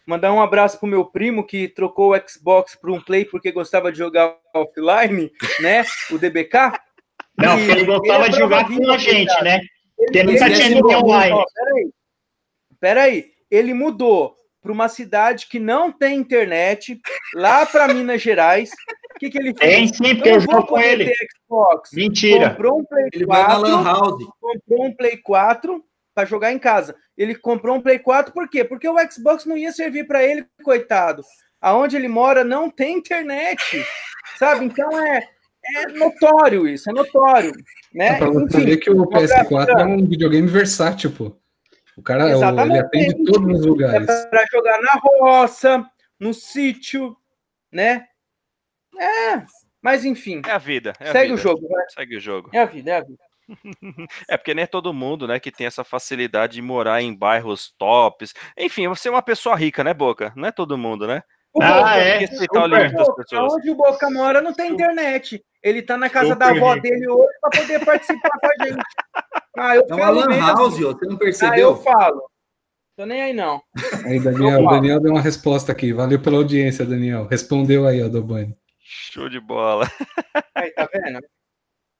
mandar 0.05 0.31
um 0.31 0.41
abraço 0.41 0.79
pro 0.79 0.87
meu 0.87 1.03
primo 1.05 1.45
que 1.45 1.67
trocou 1.67 2.13
o 2.15 2.29
Xbox 2.29 2.75
para 2.75 2.91
um 2.91 3.01
Play 3.01 3.25
porque 3.25 3.51
gostava 3.51 3.91
de 3.91 3.97
jogar 3.97 4.35
offline, 4.55 5.29
né? 5.59 5.83
O 6.09 6.17
DBK. 6.17 6.73
Não, 7.37 7.59
ele 7.59 7.85
gostava 7.85 8.23
ele 8.23 8.33
de 8.33 8.39
jogar 8.39 8.65
com 8.65 8.91
a 8.91 8.97
gente, 8.97 9.43
né? 9.43 9.59
Porque 9.95 10.23
nunca 10.23 10.49
tinha 10.49 10.69
ninguém 10.69 10.95
online. 10.95 11.43
Peraí, 11.53 11.91
peraí, 12.79 13.31
ele 13.49 13.73
mudou 13.73 14.35
para 14.61 14.71
uma 14.71 14.89
cidade 14.89 15.47
que 15.47 15.59
não 15.59 15.91
tem 15.91 16.19
internet, 16.19 16.99
lá 17.33 17.65
para 17.65 17.93
Minas 17.93 18.21
Gerais. 18.21 18.69
O 19.15 19.19
que, 19.19 19.29
que 19.29 19.37
ele 19.39 19.53
fez? 19.55 19.91
Tem 19.91 19.93
sim, 19.93 20.15
porque 20.15 20.29
eu 20.29 20.39
jogo 20.41 20.67
com 20.67 20.79
ele. 20.79 21.11
Xbox. 21.45 21.91
Mentira. 21.93 22.49
Comprou 22.51 22.79
um 22.79 22.85
Play 22.85 23.09
ele 23.13 23.25
4. 23.25 23.45
Vai 23.45 23.47
na 23.47 23.57
Lan 23.57 23.83
House. 23.83 24.25
Comprou 24.39 24.85
um 24.85 24.93
Play 24.93 25.17
4 25.17 25.83
para 26.13 26.25
jogar 26.25 26.51
em 26.51 26.59
casa. 26.59 26.95
Ele 27.17 27.33
comprou 27.33 27.77
um 27.77 27.81
Play 27.81 27.99
4 27.99 28.33
por 28.33 28.49
quê? 28.49 28.63
Porque 28.63 28.87
o 28.87 28.97
Xbox 29.09 29.45
não 29.45 29.57
ia 29.57 29.71
servir 29.71 30.05
para 30.05 30.23
ele, 30.23 30.45
coitado. 30.63 31.23
Aonde 31.61 31.95
ele 31.95 32.07
mora 32.07 32.43
não 32.43 32.69
tem 32.69 32.97
internet. 32.97 33.83
Sabe? 34.37 34.65
Então 34.65 34.89
é, 34.99 35.23
é 35.75 35.87
notório 35.93 36.67
isso, 36.67 36.89
é 36.89 36.93
notório. 36.93 37.51
Né? 37.93 38.17
Para 38.17 38.29
você 38.29 38.61
ver 38.61 38.77
que 38.77 38.91
o 38.91 39.05
PS4 39.07 39.79
é 39.79 39.85
um 39.85 40.05
videogame 40.05 40.47
versátil, 40.47 41.11
pô. 41.11 41.35
O 41.97 42.03
cara 42.03 42.29
ele 42.29 42.79
atende 42.79 43.25
todos 43.25 43.59
os 43.59 43.65
lugares. 43.65 44.07
É 44.07 44.29
para 44.29 44.45
jogar 44.53 44.79
na 44.79 44.93
roça, 45.01 45.83
no 46.19 46.31
sítio, 46.31 47.17
né? 47.71 48.07
É, 48.99 49.43
mas 49.81 50.05
enfim. 50.05 50.41
É 50.45 50.51
a 50.51 50.59
vida. 50.59 50.93
É 50.99 51.11
segue 51.11 51.17
a 51.17 51.21
vida. 51.21 51.33
o 51.33 51.37
jogo, 51.37 51.67
vai. 51.67 51.85
Segue 51.89 52.17
o 52.17 52.19
jogo. 52.19 52.49
É 52.53 52.59
a 52.59 52.65
vida, 52.65 52.91
é 52.91 52.97
a 52.97 53.01
vida. 53.01 53.27
é 54.29 54.37
porque 54.37 54.53
nem 54.53 54.63
é 54.63 54.67
todo 54.67 54.93
mundo, 54.93 55.27
né, 55.27 55.39
que 55.39 55.51
tem 55.51 55.65
essa 55.65 55.83
facilidade 55.83 56.53
de 56.53 56.61
morar 56.61 57.01
em 57.01 57.15
bairros 57.15 57.73
tops. 57.77 58.33
Enfim, 58.55 58.87
você 58.87 59.07
é 59.07 59.11
uma 59.11 59.21
pessoa 59.23 59.55
rica, 59.55 59.83
né, 59.83 59.93
Boca? 59.93 60.31
Não 60.35 60.47
é 60.47 60.51
todo 60.51 60.77
mundo, 60.77 61.07
né? 61.07 61.23
O 61.57 61.63
ah, 61.63 61.73
Boca, 61.73 61.95
é. 61.95 62.17
Respeitar 62.19 62.63
o 62.63 62.67
limite 62.67 62.93
das 62.93 63.15
pessoas. 63.15 63.53
Onde 63.53 63.71
o 63.71 63.75
Boca 63.75 64.09
mora 64.11 64.41
não 64.41 64.53
tem 64.53 64.71
internet. 64.71 65.43
Ele 65.63 65.81
tá 65.81 65.97
na 65.97 66.07
casa 66.07 66.35
da 66.35 66.49
avó 66.49 66.75
dele 66.75 67.09
hoje 67.09 67.33
para 67.41 67.61
poder 67.61 67.83
participar 67.83 68.29
com 68.29 68.47
a 68.47 68.65
gente. 68.65 68.77
Ah, 69.59 69.75
eu 69.75 69.83
é 69.89 69.95
uma 69.95 70.09
lan 70.11 70.37
house, 70.37 70.77
você 70.77 71.05
não 71.07 71.17
percebeu? 71.17 71.51
Ah, 71.51 71.59
eu 71.59 71.75
falo. 71.77 72.21
Tô 72.95 73.07
nem 73.07 73.23
aí, 73.23 73.33
não. 73.33 73.59
Aí, 74.05 74.19
Daniel, 74.19 74.63
o 74.63 74.69
Daniel 74.69 74.99
deu 74.99 75.13
uma 75.13 75.21
resposta 75.21 75.71
aqui. 75.71 75.91
Valeu 75.91 76.21
pela 76.21 76.37
audiência, 76.37 76.85
Daniel. 76.85 77.25
Respondeu 77.25 77.87
aí, 77.87 78.03
ó, 78.03 78.07
Dobani. 78.07 78.55
Show 78.77 79.27
de 79.27 79.39
bola. 79.39 79.87
Aí, 80.53 80.69
tá 80.69 80.87
vendo? 80.93 81.19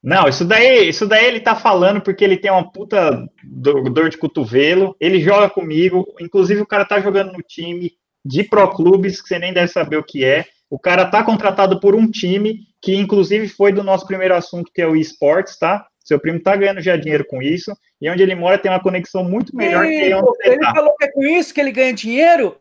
Não, 0.03 0.27
isso 0.27 0.45
daí, 0.45 0.87
isso 0.87 1.07
daí 1.07 1.25
ele 1.25 1.39
tá 1.39 1.55
falando 1.55 1.99
porque 1.99 2.23
ele 2.23 2.37
tem 2.37 2.51
uma 2.51 2.71
puta 2.71 3.27
dor 3.43 4.07
de 4.07 4.19
cotovelo. 4.19 4.95
Ele 4.99 5.19
joga 5.19 5.49
comigo. 5.49 6.05
Inclusive, 6.19 6.61
o 6.61 6.67
cara 6.67 6.85
tá 6.85 6.99
jogando 6.99 7.33
no 7.33 7.41
time 7.41 7.97
de 8.25 8.43
pro 8.43 8.67
clubes, 8.69 9.21
que 9.21 9.27
você 9.27 9.39
nem 9.39 9.53
deve 9.53 9.67
saber 9.67 9.97
o 9.97 10.03
que 10.03 10.23
é. 10.25 10.45
O 10.69 10.77
cara 10.77 11.05
tá 11.05 11.23
contratado 11.23 11.79
por 11.79 11.95
um 11.95 12.09
time 12.09 12.59
que, 12.81 12.95
inclusive, 12.95 13.47
foi 13.47 13.71
do 13.71 13.83
nosso 13.83 14.05
primeiro 14.05 14.35
assunto, 14.35 14.71
que 14.73 14.81
é 14.81 14.87
o 14.87 14.95
esportes, 14.95 15.57
tá? 15.57 15.85
Seu 16.03 16.19
primo 16.19 16.41
tá 16.41 16.55
ganhando 16.55 16.81
já 16.81 16.95
dinheiro 16.95 17.25
com 17.25 17.41
isso, 17.41 17.75
e 18.01 18.09
onde 18.09 18.23
ele 18.23 18.35
mora 18.35 18.57
tem 18.57 18.71
uma 18.71 18.81
conexão 18.81 19.23
muito 19.23 19.55
melhor 19.55 19.85
Ei, 19.85 19.99
que 19.99 20.13
onde 20.13 20.27
ele 20.45 20.59
tá. 20.59 20.73
falou 20.73 20.95
que 20.95 21.05
é 21.05 21.11
com 21.11 21.23
isso 21.23 21.53
que 21.53 21.59
ele 21.59 21.71
ganha 21.71 21.93
dinheiro? 21.93 22.57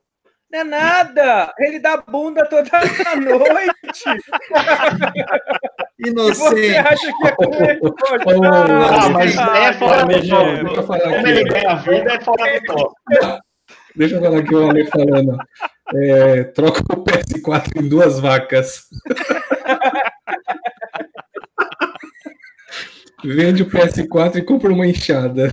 Não 0.50 0.60
é 0.60 0.64
nada! 0.64 1.52
Ele 1.58 1.78
dá 1.78 1.96
bunda 1.96 2.46
toda 2.46 2.68
a 2.74 3.16
noite! 3.16 4.04
Inocente! 6.06 6.34
Você 6.34 6.76
acha 6.76 7.12
que 7.12 7.26
é 7.26 7.32
com 7.32 7.54
ele? 7.54 7.80
Ah, 8.44 9.08
mas 9.10 9.36
é 9.36 9.72
fora 9.74 10.04
do 10.04 10.28
top. 10.28 10.86
Como 11.02 11.26
ele 11.26 11.44
ganha 11.44 11.70
a 11.70 11.74
vida, 11.76 12.12
é 12.12 12.20
fora 12.20 12.60
do 12.60 12.66
top. 12.66 12.94
Deixa 13.96 14.16
eu 14.16 14.20
falar 14.20 14.38
aqui 14.38 14.54
o 14.54 14.68
Ale 14.68 14.86
falando. 14.86 15.38
É, 15.94 16.44
troca 16.44 16.82
o 16.92 17.04
PS4 17.04 17.80
em 17.80 17.88
duas 17.88 18.20
vacas. 18.20 18.84
Vende 23.24 23.62
o 23.62 23.70
PS4 23.70 24.36
e 24.36 24.42
compra 24.42 24.70
uma 24.72 24.86
enxada. 24.86 25.52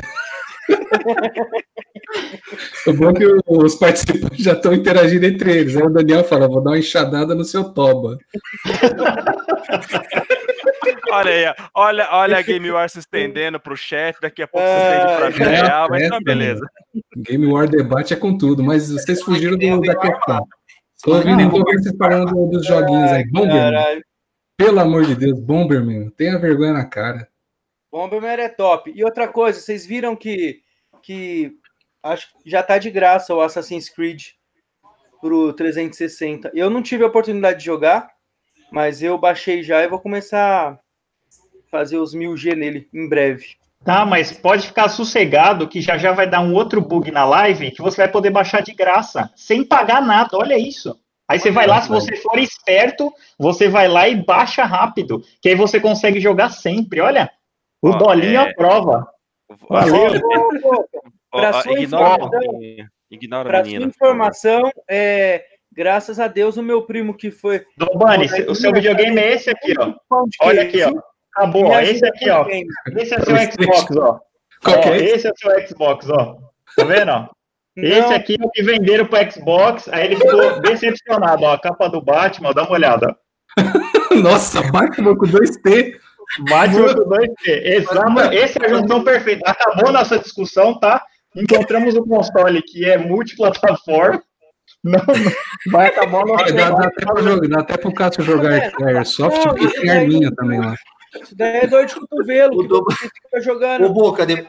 o 2.88 2.94
bom 2.94 3.10
é 3.10 3.14
que 3.14 3.26
os 3.48 3.76
participantes 3.76 4.44
já 4.44 4.52
estão 4.54 4.74
interagindo 4.74 5.26
entre 5.26 5.58
eles. 5.60 5.78
Aí 5.78 5.84
o 5.84 5.90
Daniel 5.90 6.24
fala: 6.24 6.48
vou 6.48 6.62
dar 6.62 6.72
uma 6.72 6.80
enxadada 6.80 7.34
no 7.34 7.44
seu 7.46 7.64
toba. 7.64 8.18
Olha 11.18 11.32
aí, 11.32 11.56
olha, 11.74 12.10
olha 12.12 12.38
a 12.38 12.42
Game 12.42 12.70
War 12.72 12.90
se 12.90 13.00
estendendo 13.00 13.60
para 13.60 13.74
o 13.74 13.78
chat, 13.78 14.18
daqui 14.22 14.42
a 14.42 14.48
pouco 14.48 14.66
se 14.68 14.74
estende 14.74 15.16
para 15.16 15.26
a 15.26 15.30
vida 15.30 15.52
é, 15.52 15.62
real, 15.62 15.88
mas 15.90 16.02
é, 16.02 16.06
então 16.06 16.20
beleza. 16.24 16.66
Game 17.18 17.46
War 17.48 17.68
debate 17.68 18.14
é 18.14 18.18
com 18.18 18.38
tudo, 18.38 18.64
mas 18.64 18.92
vocês 18.92 19.22
fugiram 19.22 19.58
do, 19.58 19.82
da 19.82 19.96
questão. 19.96 20.48
Estou 20.96 21.16
ouvindo 21.16 21.50
vocês 21.50 21.96
falando 21.98 22.50
dos 22.50 22.66
joguinhos 22.66 23.12
aí. 23.12 23.26
Bomberman. 23.30 24.02
Pelo 24.56 24.80
amor 24.80 25.06
de 25.06 25.16
Deus, 25.16 25.40
Bomberman, 25.40 26.10
tenha 26.12 26.40
vergonha 26.40 26.74
na 26.74 26.86
cara. 26.86 27.28
Bomberman 27.92 28.40
é 28.40 28.50
top. 28.50 28.92
E 28.96 29.04
outra 29.04 29.28
coisa, 29.28 29.60
vocês 29.60 29.86
viram 29.86 30.16
que, 30.16 30.62
que 31.02 31.52
acho 32.02 32.32
que 32.32 32.50
já 32.50 32.64
tá 32.64 32.78
de 32.78 32.90
graça 32.90 33.34
o 33.34 33.42
Assassin's 33.42 33.90
Creed 33.90 34.22
pro 35.20 35.54
360. 35.54 36.52
Eu 36.54 36.70
não 36.70 36.82
tive 36.82 37.04
a 37.04 37.08
oportunidade 37.08 37.60
de 37.60 37.66
jogar, 37.66 38.10
mas 38.72 39.02
eu 39.02 39.18
baixei 39.18 39.64
já 39.64 39.84
e 39.84 39.88
vou 39.88 40.00
começar 40.00 40.80
fazer 41.74 41.98
os 41.98 42.14
1000G 42.14 42.56
nele 42.56 42.88
em 42.94 43.10
breve. 43.10 43.56
Tá, 43.84 44.06
mas 44.06 44.32
pode 44.32 44.68
ficar 44.68 44.88
sossegado 44.90 45.68
que 45.68 45.82
já 45.82 45.98
já 45.98 46.12
vai 46.12 46.30
dar 46.30 46.40
um 46.40 46.54
outro 46.54 46.80
bug 46.80 47.12
na 47.12 47.26
live 47.26 47.72
que 47.72 47.82
você 47.82 47.98
vai 47.98 48.08
poder 48.08 48.30
baixar 48.30 48.62
de 48.62 48.74
graça, 48.74 49.32
sem 49.36 49.64
pagar 49.64 50.00
nada. 50.00 50.38
Olha 50.38 50.56
isso. 50.56 50.96
Aí 51.28 51.40
você 51.40 51.50
vai 51.50 51.66
lá, 51.66 51.82
se 51.82 51.90
você 51.90 52.16
for 52.18 52.38
esperto, 52.38 53.12
você 53.40 53.68
vai 53.68 53.88
lá 53.88 54.08
e 54.08 54.24
baixa 54.24 54.64
rápido, 54.64 55.24
que 55.42 55.50
aí 55.50 55.56
você 55.56 55.80
consegue 55.80 56.20
jogar 56.20 56.50
sempre. 56.52 57.02
Olha, 57.02 57.32
o 57.82 57.90
Ó, 57.90 57.98
Dolinho 57.98 58.40
é... 58.40 58.52
aprova. 58.52 59.08
Valeu. 59.68 60.12
Para 61.32 61.64
sua 61.64 61.80
informação, 61.80 62.42
ignora 63.10 63.50
pra 63.50 63.66
sua 63.66 63.74
informação 63.74 64.72
é, 64.88 65.44
graças 65.72 66.20
a 66.20 66.28
Deus, 66.28 66.56
o 66.56 66.62
meu 66.62 66.84
primo 66.84 67.16
que 67.16 67.32
foi. 67.32 67.66
Dobani, 67.76 68.28
o 68.48 68.54
seu 68.54 68.72
videogame 68.72 69.20
é 69.20 69.34
esse 69.34 69.50
aqui, 69.50 69.74
ó. 69.80 69.94
Olha 70.42 70.62
aqui, 70.62 70.84
ó. 70.84 71.13
Acabou, 71.36 71.66
ó. 71.66 71.80
Esse 71.80 72.06
aqui, 72.06 72.30
ó. 72.30 72.46
Esse 72.48 73.16
é 73.16 73.20
seu 73.22 73.36
Xbox, 73.36 73.98
ó. 73.98 74.20
ó 74.66 74.96
esse 74.96 75.28
é 75.28 75.32
seu 75.36 75.68
Xbox, 75.68 76.10
ó. 76.10 76.38
Tá 76.76 76.84
vendo, 76.86 77.12
ó? 77.12 77.30
Esse 77.76 78.14
aqui 78.14 78.38
é 78.40 78.46
o 78.46 78.50
que 78.52 78.62
venderam 78.62 79.06
pro 79.06 79.32
Xbox, 79.32 79.90
aí 79.90 80.06
ele 80.06 80.16
ficou 80.18 80.62
decepcionado, 80.62 81.44
ó. 81.44 81.54
A 81.54 81.60
capa 81.60 81.90
do 81.90 82.02
Batman, 82.02 82.54
dá 82.54 82.64
uma 82.64 82.74
olhada. 82.74 83.16
Nossa, 84.22 84.62
Batman 84.72 85.16
com 85.18 85.26
2T. 85.26 85.96
Batman 86.50 86.94
com 86.94 87.10
2T. 87.10 87.34
Exato. 87.48 88.20
Essa 88.32 88.60
é 88.60 88.66
a 88.66 88.70
junção 88.70 89.04
perfeita. 89.04 89.50
Acabou 89.50 89.92
nossa 89.92 90.20
discussão, 90.20 90.80
tá? 90.80 91.04
Encontramos 91.36 91.96
o 91.96 92.04
console 92.04 92.62
que 92.62 92.86
é 92.86 92.98
multiplataforma. 92.98 94.22
Não, 94.84 95.00
não, 95.00 95.72
vai 95.72 95.88
acabar 95.88 96.24
o 96.24 96.28
nosso 96.28 96.54
dá, 96.54 96.68
até 96.68 97.48
dá 97.48 97.60
até 97.60 97.78
pro 97.78 97.94
Cássio 97.94 98.24
jogar 98.24 98.72
Airsoft, 98.82 99.42
porque 99.44 99.80
tem 99.80 99.90
arminha 99.90 100.32
também 100.36 100.60
lá. 100.60 100.76
Isso 101.22 101.36
daí 101.36 101.58
é 101.58 101.68
dor 101.68 101.86
de 101.86 101.96
cotovelo. 101.96 102.60
O 102.60 102.68
do... 102.68 102.86
jogando. 103.42 103.86
Ô, 103.86 103.90
Boca, 103.90 104.26
de... 104.26 104.48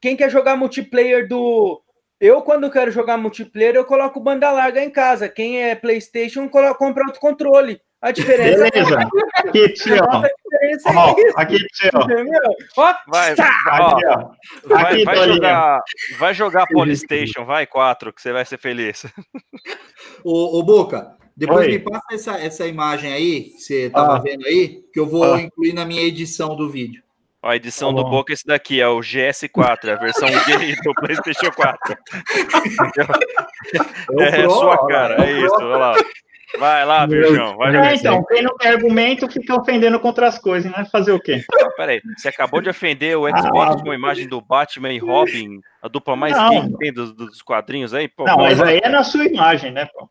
Quem 0.00 0.16
quer 0.16 0.30
jogar 0.30 0.56
multiplayer 0.56 1.28
do. 1.28 1.82
Eu, 2.20 2.42
quando 2.42 2.70
quero 2.70 2.90
jogar 2.90 3.16
multiplayer, 3.16 3.74
eu 3.76 3.84
coloco 3.84 4.20
banda 4.20 4.50
larga 4.50 4.82
em 4.82 4.90
casa. 4.90 5.28
Quem 5.28 5.62
é 5.62 5.74
PlayStation, 5.74 6.48
coloca, 6.48 6.74
compra 6.74 7.04
outro 7.04 7.20
controle. 7.20 7.80
A 8.02 8.12
diferença 8.12 8.64
Beleza. 8.70 8.98
é. 9.00 9.48
Aqui, 9.48 9.68
tio. 9.74 10.04
A 10.04 10.28
diferença 10.28 10.90
Ó, 10.94 11.10
é 11.10 11.20
isso. 11.20 11.38
aqui, 11.38 11.66
tio. 11.68 11.90
Ó, 12.78 12.94
Vai, 13.08 13.34
tá. 13.34 13.50
Aqui, 13.66 14.06
ó. 14.06 14.30
vai, 14.66 14.92
Aqui, 14.94 15.04
vai 15.04 15.28
jogar, 15.28 15.82
vai 16.18 16.34
jogar 16.34 16.66
Polystation, 16.66 17.44
vai, 17.44 17.66
4, 17.66 18.12
que 18.12 18.22
você 18.22 18.32
vai 18.32 18.44
ser 18.46 18.58
feliz. 18.58 19.04
Ô, 20.24 20.58
ô, 20.58 20.62
Boca, 20.62 21.14
depois 21.40 21.66
Oi. 21.66 21.72
me 21.72 21.78
passa 21.78 22.04
essa, 22.12 22.32
essa 22.38 22.66
imagem 22.66 23.10
aí, 23.12 23.40
que 23.44 23.58
você 23.60 23.86
estava 23.86 24.16
Ah. 24.16 24.20
vendo 24.20 24.44
aí, 24.46 24.82
que 24.92 25.00
eu 25.00 25.06
vou 25.06 25.34
Ah. 25.34 25.40
incluir 25.40 25.72
na 25.72 25.86
minha 25.86 26.02
edição 26.02 26.54
do 26.54 26.68
vídeo. 26.68 27.02
Ó, 27.42 27.48
a 27.48 27.56
edição 27.56 27.94
Tá 27.94 28.02
do. 28.02 28.10
Boca 28.10 28.30
é 28.30 28.34
esse 28.34 28.46
daqui, 28.46 28.82
é 28.82 28.86
o 28.86 29.00
GS4, 29.00 29.88
é 29.88 29.92
a 29.94 29.96
versão 29.96 30.28
gay 30.46 30.76
do 30.84 30.94
PlayStation 30.94 31.50
4. 31.50 31.96
É, 34.18 34.42
Pro, 34.42 34.50
sua 34.50 34.86
cara, 34.88 35.24
é 35.24 35.30
é 35.32 35.40
isso, 35.44 35.54
olha 35.56 35.76
lá. 35.76 35.94
Vai 36.58 36.84
lá, 36.84 37.06
Virgão, 37.06 37.56
vai 37.56 37.76
É, 37.76 37.94
então, 37.94 38.24
quem 38.24 38.42
não 38.42 38.56
tem 38.56 38.72
argumento 38.72 39.30
fica 39.30 39.54
ofendendo 39.54 40.00
contra 40.00 40.26
as 40.26 40.36
coisas, 40.36 40.70
né? 40.70 40.84
Fazer 40.90 41.12
o 41.12 41.20
quê? 41.20 41.44
Ah, 41.62 41.70
Peraí, 41.76 42.00
você 42.16 42.28
acabou 42.28 42.60
de 42.60 42.68
ofender 42.68 43.16
o 43.16 43.28
Xbox 43.28 43.76
Ah. 43.76 43.82
com 43.84 43.90
a 43.90 43.94
imagem 43.94 44.26
do 44.28 44.40
Batman 44.40 44.92
e 44.92 44.98
Robin, 44.98 45.60
a 45.80 45.86
dupla 45.86 46.16
mais 46.16 46.36
Não. 46.36 46.72
que 46.72 46.78
tem 46.78 46.92
dos, 46.92 47.12
dos 47.12 47.40
quadrinhos 47.40 47.94
aí? 47.94 48.08
Pô, 48.08 48.24
Não, 48.24 48.36
mas 48.36 48.60
aí 48.60 48.80
é 48.82 48.88
na 48.88 49.04
sua 49.04 49.24
imagem, 49.26 49.70
né, 49.70 49.86
pô? 49.94 50.08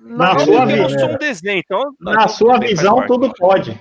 Não, 0.00 0.16
na 0.16 0.32
eu 0.34 0.40
sua 0.40 0.66
não 0.66 0.66
visão, 0.66 0.98
sou 0.98 1.08
um 1.10 1.18
desenho, 1.18 1.58
então. 1.58 1.82
Na 2.00 2.12
então 2.12 2.28
sua 2.28 2.58
visão, 2.58 3.06
tudo 3.06 3.32
pode. 3.34 3.80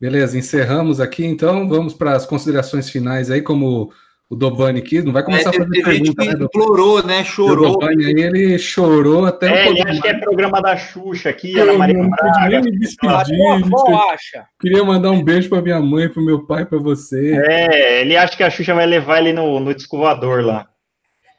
Beleza, 0.00 0.36
encerramos 0.38 1.00
aqui, 1.00 1.24
então 1.24 1.68
vamos 1.68 1.94
para 1.94 2.12
as 2.12 2.26
considerações 2.26 2.90
finais 2.90 3.30
aí, 3.30 3.40
como 3.40 3.90
o 4.28 4.34
Dobani 4.36 4.82
quis. 4.82 5.04
Não 5.04 5.12
vai 5.12 5.22
começar 5.22 5.50
É, 5.50 5.56
a 5.56 5.58
fazer 5.58 5.74
gente 5.74 5.84
pergunta, 5.84 6.22
que 6.22 6.28
né, 6.28 6.44
implorou, 6.44 7.02
né? 7.06 7.20
O 7.20 7.24
Chorou. 7.24 7.72
Dobani 7.72 8.04
aí, 8.04 8.12
ele 8.20 8.58
chorou 8.58 9.24
até 9.24 9.46
É, 9.46 9.50
não 9.50 9.70
ele 9.70 9.78
poder 9.78 9.90
acha 9.90 10.02
que 10.02 10.08
é 10.08 10.18
programa 10.18 10.60
da 10.60 10.76
Xuxa 10.76 11.30
aqui, 11.30 11.54
Eu 11.54 11.62
Ana 11.62 11.72
não 11.72 11.78
Maria 11.78 12.02
Braga. 12.08 12.48
nem 12.48 12.62
me 12.62 12.78
despedir. 12.78 13.24
gente. 13.26 13.92
acha. 14.12 14.46
Queria 14.60 14.84
mandar 14.84 15.12
um 15.12 15.22
beijo 15.22 15.48
para 15.48 15.62
minha 15.62 15.80
mãe, 15.80 16.08
para 16.08 16.22
meu 16.22 16.44
pai, 16.44 16.66
para 16.66 16.78
você. 16.78 17.32
É, 17.48 18.00
ele 18.02 18.16
acha 18.16 18.36
que 18.36 18.42
a 18.42 18.50
Xuxa 18.50 18.74
vai 18.74 18.84
levar 18.84 19.18
ele 19.20 19.32
no, 19.32 19.58
no 19.60 19.72
descovador 19.74 20.44
lá. 20.44 20.66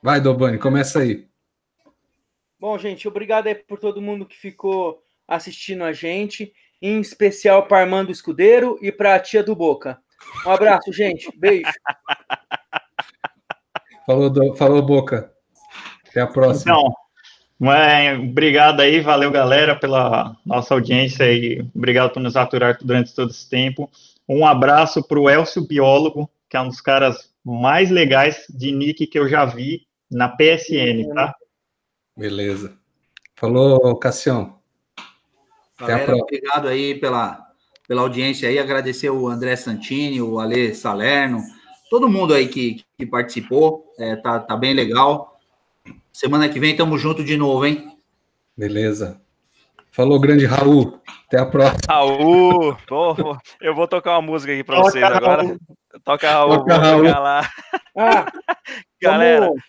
Vai, 0.01 0.19
Dobani, 0.21 0.57
começa 0.57 0.99
aí. 0.99 1.25
Bom, 2.59 2.77
gente, 2.77 3.07
obrigado 3.07 3.47
aí 3.47 3.55
por 3.55 3.79
todo 3.79 4.01
mundo 4.01 4.25
que 4.25 4.35
ficou 4.35 5.03
assistindo 5.27 5.83
a 5.83 5.93
gente, 5.93 6.51
em 6.81 6.99
especial 6.99 7.67
para 7.67 7.81
Armando 7.81 8.11
Escudeiro 8.11 8.79
e 8.81 8.91
para 8.91 9.13
a 9.15 9.19
tia 9.19 9.43
do 9.43 9.55
Boca. 9.55 9.99
Um 10.45 10.49
abraço, 10.49 10.91
gente. 10.91 11.29
Beijo. 11.37 11.69
Falou, 14.07 14.29
Do- 14.29 14.55
falou 14.55 14.81
Boca. 14.81 15.33
Até 16.09 16.21
a 16.21 16.27
próxima. 16.27 16.71
Então, 17.59 17.73
é, 17.73 18.13
obrigado 18.15 18.79
aí, 18.79 19.01
valeu 19.01 19.29
galera 19.29 19.75
pela 19.75 20.37
nossa 20.45 20.73
audiência 20.73 21.29
e 21.29 21.59
obrigado 21.75 22.13
por 22.13 22.21
nos 22.21 22.37
aturar 22.37 22.77
durante 22.81 23.13
todo 23.13 23.31
esse 23.31 23.49
tempo. 23.49 23.91
Um 24.27 24.47
abraço 24.47 25.05
para 25.05 25.19
o 25.19 25.29
Elcio 25.29 25.67
Biólogo, 25.67 26.29
que 26.49 26.55
é 26.55 26.61
um 26.61 26.69
dos 26.69 26.79
caras 26.79 27.33
mais 27.43 27.91
legais 27.91 28.45
de 28.49 28.71
nick 28.71 29.05
que 29.07 29.19
eu 29.19 29.27
já 29.27 29.43
vi 29.43 29.81
na 30.09 30.29
PSN, 30.29 31.13
tá? 31.13 31.35
Beleza. 32.17 32.75
Falou, 33.35 33.95
Cassião. 33.97 34.57
Até 35.79 35.83
a 35.83 35.87
Galera, 35.87 36.05
próxima. 36.05 36.23
obrigado 36.25 36.67
aí 36.67 36.95
pela, 36.95 37.45
pela 37.87 38.01
audiência 38.01 38.49
aí. 38.49 38.57
Agradecer 38.57 39.09
o 39.11 39.27
André 39.27 39.55
Santini, 39.55 40.19
o 40.21 40.39
Ale 40.39 40.73
Salerno, 40.73 41.39
todo 41.89 42.09
mundo 42.09 42.33
aí 42.33 42.47
que, 42.47 42.83
que 42.97 43.05
participou. 43.05 43.85
É, 43.99 44.15
tá, 44.15 44.39
tá 44.39 44.57
bem 44.57 44.73
legal. 44.73 45.39
Semana 46.11 46.49
que 46.49 46.59
vem 46.59 46.75
tamo 46.75 46.97
junto 46.97 47.23
de 47.23 47.37
novo, 47.37 47.65
hein? 47.65 47.95
Beleza. 48.57 49.21
Falou, 49.91 50.19
grande 50.19 50.45
Raul. 50.45 50.99
Até 51.27 51.39
a 51.39 51.45
próxima. 51.45 51.79
Raul! 51.87 52.75
Pô, 52.87 53.15
eu 53.61 53.75
vou 53.75 53.87
tocar 53.87 54.13
uma 54.13 54.21
música 54.21 54.51
aqui 54.53 54.63
pra 54.63 54.77
Toca, 54.77 54.89
vocês 54.91 55.03
agora. 55.03 55.43
Raul. 55.43 55.57
Toca 56.03 56.31
Raul, 56.31 56.57
Toca, 56.59 56.77
Raul. 56.77 57.03
lá. 57.03 57.49
Ah, 57.95 58.25
Galera, 59.01 59.47
como- 59.47 59.59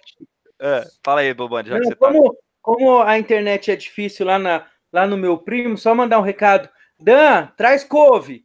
é, 0.61 0.84
fala 1.04 1.20
aí, 1.20 1.32
Bobani, 1.34 1.68
já 1.68 1.74
que 1.76 1.80
Não, 1.82 1.88
você 1.90 1.96
tá. 1.96 2.06
como, 2.06 2.36
como 2.62 3.00
a 3.02 3.18
internet 3.18 3.70
é 3.70 3.76
difícil 3.76 4.26
lá, 4.26 4.38
na, 4.38 4.66
lá 4.92 5.06
no 5.06 5.16
meu 5.16 5.38
primo, 5.38 5.76
só 5.78 5.94
mandar 5.94 6.18
um 6.18 6.22
recado. 6.22 6.68
Dan, 7.00 7.46
traz 7.56 7.84
couve. 7.84 8.44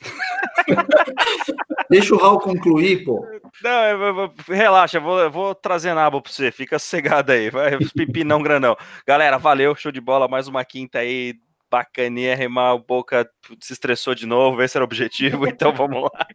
Deixa 1.90 2.14
o 2.14 2.18
Raul 2.18 2.38
concluir, 2.40 3.04
pô. 3.04 3.26
Não, 3.62 3.84
eu- 3.84 4.00
eu- 4.02 4.16
eu- 4.20 4.32
relaxa, 4.48 4.98
eu 4.98 5.02
vou, 5.02 5.30
vou 5.30 5.54
trazer 5.54 5.94
nabo 5.94 6.20
pra 6.22 6.30
você, 6.30 6.52
fica 6.52 6.78
sossegado 6.78 7.32
aí, 7.32 7.50
vai, 7.50 7.74
os 7.80 7.92
pipi 7.92 8.24
não 8.24 8.42
grandão. 8.42 8.76
Galera, 9.06 9.38
valeu, 9.38 9.74
show 9.74 9.90
de 9.90 10.00
bola, 10.00 10.28
mais 10.28 10.46
uma 10.48 10.64
quinta 10.64 10.98
aí, 11.00 11.34
bacaninha, 11.70 12.34
remar 12.34 12.74
o 12.74 12.78
Boca 12.78 13.28
se 13.60 13.72
estressou 13.72 14.14
de 14.14 14.26
novo, 14.26 14.62
esse 14.62 14.76
era 14.76 14.84
o 14.84 14.86
objetivo, 14.86 15.46
então 15.48 15.72
vamos 15.72 16.02
lá. 16.02 16.26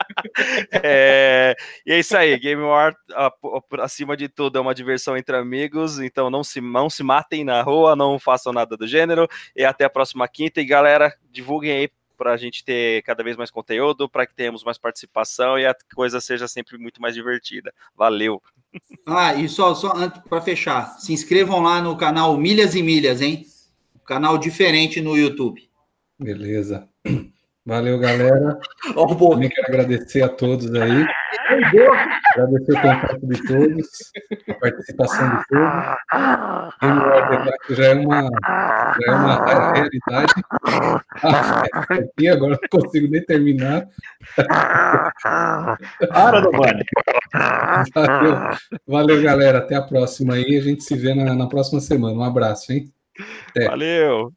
É, 0.72 1.56
e 1.86 1.92
é 1.94 2.00
isso 2.00 2.16
aí, 2.16 2.38
Game 2.38 2.62
War, 2.62 2.96
acima 3.80 4.16
de 4.16 4.28
tudo, 4.30 4.58
é 4.58 4.62
uma 4.62 4.76
diversão 4.76 5.18
entre 5.18 5.36
amigos, 5.36 6.00
então 6.00 6.30
não 6.30 6.44
se, 6.44 6.62
não 6.62 6.90
se 6.90 7.04
matem 7.04 7.44
na 7.44 7.62
rua, 7.62 7.96
não 7.96 8.20
façam 8.20 8.54
nada 8.54 8.78
do 8.78 8.88
gênero, 8.88 9.28
e 9.56 9.64
até 9.64 9.86
a 9.86 9.90
próxima 9.90 10.28
quinta, 10.28 10.62
e 10.62 10.66
galera, 10.66 11.14
divulguem 11.32 11.72
aí 11.72 11.90
para 12.18 12.34
a 12.34 12.38
gente 12.38 12.64
ter 12.64 13.02
cada 13.04 13.24
vez 13.24 13.36
mais 13.36 13.52
conteúdo, 13.52 14.08
para 14.08 14.26
que 14.26 14.34
tenhamos 14.34 14.64
mais 14.64 14.78
participação 14.78 15.58
e 15.58 15.66
a 15.66 15.76
coisa 15.94 16.22
seja 16.22 16.48
sempre 16.48 16.78
muito 16.78 17.02
mais 17.02 17.14
divertida. 17.14 17.74
Valeu! 17.96 18.42
Ah, 19.06 19.34
e 19.36 19.50
só, 19.50 19.76
só 19.76 20.10
para 20.10 20.42
fechar, 20.42 20.98
se 21.00 21.12
inscrevam 21.12 21.62
lá 21.62 21.82
no 21.82 21.98
canal 21.98 22.38
Milhas 22.38 22.76
e 22.76 22.82
Milhas, 22.82 23.22
hein? 23.22 23.46
Canal 24.06 24.38
diferente 24.38 25.02
no 25.02 25.18
YouTube. 25.18 25.70
Beleza. 26.20 26.88
Valeu, 27.66 27.98
galera. 27.98 28.60
Ó, 28.96 29.12
o 29.12 29.16
Boca. 29.16 29.36
Também 29.36 29.50
quero 29.50 29.68
agradecer 29.68 30.22
a 30.22 30.28
todos 30.30 30.74
aí. 30.76 31.06
Agradecer 32.36 32.72
o 32.72 32.82
contato 32.82 33.28
de 33.28 33.48
todos, 33.48 33.88
a 34.50 34.54
participação 34.56 35.30
de 35.30 35.44
todos. 35.48 35.72
Já 37.78 37.86
é 37.86 37.94
uma, 37.96 38.30
já 39.00 39.08
é 39.08 39.12
uma 39.12 39.72
realidade. 39.74 40.34
Aqui 41.90 42.28
agora 42.28 42.60
não 42.62 42.82
consigo 42.82 43.08
nem 43.10 43.24
terminar. 43.26 43.88
Para, 46.12 46.42
Dobani. 46.42 46.84
Valeu, 47.96 48.36
valeu, 48.86 49.22
galera. 49.22 49.60
Até 49.60 49.76
a 49.76 49.82
próxima 49.82 50.34
aí. 50.34 50.58
A 50.58 50.62
gente 50.62 50.84
se 50.84 50.96
vê 50.96 51.14
na, 51.14 51.34
na 51.34 51.48
próxima 51.48 51.80
semana. 51.80 52.18
Um 52.18 52.24
abraço, 52.24 52.74
hein? 52.74 52.92
É. 53.56 53.66
Valeu! 53.68 54.34